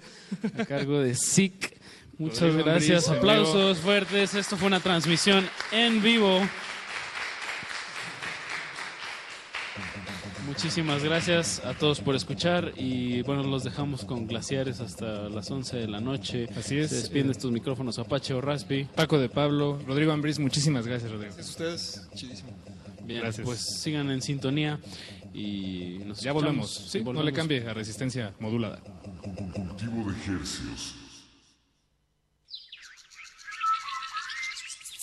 [0.59, 1.79] a cargo de SIC.
[2.17, 4.33] Muchas Rodrigo gracias, aplausos fuertes.
[4.35, 6.41] Esto fue una transmisión en vivo.
[10.47, 15.77] Muchísimas gracias a todos por escuchar y bueno, los dejamos con glaciares hasta las 11
[15.77, 16.49] de la noche.
[16.57, 16.89] Así es.
[16.89, 18.85] Se despiden de estos micrófonos Apache o Raspi.
[18.95, 21.35] Paco de Pablo, Rodrigo Ambriz, muchísimas gracias, Rodrigo.
[21.35, 22.53] Gracias a ustedes, chidísimo.
[23.05, 23.45] Bien, Gracias.
[23.45, 24.81] pues sigan en sintonía
[25.37, 26.71] y nos Ya volvemos.
[26.71, 28.81] Sí, no le cambie a resistencia modulada.
[29.23, 30.95] Cultivo de hercios.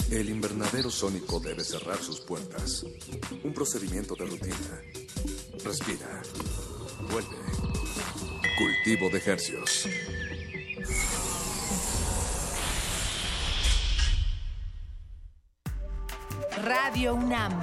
[0.10, 2.84] El invernadero sónico debe cerrar sus puertas.
[3.44, 4.82] Un procedimiento de rutina.
[5.64, 6.22] Respira.
[7.12, 7.38] Vuelve.
[8.58, 9.88] Cultivo de hercios.
[16.64, 17.60] Radio UNAM,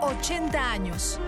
[0.00, 1.20] 80 años.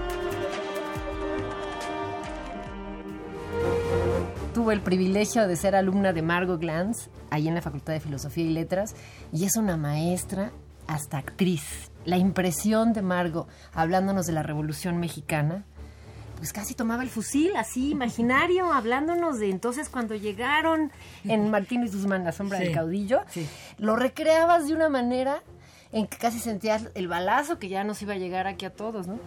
[4.54, 8.44] Tuve el privilegio de ser alumna de Margot Glantz, ahí en la Facultad de Filosofía
[8.44, 8.96] y Letras,
[9.32, 10.50] y es una maestra
[10.88, 11.90] hasta actriz.
[12.04, 15.64] La impresión de Margot hablándonos de la Revolución Mexicana,
[16.36, 20.90] pues casi tomaba el fusil, así, imaginario, hablándonos de entonces cuando llegaron
[21.24, 23.20] en Martín y Guzmán, la sombra Sí, del caudillo,
[23.78, 25.42] lo recreabas de una manera
[25.92, 29.06] en que casi sentías el balazo que ya nos iba a llegar aquí a todos,
[29.06, 29.18] ¿no?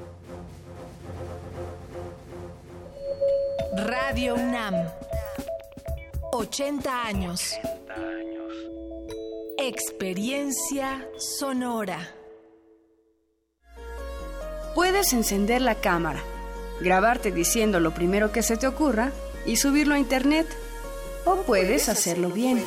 [3.75, 4.75] Radio UNAM,
[6.35, 7.53] 80 años.
[9.59, 12.09] Experiencia sonora.
[14.73, 16.23] Puedes encender la cámara,
[16.81, 19.11] grabarte diciendo lo primero que se te ocurra
[19.45, 20.47] y subirlo a internet.
[21.25, 22.65] O puedes hacerlo bien.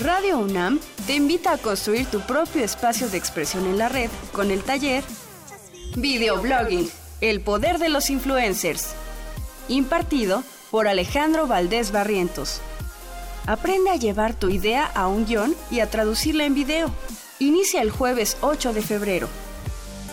[0.00, 4.50] Radio UNAM te invita a construir tu propio espacio de expresión en la red con
[4.50, 5.04] el taller
[5.94, 8.94] Videoblogging, el poder de los influencers,
[9.68, 12.62] impartido por Alejandro Valdés Barrientos.
[13.46, 16.90] Aprende a llevar tu idea a un guion y a traducirla en video.
[17.38, 19.28] Inicia el jueves 8 de febrero.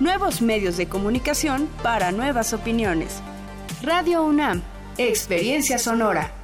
[0.00, 3.22] Nuevos medios de comunicación para nuevas opiniones.
[3.82, 4.62] Radio UNAM,
[4.98, 6.43] Experiencia Sonora.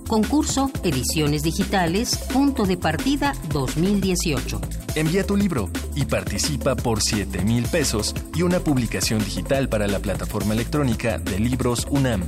[0.09, 4.59] Concurso Ediciones Digitales, punto de partida 2018.
[4.95, 9.99] Envía tu libro y participa por 7 mil pesos y una publicación digital para la
[9.99, 12.27] plataforma electrónica de Libros UNAM.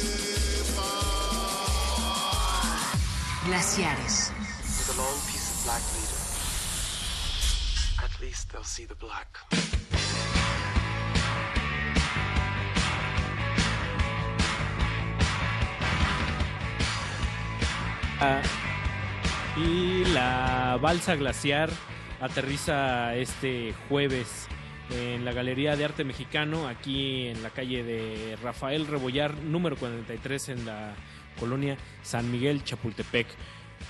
[18.18, 18.40] Ah,
[19.58, 21.68] y la balsa glaciar
[22.22, 24.48] aterriza este jueves
[24.88, 30.48] en la Galería de Arte Mexicano, aquí en la calle de Rafael Rebollar, número 43,
[30.48, 30.94] en la
[31.38, 33.26] colonia San Miguel, Chapultepec.
[33.28, 33.34] Yo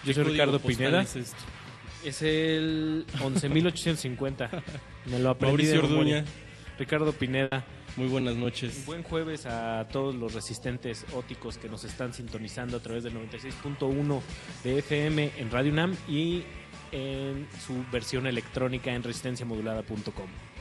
[0.05, 1.03] ¿Qué soy Ricardo Pineda.
[1.03, 1.37] es esto?
[2.05, 4.63] Es el 11.850.
[5.07, 5.87] Me lo aprendí Mauricio de.
[5.87, 6.25] Orduña.
[6.79, 7.65] Ricardo Pineda.
[7.97, 8.85] Muy buenas noches.
[8.87, 14.21] Buen jueves a todos los resistentes óticos que nos están sintonizando a través del 96.1
[14.65, 16.43] de FM en Radio UNAM y
[16.91, 20.54] en su versión electrónica en resistenciamodulada.com.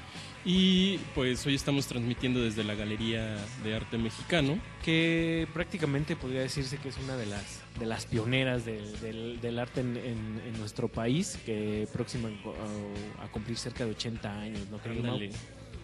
[0.45, 4.59] Y pues hoy estamos transmitiendo desde la Galería de Arte Mexicano.
[4.83, 9.57] Que prácticamente podría decirse que es una de las, de las pioneras de- del, del
[9.59, 14.67] arte en, en- en nuestro país, que próxima a, a cumplir cerca de 80 años,
[14.69, 14.97] ¿no creo?
[14.99, 15.29] Ándale,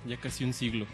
[0.05, 0.85] ya casi un siglo.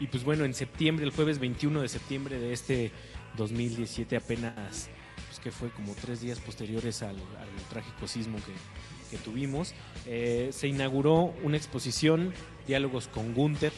[0.00, 2.90] Y pues bueno, en septiembre, el jueves 21 de septiembre de este
[3.36, 4.88] 2017, apenas,
[5.28, 9.74] pues que fue como tres días posteriores al, al trágico sismo que, que tuvimos,
[10.06, 12.32] eh, se inauguró una exposición,
[12.66, 13.72] Diálogos con Gunther,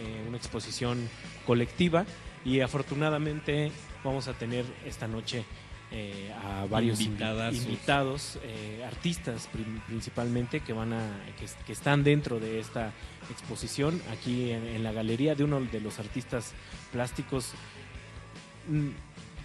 [0.00, 1.08] eh, una exposición
[1.46, 2.04] colectiva
[2.44, 3.70] y afortunadamente
[4.02, 5.44] vamos a tener esta noche
[5.92, 6.98] eh, a varios
[7.56, 9.48] invitados, eh, artistas
[9.86, 12.92] principalmente que van a que, que están dentro de esta
[13.30, 16.52] exposición aquí en, en la galería de uno de los artistas
[16.90, 17.52] plásticos
[18.68, 18.88] mm,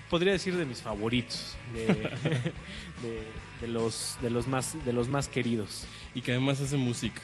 [0.10, 1.86] podría decir de mis favoritos de,
[3.03, 5.84] de- de los de los más de los más queridos
[6.16, 7.22] Y que además hace música.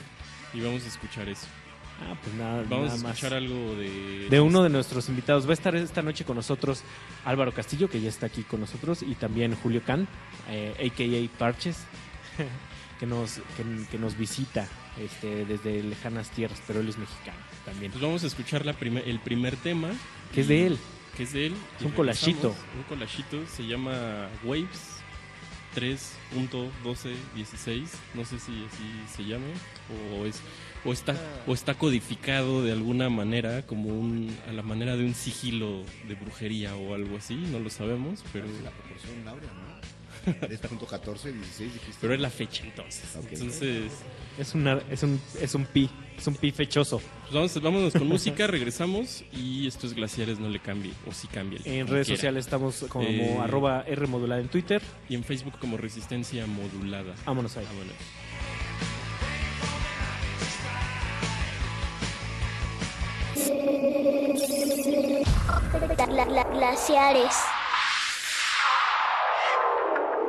[0.56, 1.48] Y vamos a escuchar eso.
[2.02, 3.16] Ah, pues nada, Vamos nada a más.
[3.16, 4.28] escuchar algo de...
[4.30, 5.46] de uno de nuestros invitados.
[5.46, 6.84] Va a estar esta noche con nosotros
[7.26, 10.08] Álvaro Castillo, que ya está aquí con nosotros, y también Julio Can,
[10.50, 11.38] eh, a.k.a.
[11.38, 11.84] Parches,
[13.00, 14.68] que nos, que, que nos visita
[15.00, 17.92] este, desde lejanas tierras, pero él es mexicano también.
[17.92, 19.90] Pues vamos a escuchar la el primer tema.
[20.34, 20.78] Que es de él.
[21.18, 21.54] Que es de él.
[21.80, 22.56] Es un regresamos.
[22.78, 23.46] Un collagito.
[23.48, 24.95] Se llama Waves
[25.76, 27.88] 3.1216.
[28.14, 28.84] No sé si así
[29.16, 29.54] se llame.
[30.18, 30.42] O, es,
[30.84, 31.16] o, está,
[31.46, 36.16] o está codificado de alguna manera, como un, a la manera de un sigilo de
[36.16, 37.36] brujería o algo así.
[37.36, 38.48] No lo sabemos, pero...
[38.64, 39.76] La proporción áurea, ¿no?
[40.26, 41.98] 3.14, 16 dijiste.
[42.02, 43.04] Pero es la fecha entonces.
[43.32, 43.92] Entonces...
[44.38, 47.00] Es, una, es, un, es un pi, es un pi fechoso.
[47.22, 51.28] Pues vamos, vámonos con música, regresamos y esto es Glaciares no le cambie, o si
[51.28, 51.60] cambia.
[51.64, 54.82] En redes sociales estamos como Eh, arroba R modulada en Twitter.
[55.08, 57.14] Y en Facebook como Resistencia Modulada.
[57.26, 57.66] Vámonos ahí.
[57.66, 57.94] Vámonos.
[66.08, 67.36] La- la- glaciares.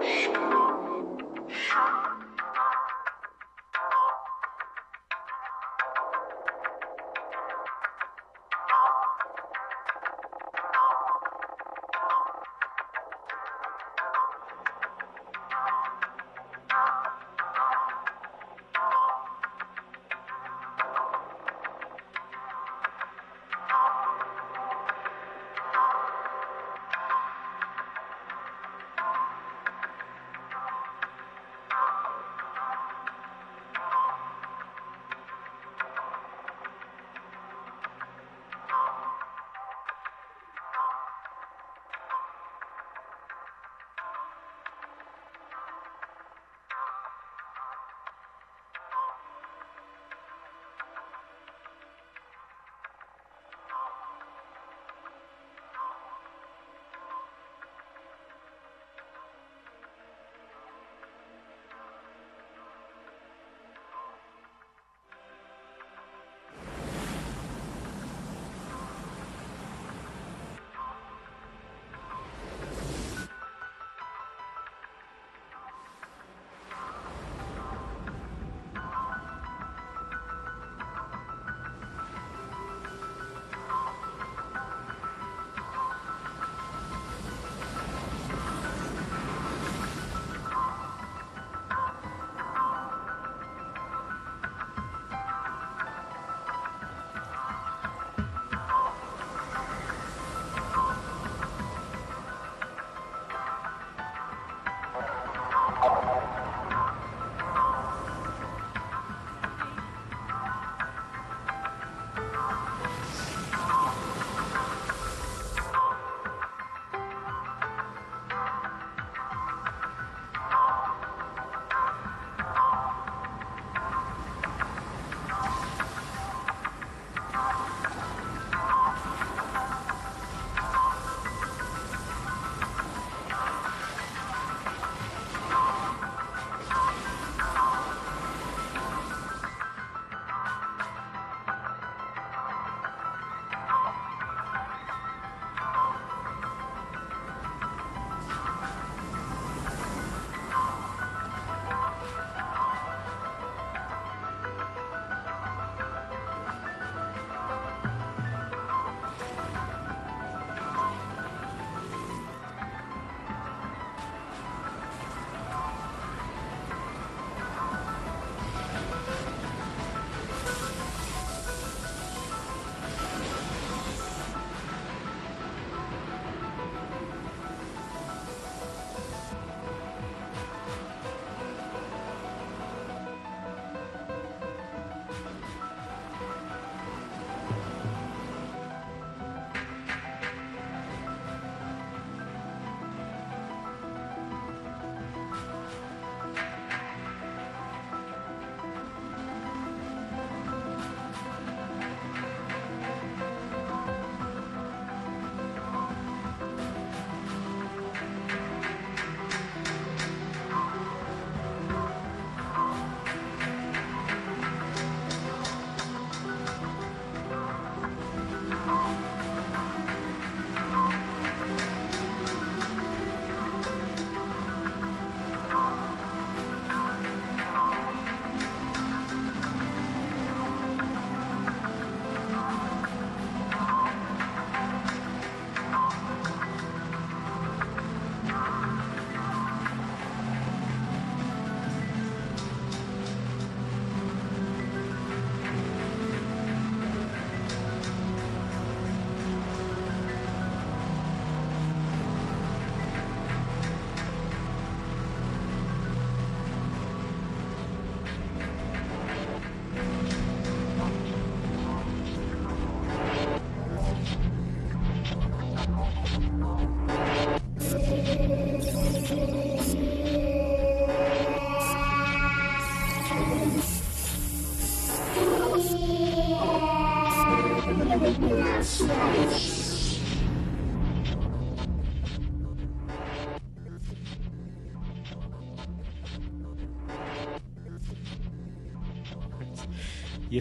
[0.07, 2.26] Thank you.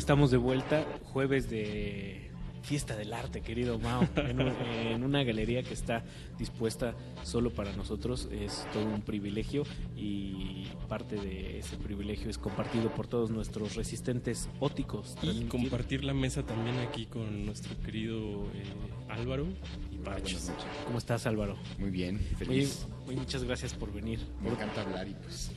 [0.06, 2.30] Estamos de vuelta, jueves de
[2.62, 6.04] fiesta del arte, querido Mao, en, un- en una galería que está
[6.38, 8.30] dispuesta solo para nosotros.
[8.32, 9.64] Es todo un privilegio
[9.96, 15.16] y parte de ese privilegio es compartido por todos nuestros resistentes óticos.
[15.24, 18.64] Y compartir la mesa también aquí con nuestro querido eh,
[19.10, 19.48] Álvaro
[19.92, 20.52] y Parches.
[20.86, 21.56] ¿Cómo estás, Álvaro?
[21.80, 22.86] Muy bien, feliz.
[23.08, 24.20] oye, muchas gracias por venir.
[24.40, 25.52] Me encanta hablar y pues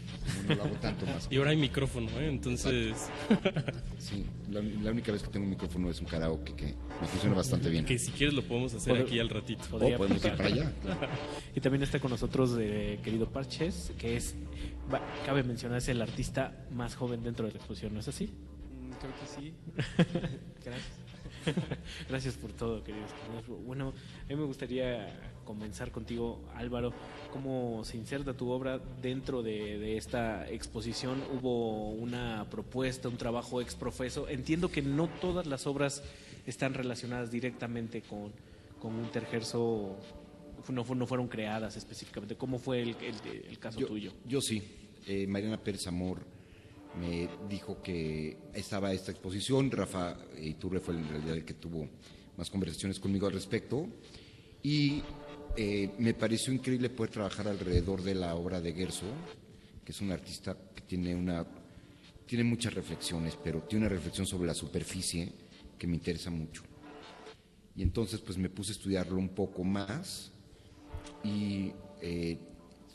[0.49, 1.29] no lo hago tanto más.
[1.31, 2.29] Y ahora hay micrófono, ¿eh?
[2.29, 3.09] Entonces...
[3.99, 6.67] Sí, la, la única vez que tengo un micrófono es un karaoke que
[7.01, 7.85] me funciona bastante bien.
[7.85, 9.65] Que si quieres lo podemos hacer Pod- aquí al ratito.
[9.73, 10.73] Oh, podemos ir para allá.
[11.57, 14.35] Y también está con nosotros eh, querido Parches, que es,
[14.93, 18.31] va- cabe mencionar, es el artista más joven dentro de la exposición, ¿no es así?
[19.01, 19.55] Creo que sí.
[20.65, 20.99] Gracias.
[22.09, 23.11] Gracias por todo, queridos.
[23.67, 23.93] Bueno,
[24.25, 25.09] a mí me gustaría
[25.49, 26.93] comenzar contigo, Álvaro.
[27.33, 31.23] ¿Cómo se inserta tu obra dentro de, de esta exposición?
[31.33, 34.29] ¿Hubo una propuesta, un trabajo ex profeso?
[34.29, 36.03] Entiendo que no todas las obras
[36.47, 38.31] están relacionadas directamente con,
[38.79, 39.97] con un tergerzo,
[40.69, 42.37] no, no fueron creadas específicamente.
[42.37, 44.13] ¿Cómo fue el, el- el caso Yo, tuyo?
[44.27, 44.63] yo sí.
[45.07, 46.19] Eh, Mariana Pérez Amor
[47.01, 49.71] me dijo que estaba esta exposición.
[49.71, 51.89] Rafa Iturbe fue en realidad el que tuvo
[52.37, 53.87] más conversaciones conmigo al respecto.
[54.63, 55.03] Y
[55.61, 59.07] eh, me pareció increíble poder trabajar alrededor de la obra de Gerso,
[59.85, 61.45] que es un artista que tiene una
[62.27, 65.33] tiene muchas reflexiones, pero tiene una reflexión sobre la superficie
[65.77, 66.63] que me interesa mucho.
[67.75, 70.31] Y entonces pues me puse a estudiarlo un poco más
[71.25, 71.73] y
[72.03, 72.39] eh,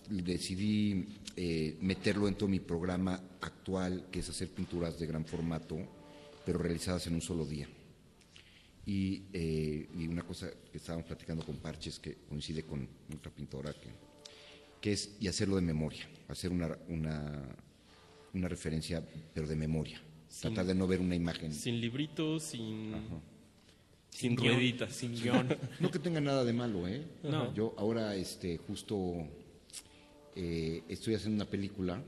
[0.07, 5.79] decidí eh, meterlo en todo mi programa actual, que es hacer pinturas de gran formato,
[6.45, 7.67] pero realizadas en un solo día.
[8.85, 13.71] Y, eh, y una cosa que estábamos platicando con Parches, que coincide con otra pintora,
[13.73, 13.87] que,
[14.81, 17.43] que es y hacerlo de memoria, hacer una, una,
[18.33, 19.01] una referencia,
[19.33, 20.01] pero de memoria.
[20.27, 21.53] Sin- Tratar de no ver una imagen.
[21.53, 22.93] Sin libritos, sin...
[24.09, 24.93] Sin, Sin guion, rueditas.
[24.93, 25.57] sin guion.
[25.79, 27.03] No que tenga nada de malo, ¿eh?
[27.23, 27.51] No.
[27.55, 29.27] Yo ahora, este, justo
[30.35, 32.03] eh, estoy haciendo una película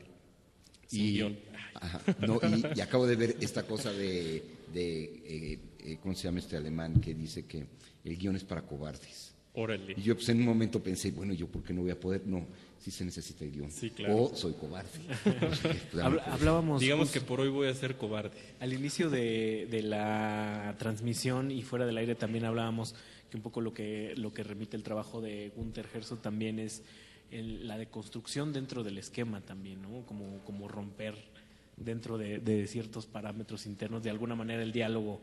[0.88, 1.39] Sin y, guion.
[1.73, 6.24] Ajá, no, y, y acabo de ver esta cosa de, de eh, eh, ¿cómo se
[6.24, 7.66] llama este alemán que dice que
[8.03, 9.34] el guion es para cobardes?
[9.57, 9.94] Órale.
[9.95, 12.28] Y yo pues en un momento pensé, bueno, ¿yo por qué no voy a poder?
[12.28, 12.45] No,
[12.78, 13.72] sí se necesita el guion.
[13.72, 14.24] Sí, claro.
[14.24, 14.90] O soy cobarde.
[15.91, 18.38] Pues, hablábamos Digamos que por hoy voy a ser cobarde.
[18.60, 22.95] Al inicio de, de la transmisión y fuera del aire también hablábamos
[23.32, 26.84] que un poco lo que, lo que remite el trabajo de Gunther Herzog también es
[27.32, 30.06] el- la deconstrucción dentro del esquema también, ¿no?
[30.06, 31.16] Como, como romper
[31.78, 34.03] dentro de, de ciertos parámetros internos.
[34.03, 35.22] De alguna manera el diálogo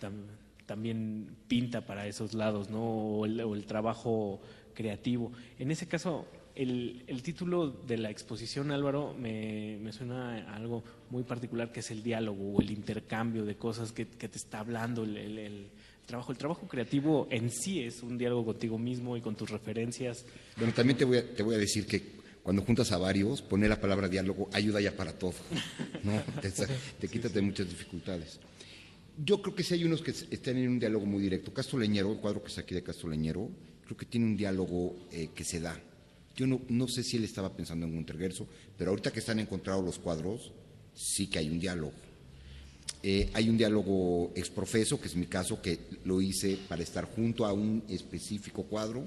[0.00, 0.26] tam-
[0.66, 2.82] también pinta para esos lados, ¿no?
[2.82, 4.40] O el, o el trabajo
[4.74, 5.32] creativo.
[5.58, 10.84] En ese caso, el, el título de la exposición, Álvaro, me, me suena a algo
[11.10, 14.60] muy particular que es el diálogo o el intercambio de cosas que, que te está
[14.60, 15.66] hablando el, el- el
[16.06, 16.32] trabajo.
[16.32, 20.24] El trabajo creativo en sí es un diálogo contigo mismo y con tus referencias.
[20.56, 23.68] Bueno, también te voy, a, te voy a decir que cuando juntas a varios, poner
[23.70, 25.34] la palabra diálogo ayuda ya para todo.
[26.02, 26.12] ¿no?
[26.40, 26.50] Te,
[26.98, 28.38] te quitas de muchas dificultades.
[29.24, 31.52] Yo creo que sí hay unos que están en un diálogo muy directo.
[31.52, 33.50] Castro Leñero, el cuadro que está aquí de Castro Leñero,
[33.84, 35.80] creo que tiene un diálogo eh, que se da.
[36.36, 38.46] Yo no, no sé si él estaba pensando en Gunter Gerso,
[38.76, 40.52] pero ahorita que están encontrados los cuadros,
[40.94, 41.92] sí que hay un diálogo.
[43.02, 47.44] Eh, hay un diálogo exprofeso, que es mi caso, que lo hice para estar junto
[47.44, 49.04] a un específico cuadro.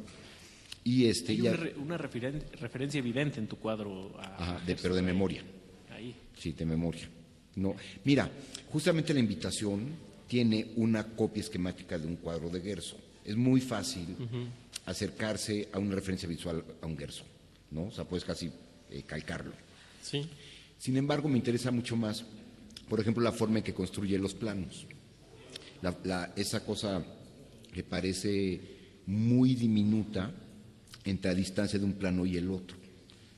[0.84, 4.14] Y este, Hay ya- una, re- una referen- referencia evidente en tu cuadro.
[4.20, 5.42] a- Ajá, de- pero de memoria.
[5.90, 6.16] Ahí.
[6.38, 7.08] Sí, de memoria.
[7.56, 7.76] No,
[8.06, 8.30] mira,
[8.72, 9.90] justamente la invitación
[10.28, 12.98] tiene una copia esquemática de un cuadro de Gerso.
[13.26, 14.06] Es muy fácil
[14.86, 17.24] acercarse a una referencia visual a un Gerso,
[17.72, 17.84] ¿no?
[17.88, 18.50] O sea, puedes casi
[18.90, 19.52] eh, calcarlo.
[20.02, 20.26] Sí.
[20.80, 22.24] Sin embargo, me interesa mucho más,
[22.90, 24.86] por ejemplo, la forma en que construye los planos.
[25.82, 27.04] La- la- esa cosa
[27.74, 28.60] que parece
[29.06, 30.32] muy diminuta
[31.06, 32.78] entre la distancia de un plano y el otro.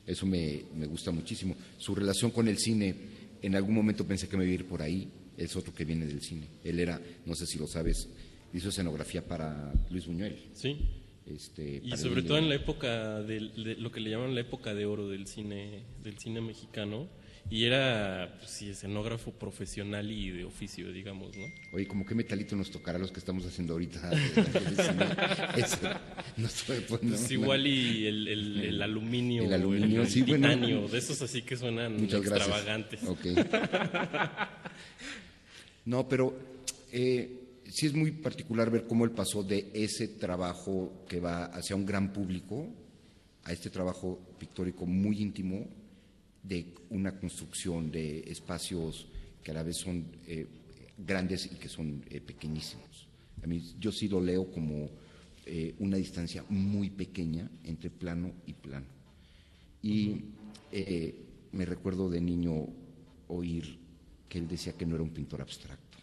[0.05, 1.55] Eso me, me gusta muchísimo.
[1.77, 2.95] Su relación con el cine,
[3.43, 6.05] en algún momento pensé que me iba a ir por ahí, es otro que viene
[6.05, 6.47] del cine.
[6.63, 8.09] Él era, no sé si lo sabes,
[8.53, 10.37] hizo escenografía para Luis Buñuel.
[10.53, 10.77] Sí.
[11.25, 14.85] Este, Y sobre todo en la época de, lo que le llaman la época de
[14.85, 17.07] oro del cine del cine mexicano
[17.49, 21.45] y era pues, sí, escenógrafo profesional y de oficio, digamos, ¿no?
[21.73, 24.11] Oye, como qué metalito nos tocará los que estamos haciendo ahorita.
[25.57, 25.77] Ese,
[26.37, 27.33] no estoy- pues, no, Pues no.
[27.33, 30.47] igual y el, el- el aluminio, El aluminio, el, sí, bueno.
[30.49, 32.47] titanio, de esos así que suenan Muchas gracias.
[32.49, 33.03] extravagantes.
[33.03, 33.25] Ok.
[35.85, 36.37] No, pero
[36.91, 41.75] eh, sí es muy particular ver cómo él pasó de ese trabajo que va hacia
[41.75, 42.67] un gran público
[43.43, 45.67] a este trabajo pictórico muy íntimo
[46.43, 49.07] de una construcción de espacios
[49.41, 50.45] que a la vez son eh,
[50.97, 53.07] grandes y que son eh, pequeñísimos.
[53.43, 54.89] A mí, yo sí lo leo como
[55.45, 58.85] eh, una distancia muy pequeña entre plano y plano.
[59.81, 60.21] Y
[60.71, 61.15] eh,
[61.51, 62.67] me recuerdo de niño
[63.27, 63.77] oír
[64.29, 65.97] que él decía que no era un pintor abstracto.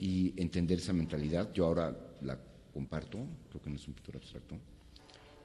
[0.00, 2.38] Y entender esa mentalidad, yo ahora la
[2.72, 4.56] comparto, creo que no es un pintor abstracto,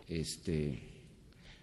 [0.08, 0.78] este,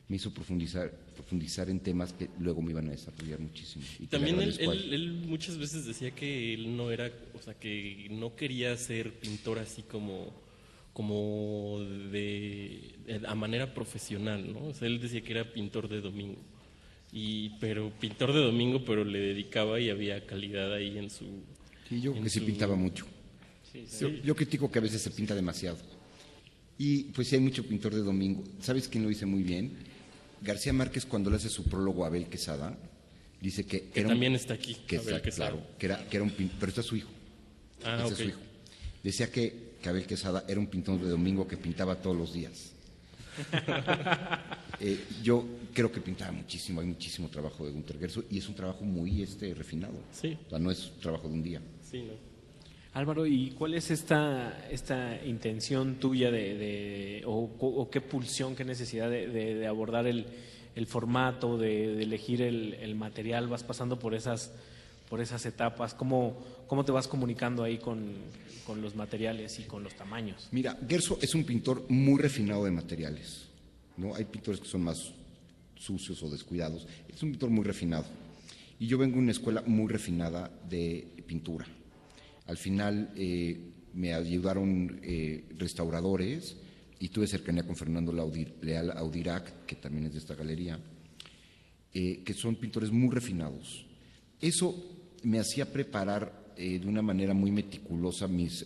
[0.09, 3.85] me hizo profundizar, profundizar en temas que luego me iban a desarrollar muchísimo.
[3.99, 8.07] Y También él, él- él muchas veces decía que él no era, o sea, que
[8.11, 10.33] no quería ser pintor así como,
[10.93, 11.81] como
[12.13, 12.81] de,
[13.27, 14.67] a manera profesional, ¿no?
[14.69, 16.39] O sea, él decía que era pintor de domingo.
[17.13, 21.25] Y, pero pintor de domingo, pero le dedicaba y había calidad ahí en su...
[21.89, 23.07] Sí, yo en que sí su- pintaba mucho.
[23.73, 23.99] Sí, sí.
[24.01, 25.79] Yo, yo critico que a veces se pinta demasiado.
[26.79, 28.45] Y pues sí hay mucho pintor de domingo.
[28.61, 29.73] ¿Sabes quién lo dice muy bien?
[30.43, 32.77] García Márquez cuando le hace su prólogo a Abel Quesada,
[33.41, 35.51] dice que, Que era un- también está aquí, que Abel está- Quesada.
[35.51, 37.11] claro, que era, que era un pintor, pero está su hijo.
[37.85, 38.41] Ah, Este es su hijo.
[39.03, 42.73] Decía que, que Abel Quesada era un pintor de domingo que pintaba todos los días.
[44.79, 45.43] Eh, yo
[45.73, 49.23] creo que pintaba muchísimo, hay muchísimo trabajo de Gunter Gerso y es un trabajo muy
[49.23, 49.95] este, refinado.
[50.13, 50.37] Sí.
[50.47, 51.63] O sea, no es trabajo de un día.
[51.91, 52.13] Sí, ¿no?
[52.97, 59.11] Álvaro, ¿y cuál es esta, esta intención tuya de, de- o, qué pulsión, qué necesidad
[59.11, 60.25] de, de- abordar el,
[60.75, 63.49] el formato, de, de elegir el, el material?
[63.49, 64.51] ¿Vas pasando por esas,
[65.11, 65.93] por esas etapas?
[65.93, 68.15] ¿Cómo, ¿Cómo te vas comunicando ahí con,
[68.67, 70.49] con los materiales y con los tamaños?
[70.51, 73.43] Mira, Gerso es un pintor muy refinado de materiales.
[73.99, 74.15] ¿no?
[74.15, 75.13] Hay pintores que son más
[75.75, 76.87] sucios o descuidados.
[77.15, 78.07] Es un pintor muy refinado.
[78.79, 81.67] Y yo vengo de una escuela muy refinada de pintura.
[82.47, 83.59] Al final eh,
[83.95, 86.57] me ayudaron eh, restauradores
[86.99, 88.13] y tuve cercanía con Fernando
[88.63, 90.79] Leal Audirac, que también es de esta galería,
[91.93, 93.85] eh, que son pintores muy refinados.
[94.41, 94.75] Eso
[95.25, 98.65] me hacía preparar de una manera muy meticulosa mis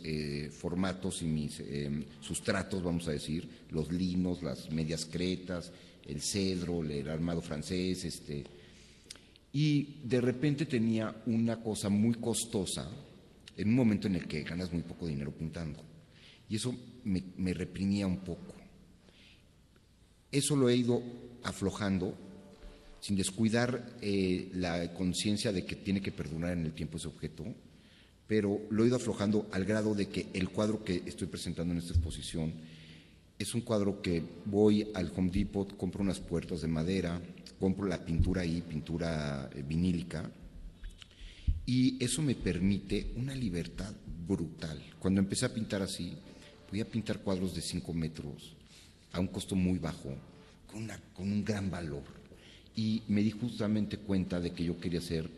[0.53, 1.61] formatos y mis
[2.21, 5.73] sustratos, vamos a decir, los linos, las medias cretas,
[6.07, 8.45] el cedro, el armado francés, este,
[9.53, 12.89] y de repente tenía una cosa muy costosa
[13.61, 15.83] en un momento en el que ganas muy poco dinero pintando.
[16.49, 16.75] Y eso
[17.05, 18.55] me, me reprimía un poco.
[20.33, 21.03] Eso lo he ido
[21.43, 22.17] aflojando
[23.01, 27.45] sin descuidar eh, la conciencia de que tiene que perdurar en el tiempo ese objeto,
[28.27, 31.79] pero lo he ido aflojando al grado de que el cuadro que estoy presentando en
[31.79, 32.53] esta exposición
[33.39, 37.21] es un cuadro que voy al Home Depot, compro unas puertas de madera,
[37.59, 40.31] compro la pintura ahí, pintura eh, vinílica,
[41.71, 43.95] y eso me permite una libertad
[44.27, 44.83] brutal.
[44.99, 46.15] Cuando empecé a pintar así,
[46.69, 48.57] podía pintar cuadros de 5 metros
[49.13, 50.13] a un costo muy bajo,
[50.67, 52.03] con, una- con un gran valor.
[52.75, 55.31] Y me di justamente cuenta de que yo quería ser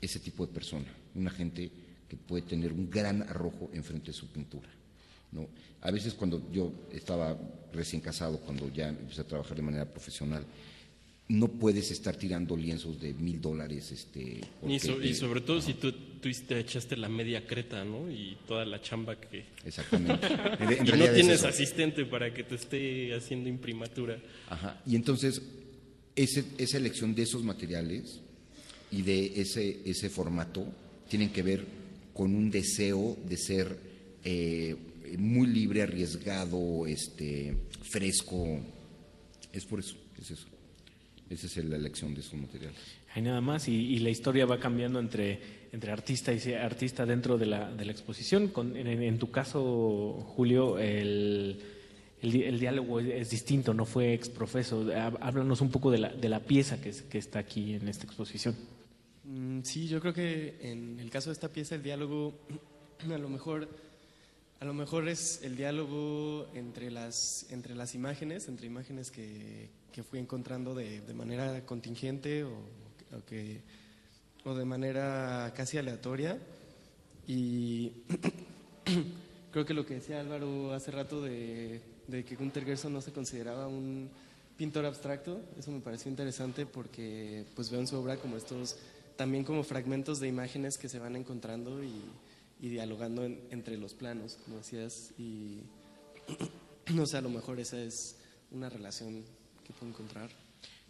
[0.00, 0.86] ese tipo de persona,
[1.16, 1.70] una gente
[2.08, 4.68] que puede tener un gran arrojo enfrente de su pintura.
[5.32, 5.48] ¿no?
[5.82, 7.36] A veces cuando yo estaba
[7.72, 10.44] recién casado, cuando ya empecé a trabajar de manera profesional,
[11.30, 13.92] no puedes estar tirando lienzos de mil dólares.
[13.92, 17.84] Este, Y, so- porque- y sobre todo si tú, tú te echaste la media creta,
[17.84, 18.10] ¿no?
[18.10, 19.44] Y toda la chamba que...
[19.64, 20.26] Exactamente.
[20.60, 24.20] En y no es tienes asistente para que te esté haciendo imprimatura.
[24.48, 24.82] Ajá.
[24.84, 25.40] Y entonces,
[26.16, 28.20] ese- esa elección de esos materiales
[28.90, 30.66] y de ese, ese formato
[31.08, 31.64] tienen que ver
[32.12, 33.78] con un deseo de ser
[34.24, 34.74] eh,
[35.16, 38.58] muy libre, arriesgado, este, fresco.
[39.52, 40.46] Es por eso, es eso.
[41.30, 42.76] Esa es la elección de esos materiales.
[43.14, 45.40] Hay nada más y, y la historia va cambiando entre,
[45.72, 48.48] entre artista y se- artista dentro de la, de la exposición.
[48.48, 51.60] Con- en, en tu caso, Julio, el,
[52.20, 54.90] el, el diálogo es, es distinto, no fue exprofeso.
[54.92, 57.86] Há- Háblanos un poco de la, de la pieza que, es- que está aquí en
[57.88, 58.56] esta exposición.
[59.24, 62.34] Mm, Sí, yo creo que en el caso de esta pieza el diálogo
[63.08, 63.68] a lo mejor
[64.58, 70.02] a lo mejor es el diálogo entre las entre las imágenes, entre imágenes que, que
[70.02, 73.60] fui encontrando de, de manera contingente o, o que
[74.44, 76.38] o de manera casi aleatoria.
[77.26, 77.92] Y
[79.52, 83.12] creo que lo que decía Álvaro hace rato de, de que Gunther Gerson no se
[83.12, 84.08] consideraba un
[84.56, 88.76] pintor abstracto, eso me pareció interesante porque pues veo en su obra como estos,
[89.16, 91.94] también como fragmentos de imágenes que se van encontrando y,
[92.60, 95.60] y dialogando en- entre los planos, como decías, y
[96.94, 98.16] no sé, a lo mejor esa es
[98.50, 99.24] una relación
[99.72, 100.30] que puedo encontrar.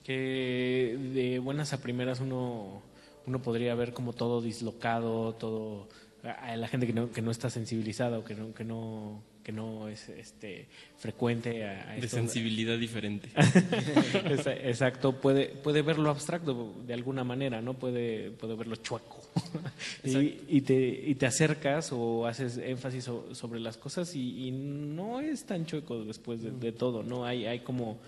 [0.04, 2.82] Que de buenas a primeras uno,
[3.26, 5.88] uno podría ver como todo dislocado, todo
[6.22, 9.52] a la gente que no, que no está sensibilizada o que no, que no, que
[9.52, 10.68] no es este,
[10.98, 13.30] frecuente a, a De sensibilidad diferente.
[14.64, 17.74] Exacto, puede, puede verlo abstracto de alguna manera, ¿no?
[17.74, 19.18] Puede, puede verlo chueco.
[20.04, 20.74] y, y te,
[21.06, 25.64] y te acercas o haces énfasis so- sobre las cosas y, y no es tan
[25.66, 27.24] chueco después de, de todo, ¿no?
[27.24, 27.98] Hay, hay como,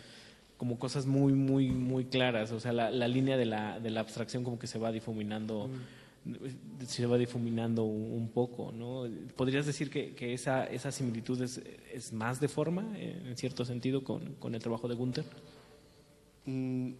[0.62, 2.52] como cosas muy, muy, muy claras.
[2.52, 5.68] O sea, la, la línea de la, de la abstracción como que se va difuminando
[6.86, 9.08] se va difuminando un, un poco, ¿no?
[9.34, 11.60] ¿Podrías decir que, que esa, esa similitud es,
[11.92, 15.24] es más de forma, eh, en cierto sentido, con, con el trabajo de Gunther?
[16.46, 16.92] Mm,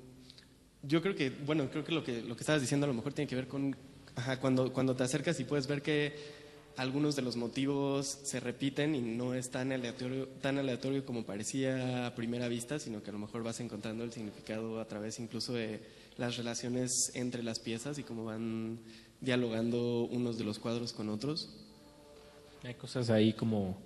[0.82, 3.12] yo creo que, bueno, creo que lo que lo que estabas diciendo a lo mejor
[3.12, 3.76] tiene que ver con
[4.16, 6.16] ajá, cuando, cuando te acercas y puedes ver que
[6.76, 12.07] algunos de los motivos se repiten y no es tan aleatorio, tan aleatorio como parecía
[12.07, 15.52] a primera vista, sino que a lo mejor vas encontrando el significado a través incluso
[15.52, 15.81] de
[16.17, 18.78] las relaciones entre las piezas y cómo van
[19.20, 21.49] dialogando unos de los cuadros con otros.
[22.65, 23.76] Hay cosas ahí como,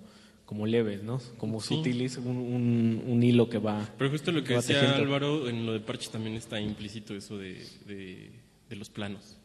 [0.45, 1.19] como leves, ¿no?
[1.37, 1.75] Como Sí.
[1.75, 3.87] sutiles, un, un, un hilo que va.
[3.97, 5.03] Pero justo lo que decía tejiendo.
[5.03, 8.31] Álvaro, en lo de Parche también está implícito eso de, de,
[8.69, 9.35] de los planos.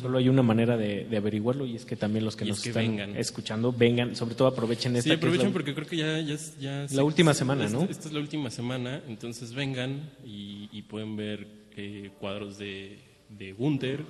[0.00, 2.58] Solo hay una manera de, de averiguarlo y es que también los que Y nos
[2.58, 3.16] es que están vengan.
[3.16, 6.86] escuchando vengan, sobre todo aprovechen esta Sí, es aprovechen la- porque creo que ya, ya,
[6.92, 7.84] La última semana, esta- ¿no?
[7.84, 11.46] Esta es la última semana, entonces vengan y, y pueden ver
[11.76, 12.98] eh, cuadros de,
[13.28, 14.00] de Gunther,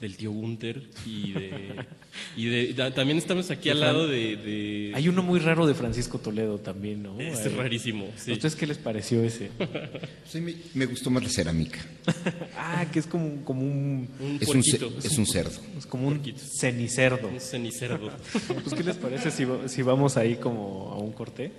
[0.00, 1.74] del tío Gunther y de...
[2.36, 4.36] y de da- también estamos aquí De al lado de...
[4.36, 7.20] de- Hay uno muy raro de Francisco Toledo también, ¿no?
[7.20, 7.48] Es Ahí.
[7.56, 8.30] rarísimo, sí.
[8.30, 9.50] ¿A ustedes qué les pareció ese?
[10.24, 11.80] Sí, me, me gustó más la cerámica.
[12.56, 14.08] ah, que es como, como un...
[14.40, 15.60] Es un es un cerdo.
[15.76, 17.28] Es como un cenicerdo.
[17.28, 18.10] Un cenicerdo.
[18.62, 21.50] pues, ¿qué les parece si, si vamos ahí como a un corte?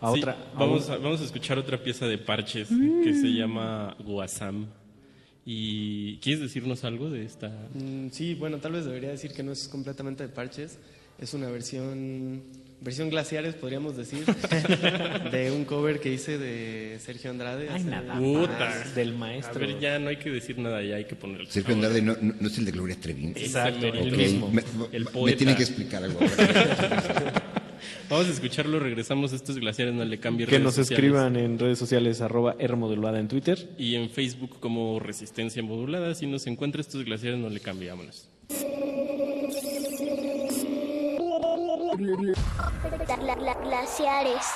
[0.00, 0.32] A Sí, otra...
[0.54, 3.02] a vamos, un- a, vamos a escuchar otra pieza de Parches Mm.
[3.04, 4.66] que se llama Guasam.
[5.50, 7.48] ¿Y quieres decirnos algo de esta?
[7.72, 10.76] Mm, sí, bueno, tal vez debería decir que no es completamente de parches,
[11.18, 12.42] es una versión,
[12.82, 14.26] versión glaciares, podríamos decir,
[15.32, 17.70] de un cover que hice de Sergio Andrade.
[17.70, 19.64] Ay, nada más del maestro.
[19.64, 21.46] A ver, ya no hay que decir nada, ya hay que ponerlo.
[21.50, 23.28] Sergio Andrade no, no- no es el de Gloria Trevi.
[23.28, 24.50] Exacto, el Ok, mismo.
[24.50, 24.62] Me,
[24.92, 25.38] El me poeta.
[25.38, 26.20] tienen que explicar algo.
[26.20, 27.32] ahora.
[28.10, 31.04] Vamos a escucharlo, regresamos a estos glaciares, no le cambie Que redes nos sociales.
[31.04, 33.68] escriban en redes sociales arroba Rmodulada en Twitter.
[33.76, 36.14] Y en Facebook como Resistencia Modulada.
[36.14, 38.28] Si nos encuentra estos glaciares, no le cambiámonos.
[43.18, 44.46] Gla- gla- glaciares.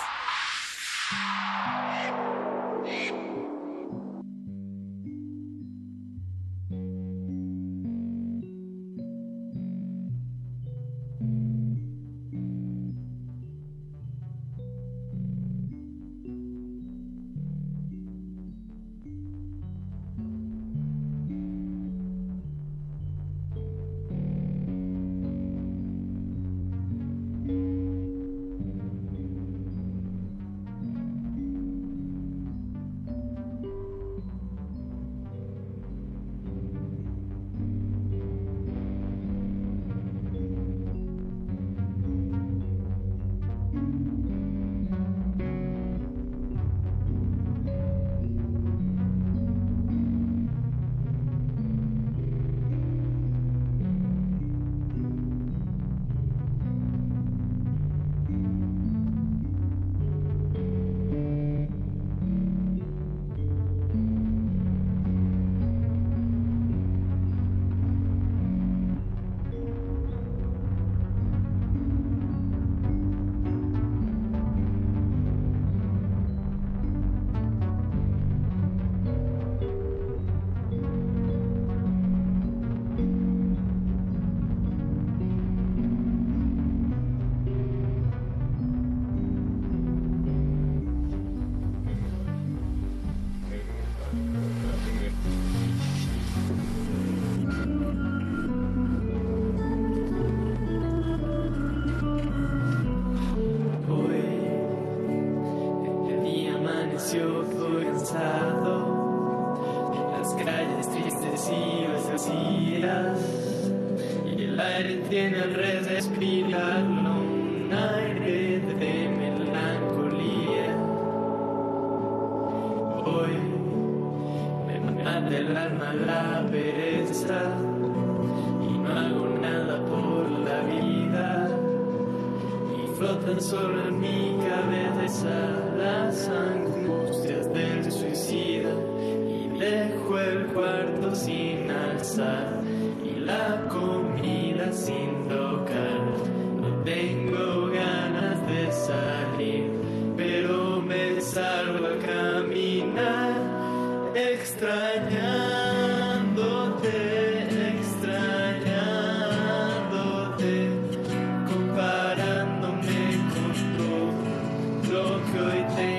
[165.21, 165.92] good things.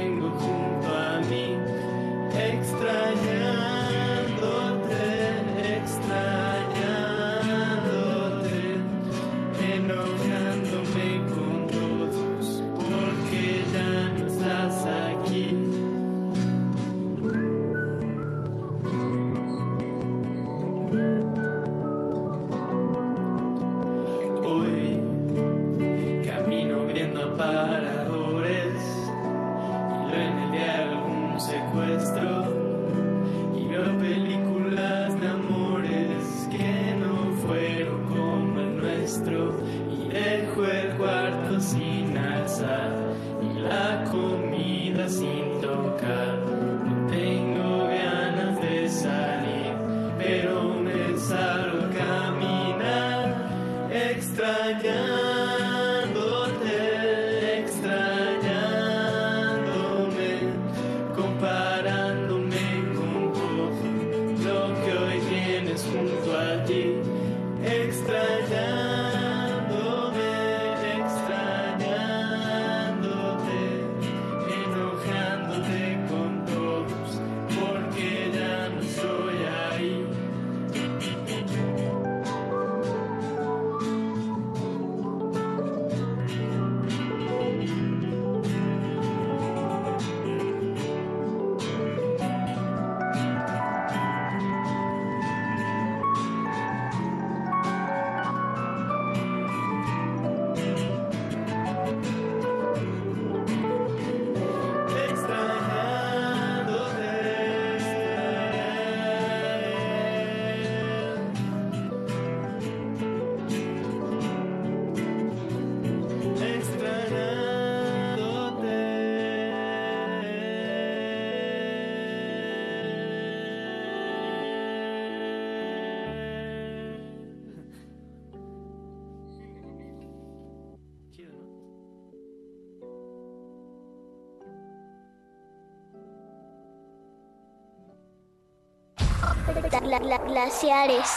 [139.84, 141.12] Gla- gla- glaciares.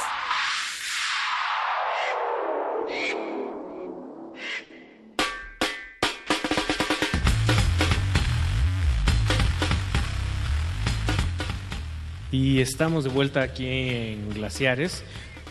[12.33, 15.05] Y estamos de vuelta aquí en Glaciares,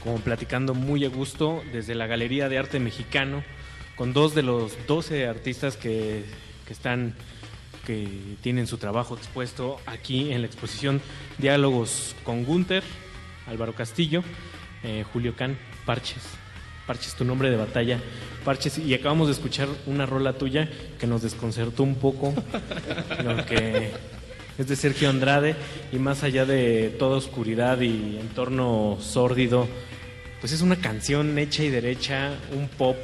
[0.04, 3.44] como platicando muy a gusto desde la Galería de Arte Mexicano,
[3.96, 6.24] con dos de los 12 artistas que,
[6.68, 7.14] que están
[7.88, 8.08] que
[8.42, 11.02] tienen su trabajo expuesto aquí en la exposición
[11.38, 12.84] Diálogos con Gunther,
[13.48, 14.24] Álvaro Castillo,
[14.84, 16.24] eh, Julio Can, Parches.
[16.86, 18.00] Parches, tu nombre de batalla.
[18.44, 22.34] Parches, y acabamos de escuchar una rola tuya que nos desconcertó un poco,
[23.24, 23.92] lo que
[24.58, 25.56] es de Sergio Andrade,
[25.92, 29.68] y más allá de toda oscuridad y entorno sórdido,
[30.40, 32.98] pues es una canción hecha y derecha, un pop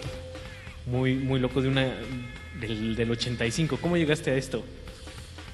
[0.85, 1.91] muy, muy loco de una
[2.59, 3.77] del, del 85.
[3.81, 4.63] ¿Cómo llegaste a esto?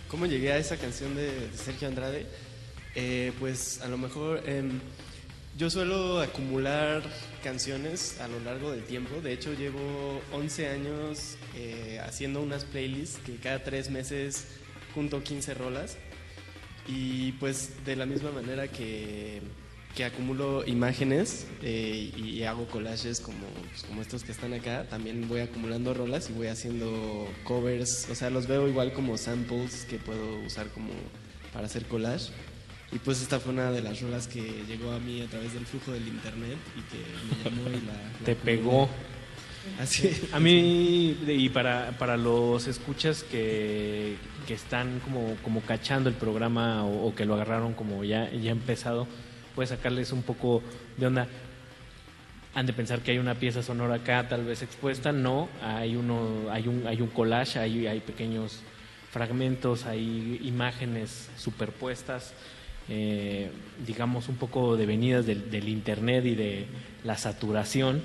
[0.10, 2.26] ¿Cómo llegué a esa canción de, de Sergio Andrade?
[2.96, 4.80] Eh, pues a lo mejor em,
[5.58, 7.02] yo suelo acumular
[7.44, 9.22] canciones a lo largo del tiempo.
[9.22, 14.46] De hecho, llevo 11 años eh, haciendo unas playlists que cada tres meses
[14.94, 15.98] junto 15 rolas.
[16.88, 19.42] Y pues de la misma manera que,
[19.96, 25.28] que acumulo imágenes eh, y, hago collages como, pues, como estos que están acá, también
[25.28, 28.08] voy acumulando rolas y voy haciendo covers.
[28.12, 30.92] O sea, los veo igual como samples que puedo usar como
[31.52, 32.32] para hacer collage.
[32.92, 35.66] Y pues esta fue una de las rolas que llegó a mí a través del
[35.66, 36.98] flujo del internet y que
[37.36, 37.94] me llamó y la...
[37.94, 38.90] la Te pegó.
[39.80, 44.16] Así A mí, y para, para los escuchas que,
[44.48, 48.52] que están como, como cachando el programa o, o que lo agarraron como ya, ya
[48.52, 49.08] empezado,
[49.56, 50.64] puedes sacarles un poco
[50.96, 51.28] de onda.
[52.54, 56.50] Han de pensar que hay una pieza sonora acá tal vez expuesta, no, hay uno,
[56.50, 58.62] hay un, hay un collage, hay, hay pequeños
[59.12, 62.34] fragmentos, hay imágenes superpuestas,
[62.90, 63.50] eh,
[63.86, 66.66] digamos un poco devenidas del, del internet y de
[67.04, 68.02] la saturación.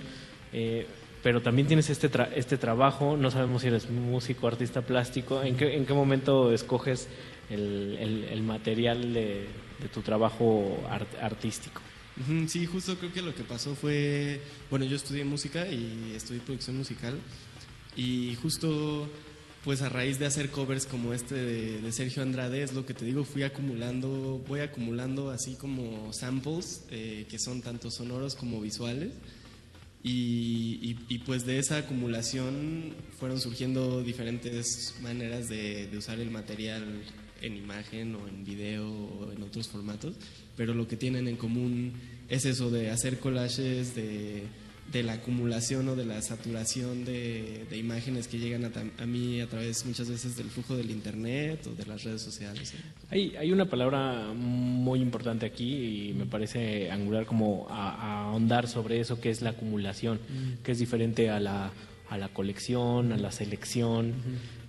[0.52, 0.86] eh,
[1.22, 5.56] pero también tienes este, tra- este trabajo, no sabemos si eres músico, artista plástico, ¿en
[5.56, 7.06] qué, en qué momento escoges
[7.48, 9.46] el, el- el material de,
[9.80, 11.80] de tu trabajo art- artístico?
[12.48, 16.76] Sí, justo creo que lo que pasó fue, bueno, yo estudié música y estudié producción
[16.76, 17.14] musical
[17.96, 19.08] y justo
[19.64, 23.04] pues a raíz de hacer covers como este de, Sergio Andrade, es lo que te
[23.04, 29.12] digo, fui acumulando, voy acumulando así como samples eh, que son tanto sonoros como visuales.
[30.04, 36.84] Y, pues de esa acumulación fueron surgiendo diferentes maneras de, de usar el material
[37.40, 40.16] en imagen o en video o en otros formatos,
[40.56, 41.92] pero lo que tienen en común
[42.28, 44.42] es eso de hacer collages, de,
[44.92, 49.46] de la acumulación o de la saturación de, de imágenes que llegan a, mí a
[49.46, 52.74] través muchas veces del flujo del internet o de las redes sociales.
[52.74, 52.76] ¿eh?
[53.10, 58.68] Hay, hay una palabra muy importante aquí y me parece angular como a, a ahondar
[58.68, 60.62] sobre eso que es la acumulación, Mm.
[60.62, 61.72] que es diferente a la,
[62.10, 64.12] a la colección, a la selección.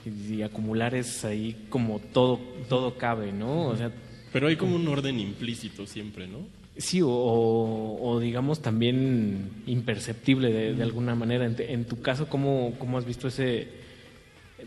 [0.05, 3.67] y, y acumular es ahí como todo, todo cabe, ¿no?
[3.67, 3.91] O sea,
[4.31, 6.39] Pero hay como un orden implícito siempre, ¿no?
[6.77, 11.45] Sí, o, digamos también imperceptible de, alguna manera.
[11.45, 13.67] En, en tu caso, ¿cómo, ¿cómo has visto ese...?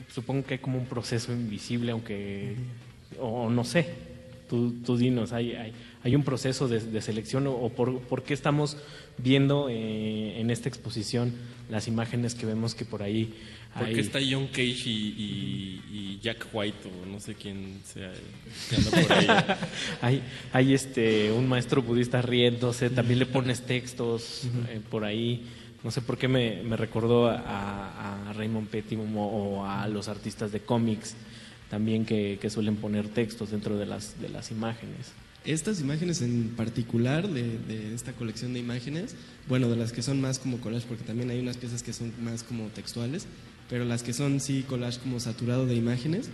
[0.09, 2.55] Supongo que hay como un proceso invisible, aunque...
[3.19, 3.95] O no sé,
[4.49, 8.77] tú, dinos, ¿hay, hay, hay un proceso de, selección o, o por, por qué estamos
[9.19, 11.33] viendo eh, en esta exposición
[11.71, 13.35] las imágenes que vemos que por ahí
[13.79, 14.01] Porque hay...
[14.01, 18.13] está John Cage y, y- y Jack White o no sé quién sea
[18.71, 19.27] que anda por ahí.
[20.03, 20.23] hay,
[20.53, 25.45] hay este un maestro budista riéndose, también le pones textos eh, por ahí.
[25.85, 30.09] No sé por qué me, me recordó a, a Raymond Pettibon o, o a los
[30.09, 31.15] artistas de cómics
[31.71, 35.13] también que, que suelen poner textos dentro de las, de las imágenes.
[35.45, 39.15] Estas imágenes en particular de, de esta colección de imágenes,
[39.49, 42.13] bueno, de las que son más como collage, porque también hay unas piezas que son
[42.25, 43.27] más como textuales,
[43.69, 46.31] pero las que son sí collage como saturado de imágenes,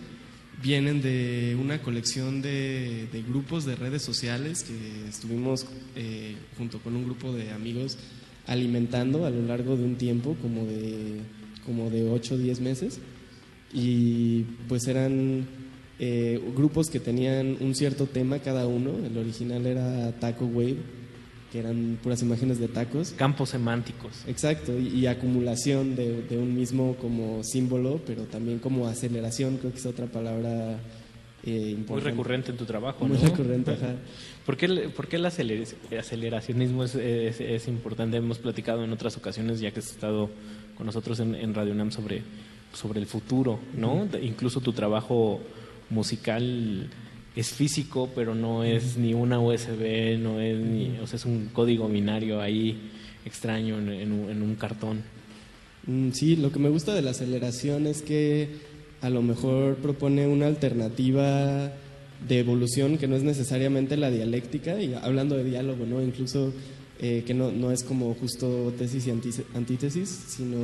[0.62, 6.94] vienen de una colección de, de grupos de redes sociales que estuvimos eh, junto con
[6.94, 7.98] un grupo de amigos
[8.46, 11.20] alimentando a lo largo de un tiempo, como de,
[11.64, 13.00] como de 8 o 10 meses
[13.72, 15.46] y pues eran
[15.98, 18.92] eh, grupos que tenían un cierto tema cada uno.
[19.04, 20.78] El original era Taco Wave,
[21.52, 23.10] que eran puras imágenes de tacos.
[23.16, 24.24] Campos semánticos.
[24.26, 29.70] Exacto, y, y acumulación de, de un mismo como símbolo, pero también como aceleración, creo
[29.70, 30.78] que es otra palabra
[31.44, 32.10] eh, Muy importante.
[32.10, 33.24] recurrente en tu trabajo, Muy ¿no?
[33.28, 33.96] recurrente, ajá.
[34.46, 34.66] ¿Por qué,
[34.96, 35.66] por qué el aceler-
[36.00, 38.16] aceleracionismo es, es- es importante?
[38.16, 40.30] Hemos platicado en otras ocasiones, ya que has estado
[40.76, 42.22] con nosotros en, en Radio UNAM, sobre,
[42.72, 44.08] sobre el futuro, ¿no?
[44.22, 45.40] Incluso tu trabajo
[45.90, 46.88] musical
[47.34, 51.48] es físico, pero no es ni una USB, no es ni, o sea, es un
[51.52, 52.90] código binario ahí
[53.24, 55.02] extraño en, en en un cartón.
[55.86, 58.48] Mm, Sí, lo que me gusta de la aceleración es que
[59.00, 61.72] a lo mejor propone una alternativa
[62.28, 66.00] de evolución que no es necesariamente la dialéctica, y hablando de diálogo, ¿no?
[66.02, 66.52] Incluso
[67.00, 70.56] eh, que no, no es como justo tesis y antítesis, sino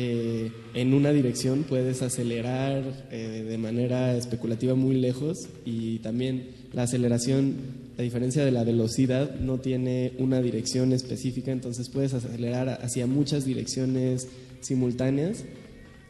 [0.00, 6.84] eh, en una dirección puedes acelerar eh, de manera especulativa muy lejos y también la
[6.84, 7.56] aceleración,
[7.98, 13.44] a diferencia de la velocidad, no tiene una dirección específica, entonces puedes acelerar hacia muchas
[13.44, 14.28] direcciones
[14.60, 15.44] simultáneas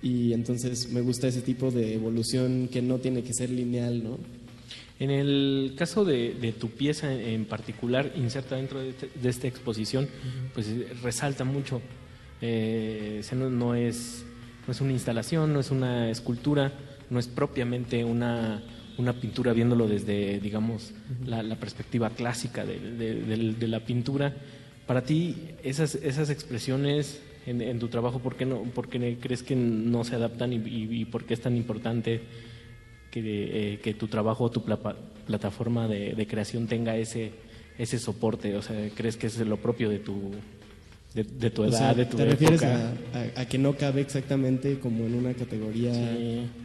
[0.03, 4.19] y entonces me gusta ese tipo de evolución que no tiene que ser lineal, ¿no?
[5.01, 9.47] En el caso de, de tu pieza en, particular, inserta dentro de, este- de esta
[9.47, 10.09] exposición,
[10.55, 10.67] pues
[11.03, 11.81] resalta mucho.
[12.41, 14.25] Eh, no, es,
[14.67, 16.73] no es una instalación, no es una escultura,
[17.11, 18.63] no es propiamente una,
[18.99, 20.93] una pintura viéndolo desde, digamos,
[21.25, 24.35] la, la perspectiva clásica de, de- del- de la pintura.
[24.87, 29.43] Para ti, esas, esas expresiones en, en tu trabajo, ¿por qué, no, por qué crees
[29.43, 32.21] que no se adaptan y, y- y por qué es tan importante
[33.11, 33.21] que,
[33.75, 37.33] eh, que tu trabajo o tu plapa- plataforma de, de creación tenga ese,
[37.79, 38.57] ese soporte?
[38.57, 40.33] O sea, ¿crees que es lo propio de tu,
[41.15, 42.93] de, de tu O edad, sea, de tu ¿Te refieres época?
[43.15, 45.93] a, a- a que no cabe exactamente como en una categoría?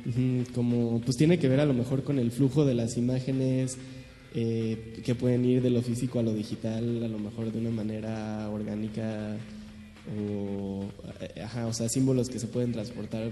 [0.06, 3.78] Ujú, como, pues tiene que ver a lo mejor con el flujo de las imágenes
[4.36, 7.70] eh, que pueden ir de lo físico a lo digital, a lo mejor de una
[7.72, 9.38] manera orgánica
[10.20, 10.86] o,
[11.22, 13.32] eh, ajá, o sea, símbolos que se pueden transportar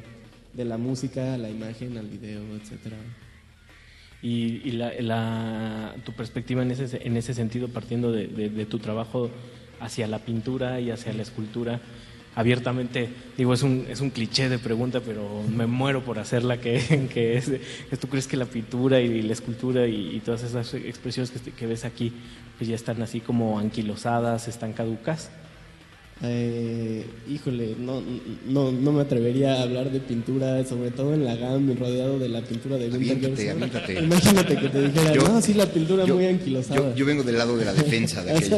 [0.53, 2.97] de la música a la imagen, al video, etcétera.
[4.21, 8.65] Y, y la, la- tu perspectiva en ese, en ese sentido, partiendo de, de- de
[8.65, 9.29] tu trabajo
[9.81, 11.79] hacia la pintura y hacia la escultura,
[12.35, 17.07] abiertamente, digo, es un, es un cliché de pregunta, pero me muero por hacerla, que,
[17.13, 17.51] que es,
[17.99, 21.67] ¿tú crees que la pintura y la escultura y, y todas esas expresiones que, que
[21.67, 22.13] ves aquí,
[22.57, 25.31] pues ya están así como anquilosadas, están caducas?
[26.23, 27.99] Eh, híjole, no,
[28.47, 32.29] no, no me atrevería a hablar de pintura, sobre todo en la GAM, rodeado de
[32.29, 33.99] la pintura de Aviéntate, aviéntate.
[34.03, 36.75] Imagínate que te dijera, Yo- no, sí, la pintura yo- muy anquilosada.
[36.91, 38.57] Yo, yo vengo del lado de la defensa de aquello.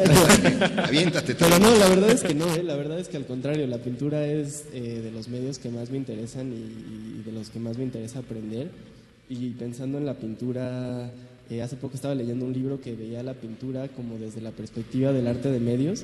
[0.84, 1.36] Aviéntate.
[1.36, 1.46] tú.
[1.46, 2.64] Pero no, la verdad es que no, ¿eh?
[2.64, 5.90] la verdad es que al contrario, la pintura es eh, de los medios que más
[5.90, 8.68] me interesan y, y de los que más me interesa aprender.
[9.30, 11.10] Y pensando en la pintura,
[11.50, 15.14] eh, hace poco estaba leyendo un libro que veía la pintura como desde la perspectiva
[15.14, 16.04] del arte de medios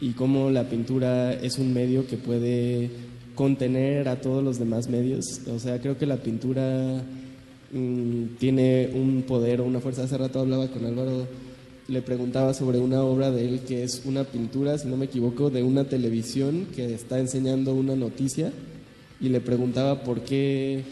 [0.00, 2.90] y cómo la pintura es un medio que puede
[3.34, 5.40] contener a todos los demás medios.
[5.48, 7.02] O sea, creo que la pintura
[7.72, 10.04] mm, tiene un poder o una fuerza.
[10.04, 11.26] Hace rato hablaba con Álvaro,
[11.88, 15.50] le preguntaba sobre una obra de él que es una pintura, si no me equivoco,
[15.50, 18.52] de una televisión que está enseñando una noticia
[19.20, 20.82] y le preguntaba por qué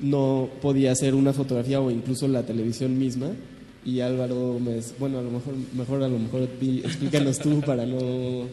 [0.00, 3.30] no podía hacer una fotografía o incluso la televisión misma.
[3.84, 8.48] Y Álvaro me bueno, a lo mejor, mejor a lo mejor explícanos tú para no,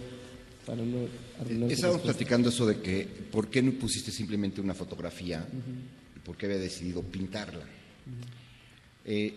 [0.65, 1.07] para no
[1.47, 5.47] tu Estábamos platicando eso de que, ¿por qué no pusiste simplemente una fotografía?
[6.15, 7.65] ¿Y ¿Por qué había decidido pintarla?
[9.05, 9.33] Eh,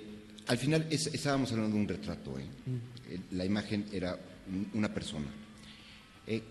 [0.46, 2.38] al final es- estábamos hablando de un retrato.
[2.38, 2.44] ¿eh?
[3.10, 5.26] Eh, La imagen era un- una persona.
[6.26, 6.42] Eh,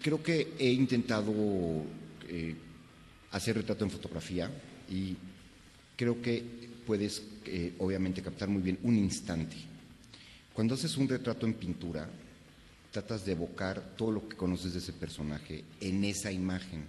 [0.00, 1.32] creo que he intentado
[2.28, 2.54] eh,
[3.32, 4.50] hacer retrato en fotografía
[4.90, 5.14] y
[5.96, 6.42] creo que
[6.86, 7.22] puedes,
[7.78, 9.56] obviamente, captar muy bien un instante.
[10.52, 12.08] Cuando haces un retrato en pintura,
[12.90, 16.84] tratas de evocar todo lo que conoces de ese personaje en esa imagen,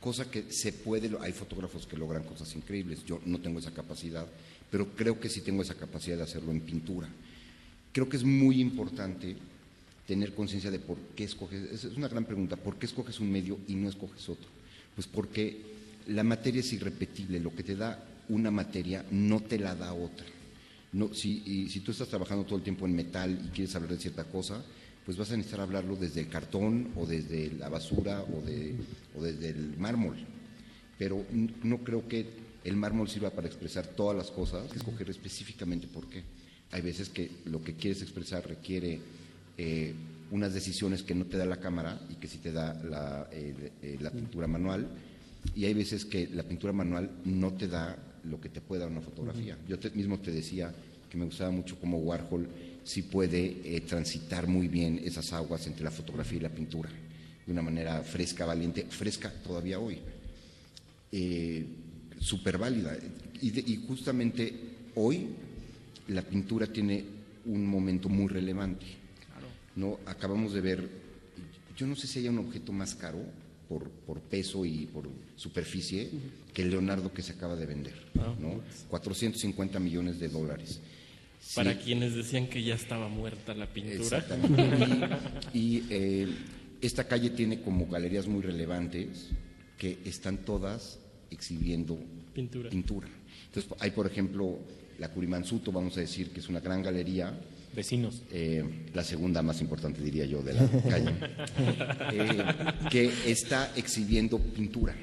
[0.00, 4.26] cosa que se puede, hay fotógrafos que logran cosas increíbles, yo no tengo esa capacidad,
[4.70, 7.08] pero creo que sí tengo esa capacidad de hacerlo en pintura.
[7.92, 9.36] Creo que es muy importante
[10.06, 13.32] tener conciencia de por qué escoges, es es una gran pregunta, ¿por qué escoges un
[13.32, 14.48] medio y no escoges otro?
[14.94, 15.60] Pues porque
[16.08, 20.26] la materia es irrepetible, lo que te da una materia no te la da otra.
[20.92, 23.98] No, si, si tú estás trabajando todo el tiempo en metal y quieres hablar de
[23.98, 24.62] cierta cosa,
[25.04, 28.74] pues vas a necesitar hablarlo desde el cartón o desde la basura o, de,
[29.16, 30.16] o desde el mármol.
[30.98, 31.24] Pero
[31.62, 32.26] no creo que
[32.64, 36.24] el mármol sirva para expresar todas las cosas, escoger específicamente por qué.
[36.72, 39.00] Hay veces que lo que quieres expresar requiere
[39.56, 39.94] eh,
[40.32, 43.98] unas decisiones que no te da la cámara y que sí te da la, eh,
[44.00, 44.88] la pintura manual,
[45.54, 47.96] y hay veces que la pintura manual no te da
[48.28, 49.56] lo que te puede dar una fotografía.
[49.68, 50.74] Yo te- mismo te decía
[51.10, 52.48] que me gustaba mucho cómo Warhol
[52.84, 56.88] sí puede eh, transitar muy bien esas aguas entre la fotografía y la pintura,
[57.46, 59.98] de una manera fresca, valiente, fresca todavía hoy,
[61.12, 61.64] eh,
[62.20, 62.96] súper válida.
[63.40, 64.52] Y, de- y justamente
[64.94, 65.28] hoy
[66.08, 67.04] la pintura tiene
[67.46, 68.86] un momento muy relevante.
[69.76, 69.98] ¿no?
[70.06, 70.88] Acabamos de ver,
[71.76, 73.18] yo no sé si haya un objeto más caro
[73.68, 75.06] por, por peso y por
[75.36, 76.10] superficie
[76.52, 78.60] que el Leonardo que se acaba de vender, Ah, ¿no?
[78.88, 80.80] 450 millones de dólares.
[81.40, 81.54] Sí.
[81.54, 83.96] Para quienes decían que ya estaba muerta la pintura.
[83.96, 85.08] Exactamente.
[85.52, 86.28] Y, y, eh,
[86.80, 89.28] esta calle tiene como galerías muy relevantes
[89.78, 90.98] que están todas
[91.30, 91.98] exhibiendo
[92.36, 93.08] Pintura.
[93.46, 94.58] Entonces, hay, por ejemplo,
[94.98, 97.32] la Curimansuto, vamos a decir, que es una gran galería.
[97.74, 98.22] Vecinos.
[98.30, 101.14] Eh, la segunda más importante, diría yo, de la calle.
[102.12, 102.44] eh,
[102.90, 104.94] que está exhibiendo pintura.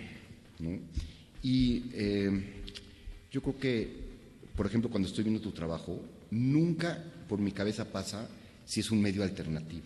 [0.64, 0.80] ¿No?
[1.42, 2.64] Y eh,
[3.32, 3.90] yo creo que,
[4.56, 6.02] por ejemplo, cuando estoy viendo tu trabajo,
[6.32, 8.30] nunca por mi cabeza pasa
[8.66, 9.84] si es un medio alternativo.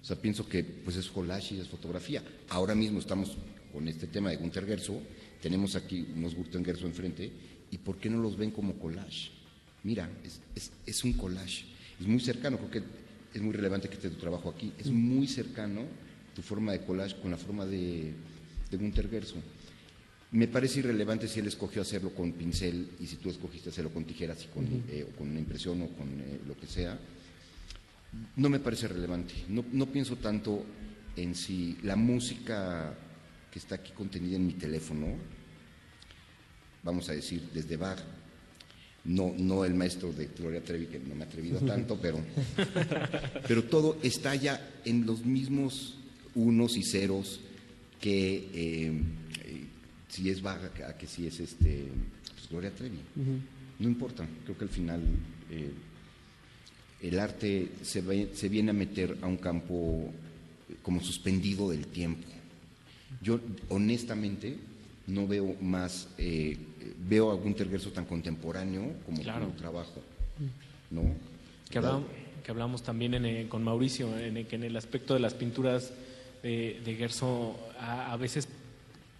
[0.00, 2.22] O sea, pienso que pues es collage y es fotografía.
[2.50, 3.36] Ahora mismo estamos
[3.72, 5.02] con este tema de Gunter Gerso,
[5.42, 7.30] tenemos aquí unos Gunter Gerso enfrente,
[7.70, 9.30] ¿y por qué no los ven como collage?
[9.82, 11.64] Mira, es, es- es un collage,
[12.00, 12.82] es muy cercano, creo que
[13.34, 15.82] es muy relevante que esté tu trabajo aquí, es muy cercano
[16.34, 18.12] tu forma de collage con la forma de,
[18.70, 19.36] de Gunter Gerso.
[20.32, 24.04] Me parece irrelevante si él escogió hacerlo con pincel y si tú escogiste hacerlo con
[24.04, 26.98] tijeras y con, eh, o con una impresión o con eh, lo que sea.
[28.36, 29.34] No me parece relevante.
[29.48, 30.64] No, no pienso tanto
[31.16, 32.94] en si la música
[33.50, 35.06] que está aquí contenida en mi teléfono,
[36.82, 37.98] vamos a decir, desde Bach,
[39.06, 42.18] no, no el maestro de Gloria Trevi, que no me he atrevido tanto, pero,
[43.46, 45.98] pero todo está ya en los mismos
[46.34, 47.40] unos y ceros
[48.00, 49.02] que eh,
[50.16, 51.88] si es Bach, a que si es este,
[52.34, 52.98] pues Gloria Trevi.
[53.78, 55.00] No importa, creo que al final
[55.50, 55.70] eh,
[57.02, 60.10] el arte se, ve- se viene a meter a un campo
[60.70, 62.26] eh, como suspendido del tiempo.
[63.20, 64.56] Yo honestamente
[65.06, 66.56] no veo más, eh,
[67.06, 69.48] veo a Gunter Gerso tan contemporáneo como Claro.
[69.58, 70.02] trabajo,
[70.90, 71.02] ¿no?
[71.70, 72.08] Que hablábamos,
[72.42, 75.34] que hablábamos también en, eh, con Mauricio, en, el- que en el aspecto de las
[75.34, 75.92] pinturas
[76.42, 78.48] de, de Gerso a, a veces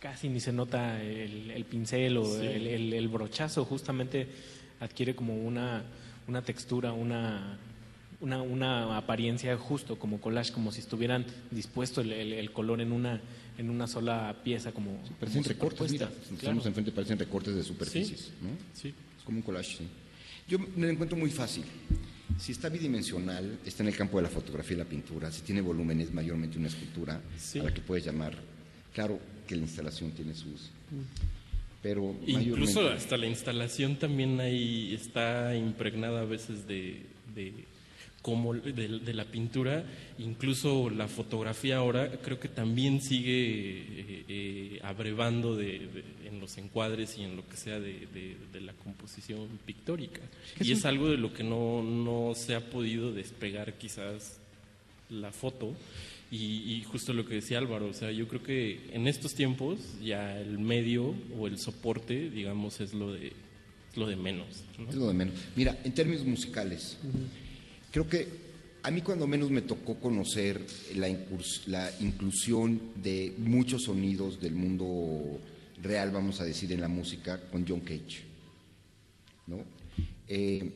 [0.00, 2.46] casi ni se nota el, el pincel o Sí.
[2.46, 4.26] el, el- el brochazo, justamente
[4.80, 5.82] adquiere como una,
[6.28, 7.58] una textura, una,
[8.20, 13.20] una, una apariencia justo como collage, como si estuvieran dispuesto el, color en una,
[13.58, 18.20] en una sola pieza, como, Parecen como recortes, mira, estamos enfrente, parecen recortes de superficies,
[18.20, 18.48] Sí, ¿no?
[18.74, 18.94] Sí.
[19.18, 19.88] Es como un collage, sí.
[20.48, 21.64] Yo me lo encuentro muy fácil.
[22.38, 25.60] Si está bidimensional, está en el campo de la fotografía y la pintura, si tiene
[25.60, 27.58] volumen es mayormente una escultura Sí.
[27.60, 28.36] a la que puedes llamar.
[28.92, 30.70] Claro que la instalación tiene sus...
[31.82, 37.02] Pero Incluso mayormente- hasta la instalación también ahí está impregnada a veces de,
[37.34, 37.52] de
[38.22, 39.84] como de, de la pintura,
[40.18, 46.58] incluso la fotografía ahora creo que también sigue eh, eh, abrevando de, de- en los
[46.58, 50.22] encuadres y en lo que sea de, de- de la composición pictórica.
[50.58, 53.74] ¿Qué Y es es un- algo de lo que no, no se ha podido despegar
[53.74, 54.40] quizás
[55.08, 55.72] la foto.
[56.30, 56.36] Y,
[56.74, 60.38] y justo lo que decía Álvaro, o sea, yo creo que en estos tiempos ya
[60.40, 64.64] el medio o el soporte, digamos, es lo de, es lo de menos.
[64.78, 64.88] ¿no?
[64.88, 65.34] Es lo de menos.
[65.54, 66.98] Mira, en términos musicales,
[67.92, 68.26] creo que
[68.82, 70.60] a mí cuando menos me tocó conocer
[70.96, 75.38] la, incurs- la inclusión de muchos sonidos del mundo
[75.82, 78.24] real, vamos a decir, en la música con John Cage.
[79.46, 79.58] ¿no?
[80.28, 80.70] Eh,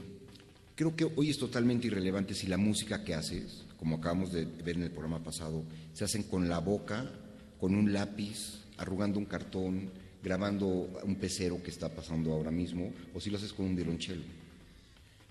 [0.76, 4.76] Creo que hoy es totalmente irrelevante si la música que haces, como acabamos de ver
[4.76, 7.10] en el programa pasado, se hacen con la boca,
[7.58, 9.88] con un lápiz, arrugando un cartón,
[10.22, 10.66] grabando
[11.02, 14.20] un pecero que está pasando ahora mismo, o si lo haces con un violonchelo.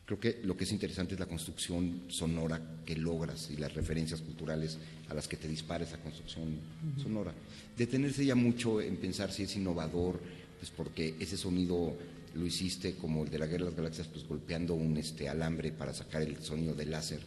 [0.03, 4.21] Creo que lo que es interesante es la construcción sonora que logras y las referencias
[4.21, 6.57] culturales a las que te dispara esa construcción
[6.97, 7.31] sonora.
[7.77, 10.19] Detenerse ya mucho en pensar si es innovador,
[10.57, 11.95] pues porque ese sonido
[12.33, 15.71] lo hiciste como el de la Guerra de las Galaxias, pues golpeando un este alambre
[15.71, 17.19] para sacar el sonido del láser.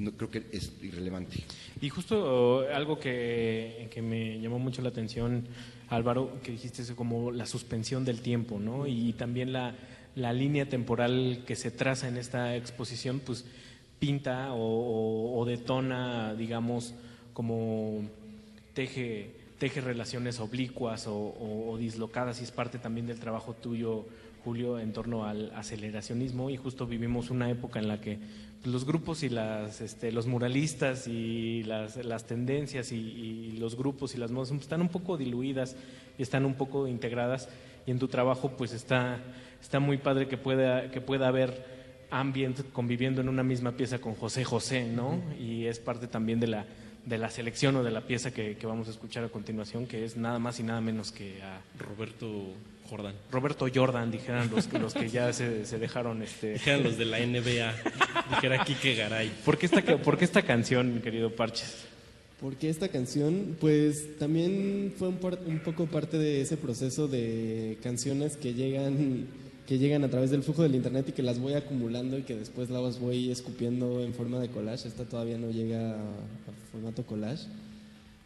[0.00, 1.36] No, creo que es irrelevante.
[1.82, 5.44] Y justo uh, algo que, que me llamó mucho la atención,
[5.90, 8.86] Álvaro, que dijiste es como la suspensión del tiempo, ¿no?
[8.86, 9.74] Y también la,
[10.14, 13.44] la línea temporal que se traza en esta exposición, pues
[13.98, 16.94] pinta o- o detona, digamos,
[17.34, 18.02] como
[18.72, 24.06] teje, teje relaciones oblicuas o, o- o dislocadas y es parte también del trabajo tuyo,
[24.42, 26.50] Julio, en torno al aceleracionismo.
[26.50, 28.18] Y justo vivimos una época en la que
[28.64, 34.14] los grupos y las, este, los muralistas y las, las tendencias y, y los grupos
[34.14, 35.76] y las modas están un poco diluidas
[36.18, 37.48] y están un poco integradas.
[37.86, 39.18] Y en tu trabajo pues está,
[39.60, 41.78] está muy padre que pueda, que pueda haber
[42.10, 45.20] ambient conviviendo en una misma pieza con José José, ¿no?
[45.38, 46.66] Y es parte también de la,
[47.06, 50.04] de la selección o de la pieza que, que vamos a escuchar a continuación, que
[50.04, 52.54] es nada más y nada menos que a Roberto
[52.88, 53.14] Jordan.
[53.30, 56.22] Roberto Jordan, dijeran los, los que ya se, se dejaron...
[56.22, 56.54] Este...
[56.54, 57.74] Dijeran los de la NBA,
[58.34, 59.30] dijera Quique Garay.
[59.44, 61.86] ¿Por qué esta, por qué esta canción, mi querido Parches?
[62.40, 67.76] Porque esta canción, pues también fue un, par- un poco parte de ese proceso de
[67.82, 69.26] canciones que llegan,
[69.70, 72.34] que llegan a través del flujo del internet y que las voy acumulando y que
[72.34, 74.88] después las voy escupiendo en forma de collage.
[74.88, 77.46] Esta todavía no llega a, formato collage,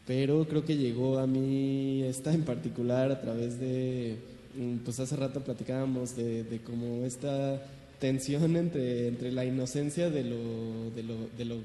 [0.07, 4.17] pero creo que llegó a mí esta en particular a través de,
[4.57, 7.63] mm, pues hace rato platicábamos de, de como esta
[7.99, 11.57] tensión entre, entre la inocencia de lo, de lo, de lo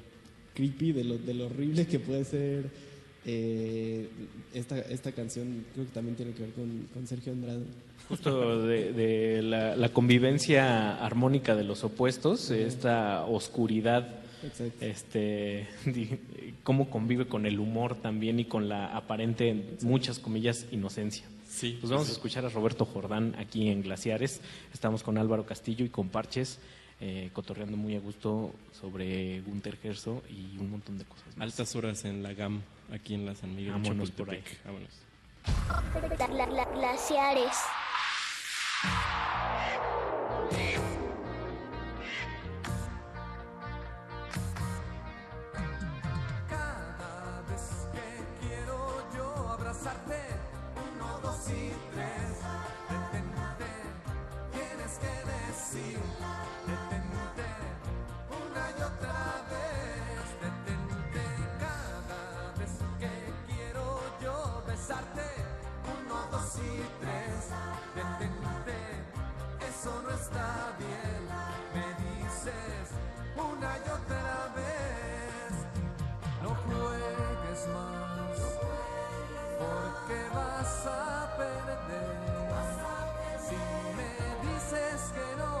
[0.52, 2.66] creepy, de lo, de lo horrible que puede ser
[3.24, 4.10] eh,
[4.52, 7.64] esta, esta canción, creo que también tiene que ver con, con Sergio Andrade.
[8.10, 14.08] Justo de, de la, la convivencia armónica de los opuestos, esta oscuridad,
[14.42, 14.84] Exacto.
[14.84, 16.18] este, di-
[16.62, 21.24] cómo convive con el humor también y con la aparente, en muchas comillas, inocencia.
[21.48, 22.12] Sí, Pues vamos sí.
[22.12, 24.40] a escuchar a Roberto Jordán aquí en Glaciares.
[24.74, 26.58] Estamos con Álvaro Castillo y con Parches,
[27.00, 31.46] eh, cotorreando muy a gusto sobre Gunter Gerso y un montón de cosas más.
[31.46, 32.60] Altas horas en la GAM,
[32.92, 33.72] aquí en la San Miguel.
[33.72, 34.42] Vámonos por ahí.
[34.64, 34.90] Vámonos.
[36.18, 37.56] La- la- la- glaciares.
[38.82, 40.79] Yeah.
[80.84, 81.70] Vas a perder.
[83.48, 83.56] Si
[83.96, 84.12] me
[84.46, 85.54] dices que no,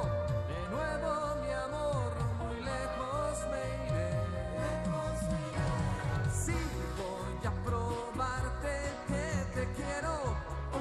[0.48, 1.10] de nuevo
[1.42, 4.10] mi amor, muy lejos me iré.
[6.32, 6.58] Si
[7.00, 8.74] voy a probarte
[9.08, 9.24] que
[9.54, 10.14] te quiero,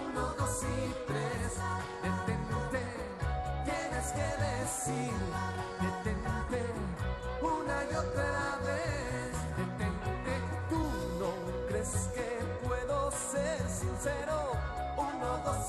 [0.06, 1.52] uno, dos y tres,
[2.04, 2.84] detente,
[3.66, 5.14] tienes que decir,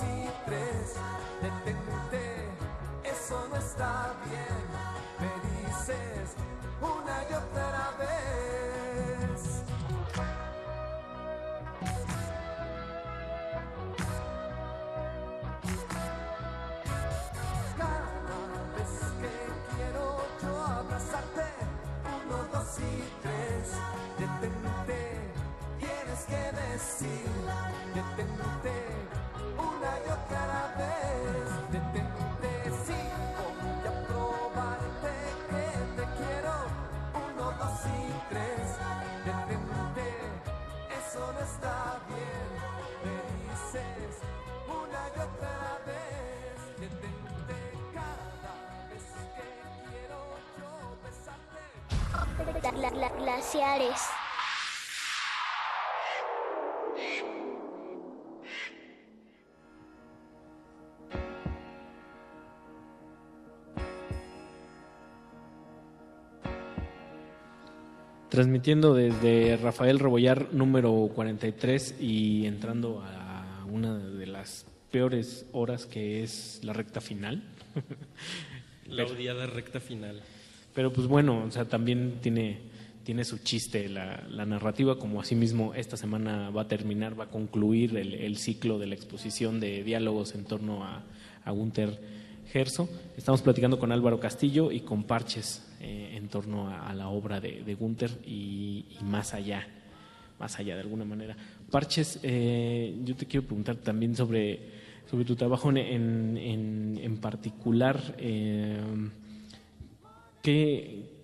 [0.03, 0.97] y tres,
[1.43, 2.49] detente,
[3.05, 4.67] eso no está bien,
[5.20, 6.35] me dices
[6.81, 8.50] una y otra vez.
[53.21, 54.01] Glaciares.
[68.29, 76.23] transmitiendo desde Rafael Rebollar número 43 y entrando a una de las peores horas que
[76.23, 77.43] es la recta final.
[78.87, 80.23] La odiada recta final.
[80.75, 82.59] Pero pues bueno, o sea, también tiene,
[83.05, 87.97] tiene su chiste la, narrativa, como asimismo esta semana va a terminar, va a concluir
[87.97, 91.03] el, el ciclo de la exposición de diálogos en torno a,
[91.45, 91.99] a Gunther
[92.53, 92.89] Gerso.
[93.17, 97.62] Estamos platicando con Álvaro Castillo y con Parches eh, en torno a, la obra de,
[97.65, 99.67] de Gunther y, más allá,
[100.39, 101.37] más allá de alguna manera.
[101.70, 104.61] Parches, eh, yo te quiero preguntar también sobre,
[105.11, 108.15] sobre tu trabajo en, en, en- en particular.
[108.19, 108.79] eh,
[110.43, 111.20] ¿qué,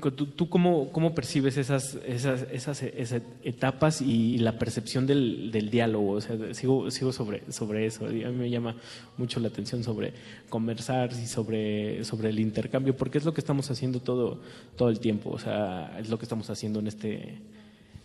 [0.00, 6.12] ¿Tú, cómo, cómo percibes esas, esas, esas, esas etapas y la percepción del, del diálogo?
[6.12, 8.06] O sea, sigo, sigo sobre, sobre eso.
[8.06, 8.74] A mí me llama
[9.18, 10.14] mucho la atención sobre
[10.48, 14.40] conversar y sobre, sobre el intercambio, porque es lo que estamos haciendo todo,
[14.76, 15.28] todo el tiempo.
[15.28, 17.38] O sea, es lo que estamos haciendo en este,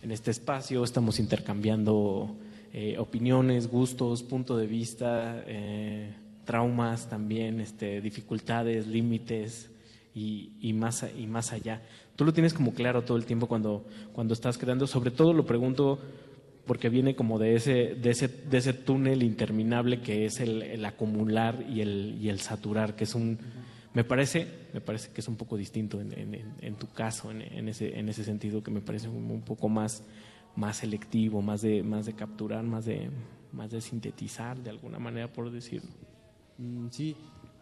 [0.02, 0.84] en este espacio.
[0.84, 2.36] Estamos intercambiando
[2.74, 6.12] eh, opiniones, gustos, punto de vista, eh,
[6.44, 9.70] traumas también, este, dificultades, límites
[10.18, 11.82] y, y más, y más allá.
[12.16, 14.86] Tú lo tienes como claro todo el tiempo cuando, cuando estás creando.
[14.86, 15.98] Sobre todo lo pregunto
[16.66, 21.64] porque viene como de ese, de ese, de ese túnel interminable que es el, acumular
[21.68, 23.38] y el, y el saturar, que es un...
[23.94, 26.12] Me parece, me parece que es un poco distinto en,
[26.60, 29.68] en- tu caso, en, en ese, en ese sentido, que me parece un, un poco
[29.68, 30.02] más,
[30.56, 33.08] más selectivo, más de, más de capturar, más de,
[33.52, 35.90] más de sintetizar de alguna manera, por decirlo.
[36.58, 37.16] Mm, sí,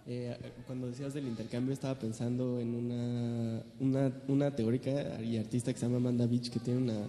[0.09, 0.37] eh,
[0.67, 5.87] cuando decías del intercambio estaba pensando en una, una, una teórica y artista que se
[5.87, 7.07] llama Amanda Beach que tiene una,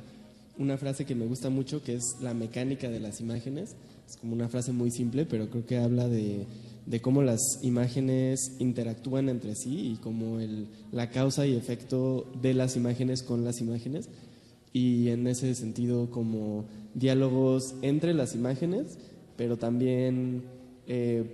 [0.57, 3.75] una frase que me gusta mucho que es la mecánica de las imágenes.
[4.09, 6.45] Es como una frase muy simple, pero creo que habla de,
[6.87, 12.53] de cómo las imágenes interactúan entre sí y cómo el, la causa y efecto de
[12.53, 14.09] las imágenes con las imágenes
[14.73, 18.97] y en ese sentido como diálogos entre las imágenes,
[19.35, 20.43] pero también
[20.87, 21.25] eh,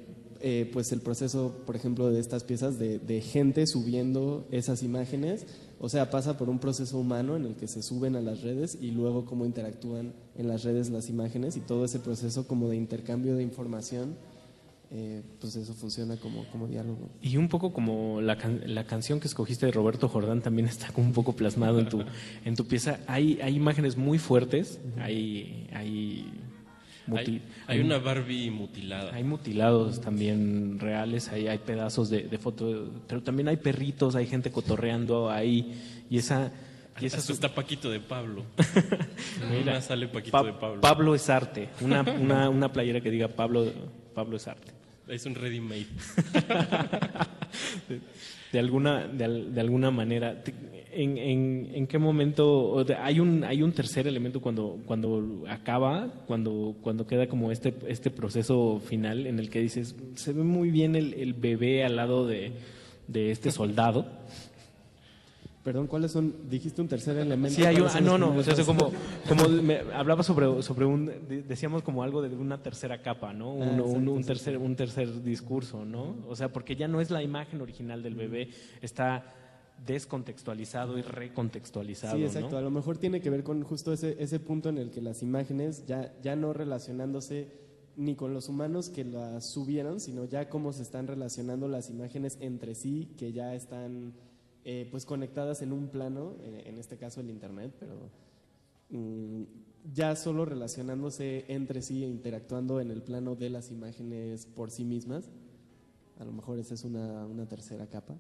[0.46, 5.48] eh, pues el proceso, por ejemplo, de estas piezas de, de gente subiendo esas imágenes,
[5.80, 8.78] o sea, pasa por un proceso humano en el que se suben a las redes
[8.80, 12.76] y luego cómo interactúan en las redes las imágenes y todo ese proceso como de
[12.76, 14.16] intercambio de información,
[14.92, 17.10] eh, pues eso funciona como, como diálogo.
[17.22, 20.92] Y un poco como la, can- la canción que escogiste de Roberto Jordán también está
[20.92, 22.02] como un poco plasmado en tu,
[22.46, 23.00] en tu pieza.
[23.08, 26.32] Hay, hay imágenes muy fuertes, hay, hay,
[27.16, 29.14] Hay, hay una Barbie mutilada.
[29.14, 34.26] hay mutilados también reales, hay, hay pedazos de, de foto, pero también hay perritos, hay
[34.28, 35.74] gente cotorreando ahí
[36.10, 36.52] y esa...
[37.02, 38.46] Y esa Hasta está Paquito de Pablo.
[39.52, 40.80] Mira, sale Paquito Pa- de Pablo.
[40.82, 43.66] Pablo es arte, una, una, una playera que diga Pablo,
[44.14, 44.72] Pablo es arte.
[45.08, 45.88] Es un ready made.
[48.52, 50.54] de alguna de, de alguna manera Te-
[50.96, 56.76] en, en, en qué momento hay un hay un tercer elemento cuando cuando acaba cuando
[56.82, 60.96] cuando queda como este este proceso final en el que dices se ve muy bien
[60.96, 62.52] el, el bebé al lado de,
[63.08, 64.06] de este soldado
[65.64, 66.34] Perdón, ¿cuáles son?
[66.50, 67.56] Dijiste un tercer elemento.
[67.56, 68.92] Sí, hay un, ¿Cuáles ah, no, no, o sea, como,
[69.30, 73.54] como me hablaba sobre, sobre un, de- decíamos como algo de una tercera capa, ¿no?
[73.54, 76.18] Un, Ah, un- un tercer, un tercer discurso, ¿no?
[76.28, 78.50] O sea, porque ya no es la imagen original del bebé,
[78.82, 79.24] está
[79.86, 82.52] descontextualizado y recontextualizado, Sí, exacto.
[82.52, 82.58] ¿no?
[82.58, 85.22] A lo mejor tiene que ver con justo ese, ese punto en el que las
[85.22, 87.64] imágenes ya, ya no relacionándose
[87.96, 92.38] ni con los humanos que las subieron, sino ya cómo se están relacionando las imágenes
[92.40, 94.14] entre sí, que ya están
[94.66, 98.10] eh, pues conectadas en un plano, eh, en este caso el Internet, pero
[98.90, 99.44] mm,
[99.94, 104.86] ya solo relacionándose entre sí e interactuando en el plano de las imágenes por sí
[104.86, 105.30] mismas.
[106.20, 108.16] A lo mejor esa es una, una tercera capa.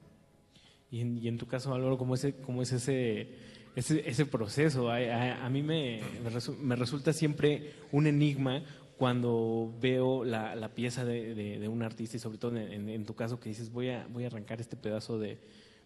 [0.94, 3.28] Y en, y en tu caso, Álvaro, ¿cómo, ese, cómo es ese,
[3.76, 4.92] ese, ese proceso?
[4.92, 8.64] A, a- a mí me, me resu- me resulta siempre un enigma
[8.96, 13.40] cuando veo la, la pieza de, de- un artista y sobre todo en, tu caso
[13.40, 15.40] que dices voy a, voy a arrancar este pedazo de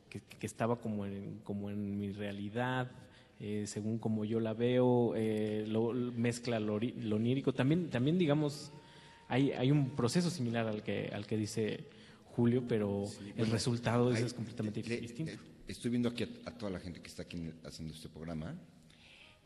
[0.10, 2.92] que, estaba como en, como en mi realidad,
[3.40, 7.54] eh, según como yo la veo, eh, lo, mezcla lo, lo onírico.
[7.54, 8.74] También, también digamos,
[9.30, 11.86] hay, hay un proceso similar al que, al que dice
[12.38, 15.32] Julio, pero el Bueno, resultado es, hay- es completamente le- distinto.
[15.68, 18.56] Estoy viendo aquí a, a toda la gente que está aquí haciendo este programa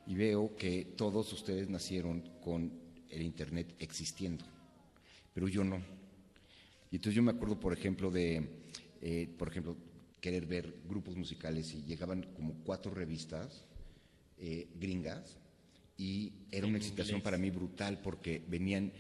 [0.06, 2.70] y veo que todos ustedes nacieron con
[3.10, 4.44] el Internet existiendo,
[5.34, 5.78] pero yo no.
[6.92, 8.45] Y entonces yo me acuerdo, por ejemplo, de,
[9.02, 9.78] eh, por ejemplo,
[10.20, 13.64] querer ver grupos musicales y llegaban como cuatro revistas
[14.38, 15.38] eh, gringas
[15.98, 18.92] y era una excitación para mí brutal porque venían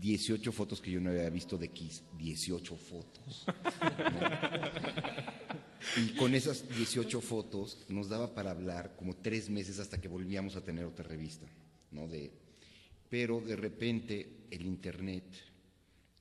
[0.00, 3.46] 18 fotos que yo no había visto de Kiss, 18 fotos.
[5.96, 10.56] Y con esas 18 fotos nos daba para hablar como tres meses hasta que volvíamos
[10.56, 11.46] a tener otra revista,
[11.92, 12.08] ¿no?
[12.08, 12.32] De,
[13.08, 15.24] pero de repente el Internet,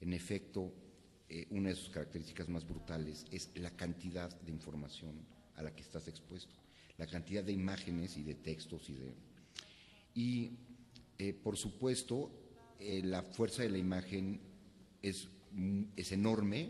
[0.01, 0.71] en efecto,
[1.27, 5.81] eh, una de sus características más brutales es la cantidad de información a la que
[5.81, 6.53] estás expuesto,
[6.97, 9.15] la cantidad de imágenes y de textos y de...
[10.13, 10.51] Y
[11.17, 12.44] eh, por supuesto,
[12.79, 14.39] eh, la fuerza de la imagen
[15.01, 16.69] es, mm, es enorme,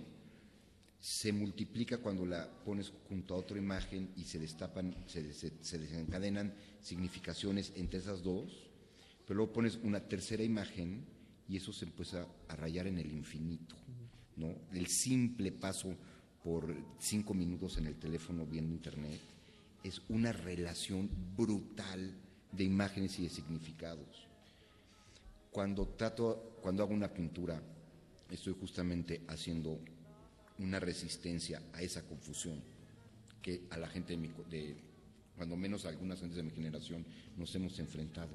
[0.99, 5.77] se multiplica cuando la pones junto a otra imagen y se destapan, se, se- se
[5.77, 8.51] desencadenan significaciones entre esas dos,
[9.25, 11.05] pero luego pones una tercera imagen
[11.47, 13.75] y eso se empieza a rayar en el infinito,
[14.37, 14.55] ¿no?
[14.73, 15.95] El simple paso
[16.43, 19.19] por cinco minutos en el teléfono viendo internet
[19.83, 22.15] es una relación brutal
[22.51, 24.24] de imágenes y de significados.
[25.55, 27.63] Cuando trato, cuando hago una pintura,
[28.29, 29.79] estoy justamente haciendo
[30.59, 32.61] una resistencia a esa confusión
[33.41, 34.75] que a la gente de, mi, de
[35.37, 37.05] cuando menos a algunas gentes de mi generación
[37.37, 38.31] nos hemos enfrentado.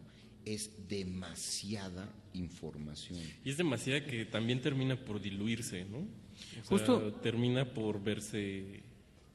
[0.46, 3.20] Es demasiada información.
[3.44, 5.98] Y es demasiada que también termina por diluirse, ¿no?
[5.98, 6.06] O
[6.54, 8.80] sea, Justo- termina por verse,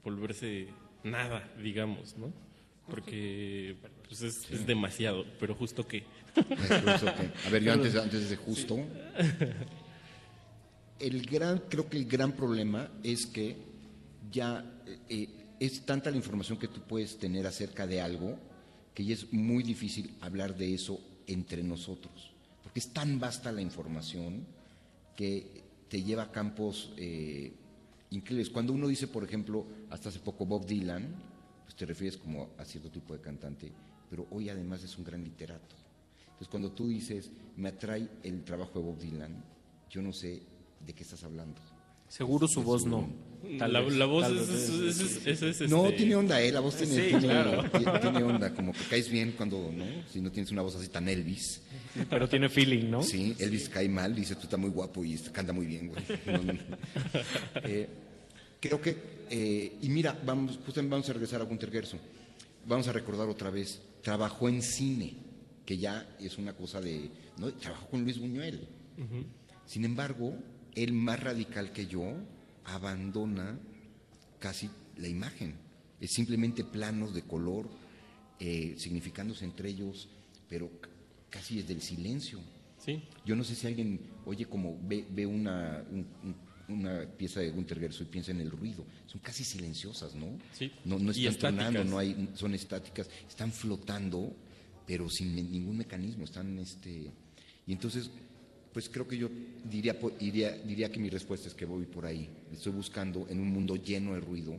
[0.04, 0.70] por verse
[1.04, 2.34] nada, digamos, ¿no?
[2.90, 3.76] Porque
[4.08, 6.04] pues es, es demasiado, pero justo que...
[6.36, 8.80] A ver, yo antes, antes de justo,
[11.00, 13.56] el gran, creo que el gran problema es que
[14.32, 14.66] ya
[15.10, 18.38] eh, es tanta la información que tú puedes tener acerca de algo
[18.94, 22.32] que ya es muy difícil hablar de eso entre nosotros,
[22.64, 24.46] porque es tan vasta la información
[25.16, 27.52] que te lleva a campos eh,
[28.12, 28.50] increíbles.
[28.50, 31.14] Cuando uno dice, por ejemplo, hasta hace poco Bob Dylan,
[31.64, 33.72] pues te refieres como a cierto tipo de cantante,
[34.10, 35.76] pero hoy además es un gran literato.
[36.36, 39.44] Entonces, cuando tú dices, me atrae el trabajo de Bob Dylan,
[39.90, 40.42] yo no sé
[40.86, 41.62] de qué estás hablando.
[42.10, 43.10] Seguro su voz no.
[43.58, 46.52] La- voz es- No, este- tiene onda, ¿eh?
[46.52, 47.64] La voz tiene, Sí, tiene- claro.
[47.72, 49.86] tiene- tiene onda, como que caes bien cuando, ¿no?
[50.12, 51.62] Si no tienes una voz así tan Elvis.
[52.10, 53.02] Pero tiene feeling, ¿no?
[53.04, 56.04] Sí, Elvis cae mal, dice, tú estás muy guapo y canta muy bien, güey.
[56.26, 56.60] No, no.
[57.64, 57.88] Eh,
[58.60, 58.98] creo que,
[59.30, 62.00] eh, y mira, vamos, justamente vamos a regresar a Gunter Gerson.
[62.68, 65.14] Vamos a recordar otra vez, trabajó en cine,
[65.66, 67.52] que ya es una cosa de, ¿no?
[67.53, 68.68] Trabajó con Luis Buñuel.
[69.66, 70.38] Sin embargo,
[70.76, 72.14] él más radical que yo
[72.66, 73.58] abandona
[74.40, 75.56] casi la imagen.
[76.00, 77.69] Es simplemente planos de color,
[78.40, 80.10] eh, significándose entre ellos,
[80.50, 80.69] pero
[81.30, 82.40] casi desde el silencio.
[82.77, 83.02] Sí.
[83.26, 87.52] Yo no sé si alguien oye como ve, ve una, un- un- una pieza de
[87.52, 88.85] Gunter Gerson y piensa en el ruido.
[89.06, 90.38] Son casi silenciosas, ¿no?
[90.52, 90.72] Sí.
[90.84, 91.85] No, no están tonando, estáticas.
[91.92, 94.35] no hay, son estáticas, están flotando,
[94.86, 96.24] pero sin ningún mecanismo.
[96.24, 97.12] Están, este,
[97.68, 98.10] y entonces,
[98.74, 99.30] pues creo que yo
[99.70, 102.30] diría, diría, diría que mi respuesta es que voy por ahí.
[102.54, 104.56] Estoy buscando en un mundo lleno de ruido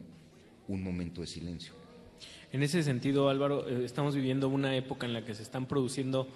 [0.68, 1.72] un momento de silencio.
[2.52, 6.26] En ese sentido, Álvaro, eh, estamos viviendo una época en la que se están produciendo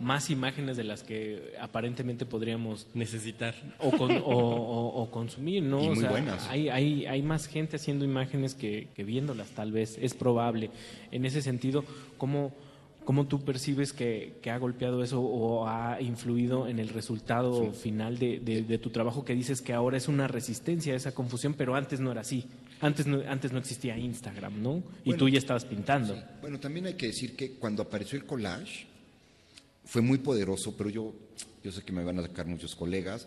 [0.00, 5.82] más imágenes de las que aparentemente podríamos necesitar o, con- o- o- o consumir, ¿no?
[5.82, 6.48] Y O muy sea, buenas.
[6.48, 10.70] Hay, hay, hay más gente haciendo imágenes que, que viéndolas, tal vez, es probable.
[11.10, 11.84] En ese sentido,
[12.18, 12.52] ¿cómo,
[13.04, 18.18] cómo tú percibes que, que ha golpeado eso o ha influido en el resultado final
[18.18, 21.54] de, de- de tu trabajo que dices que ahora es una resistencia a esa confusión,
[21.54, 22.44] pero antes no era así?
[22.80, 24.76] Antes no, antes no existía Instagram, ¿no?
[25.04, 26.16] Y Bueno, tú ya estabas pintando.
[26.40, 28.86] Bueno, también hay que decir que cuando apareció el collage
[29.84, 31.14] fue muy poderoso, pero yo,
[31.62, 33.26] yo sé que me van a sacar muchos colegas.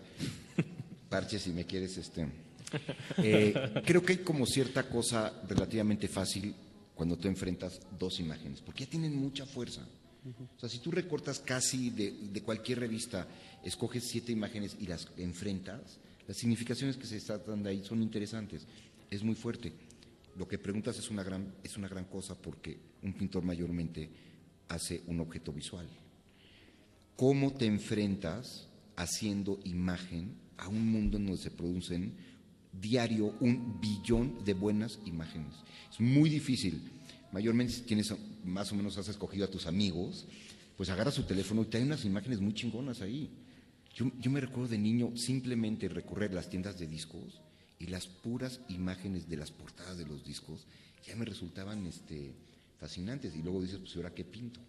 [1.09, 2.27] Parche, si me quieres, este.
[3.23, 3.53] eh,
[3.85, 6.53] creo que hay como cierta cosa relativamente fácil
[6.97, 9.87] cuando tú enfrentas dos imágenes, porque ya tienen mucha fuerza.
[10.57, 13.27] O sea, si tú recortas casi de, de cualquier revista,
[13.63, 18.65] escoges siete imágenes y las enfrentas, las significaciones que se están dando ahí son interesantes.
[19.09, 19.71] Es muy fuerte.
[20.35, 24.09] Lo que preguntas es una gran, es una gran cosa porque un pintor mayormente
[24.67, 25.87] hace un objeto visual.
[27.15, 32.13] ¿Cómo te enfrentas haciendo imagen a un mundo en donde se producen
[32.79, 35.53] diario un billón de buenas imágenes?
[35.91, 36.91] Es muy difícil.
[37.31, 40.25] Mayormente si tienes más o menos has escogido a tus amigos,
[40.75, 43.29] pues agarras su teléfono y te hay unas imágenes muy chingonas ahí.
[43.93, 47.41] Yo, yo me recuerdo de niño simplemente recorrer las tiendas de discos
[47.79, 50.65] y las puras imágenes de las portadas de los discos
[51.05, 52.33] ya me resultaban este,
[52.79, 53.35] fascinantes.
[53.35, 54.59] Y luego dices, pues ¿y ahora qué pinto?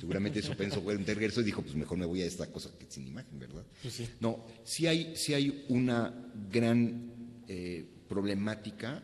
[0.00, 2.86] Seguramente eso pensó Walter Gerso y dijo, pues mejor me voy a esta cosa que
[2.88, 3.64] sin imagen, ¿verdad?
[3.82, 4.08] Pues sí.
[4.18, 6.12] No, sí hay, sí hay una
[6.50, 7.13] gran
[7.48, 9.02] eh, problemática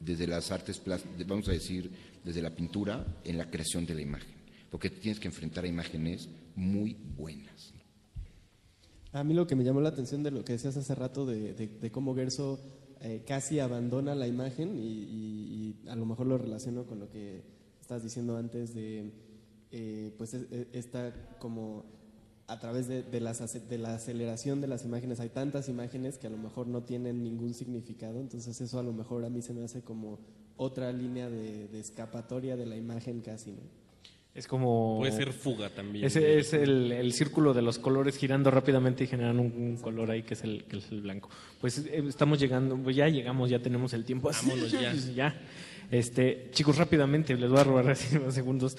[0.00, 0.80] desde las artes
[1.26, 1.90] vamos a decir,
[2.24, 4.34] desde la pintura, en la creación de la imagen,
[4.70, 7.72] porque tienes que enfrentar a imágenes muy buenas.
[9.12, 11.54] A mí lo que me llamó la atención de lo que decías hace rato de,
[11.90, 12.60] cómo Gerso
[13.00, 17.42] eh, casi abandona la imagen y, a lo mejor lo relaciono con lo que
[17.80, 19.10] estás diciendo antes de,
[19.70, 21.84] eh, pues, es- es- esta como
[22.48, 26.26] a través de, de las de la aceleración de las imágenes, hay tantas imágenes que
[26.26, 29.52] a lo mejor no tienen ningún significado, entonces eso a lo mejor a mí se
[29.52, 30.18] me hace como
[30.56, 33.86] otra línea de, de escapatoria de la imagen casi, ¿no?
[34.36, 34.98] Es como...
[34.98, 36.04] Puede ser fuga también.
[36.04, 40.10] Ese es el, el círculo de los colores girando rápidamente y generan un, un color
[40.10, 41.30] ahí que es el, que es el blanco.
[41.58, 44.28] Pues eh, estamos llegando, pues ya llegamos, ya tenemos el tiempo.
[44.28, 44.92] así, Vámonos ya.
[44.92, 45.40] ya.
[45.90, 48.76] Este, chicos, rápidamente, les voy a robar así unos segundos.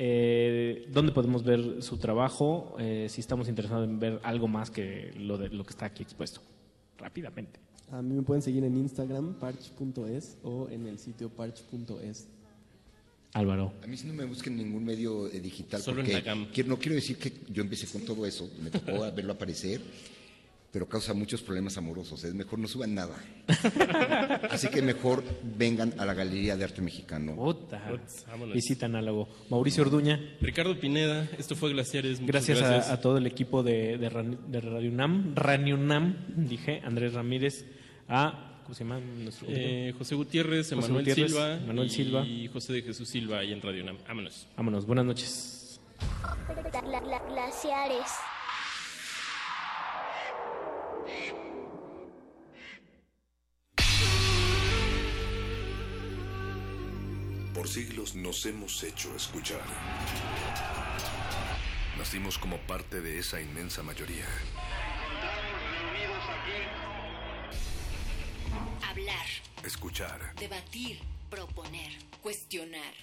[0.00, 2.76] Eh, ¿Dónde podemos ver su trabajo?
[2.78, 6.04] Eh, si estamos interesados en ver algo más que lo, de, lo que está aquí
[6.04, 6.40] expuesto.
[6.98, 7.58] Rápidamente.
[7.90, 12.28] A mí me pueden seguir en Instagram, parch.es o en el sitio parch.es.
[13.32, 13.72] Álvaro.
[13.82, 16.46] A mí sí no me busquen en ningún medio eh, digital Solo en porque la
[16.52, 19.80] quiero- no quiero decir que yo empecé con todo eso, me tocó verlo aparecer,
[20.70, 22.22] pero causa muchos problemas amorosos.
[22.24, 23.16] Es mejor no suban nada.
[24.50, 25.24] Así que mejor
[25.56, 27.34] vengan a la Galería de Arte Mexicano.
[27.36, 27.82] Puta.
[28.28, 28.54] vámonos.
[28.54, 29.28] Visita análogo.
[29.50, 30.20] Mauricio Orduña.
[30.40, 32.20] Ricardo Pineda, esto fue Glaciares.
[32.24, 37.14] Gracias, a- todo el equipo de, de, Ran- de Radio UNAM, Radio UNAM, dije, Andrés
[37.14, 37.64] Ramírez,
[38.08, 39.00] a, ¿cómo se llama?
[39.00, 42.26] Nuestro Eh, José Gutiérrez, Emanuel Silva, Manuel y Silva.
[42.52, 43.98] José de Jesús Silva ahí en Radio UNAM.
[44.06, 44.46] Vámonos.
[44.56, 45.80] Vámonos, buenas noches.
[46.48, 48.06] Gla- gla- glaciares.
[57.54, 59.62] Por siglos nos hemos hecho escuchar.
[61.96, 64.26] Nacimos como parte de esa inmensa mayoría.
[68.88, 69.26] Hablar,
[69.64, 70.34] Escuchar.
[70.36, 72.94] debatir, proponer, cuestionar.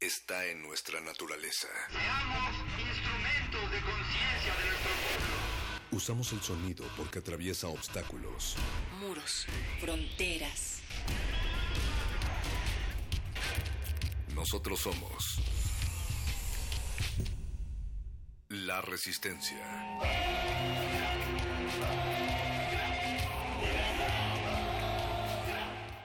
[0.00, 1.68] Está en nuestra naturaleza.
[3.70, 5.36] De conciencia de nuestro pueblo.
[5.90, 8.56] Usamos el sonido porque atraviesa obstáculos.
[9.00, 9.46] Muros,
[9.80, 10.80] fronteras.
[14.34, 15.40] Nosotros somos
[18.48, 19.56] la resistencia.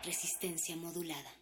[0.04, 1.41] Resistencia modulada.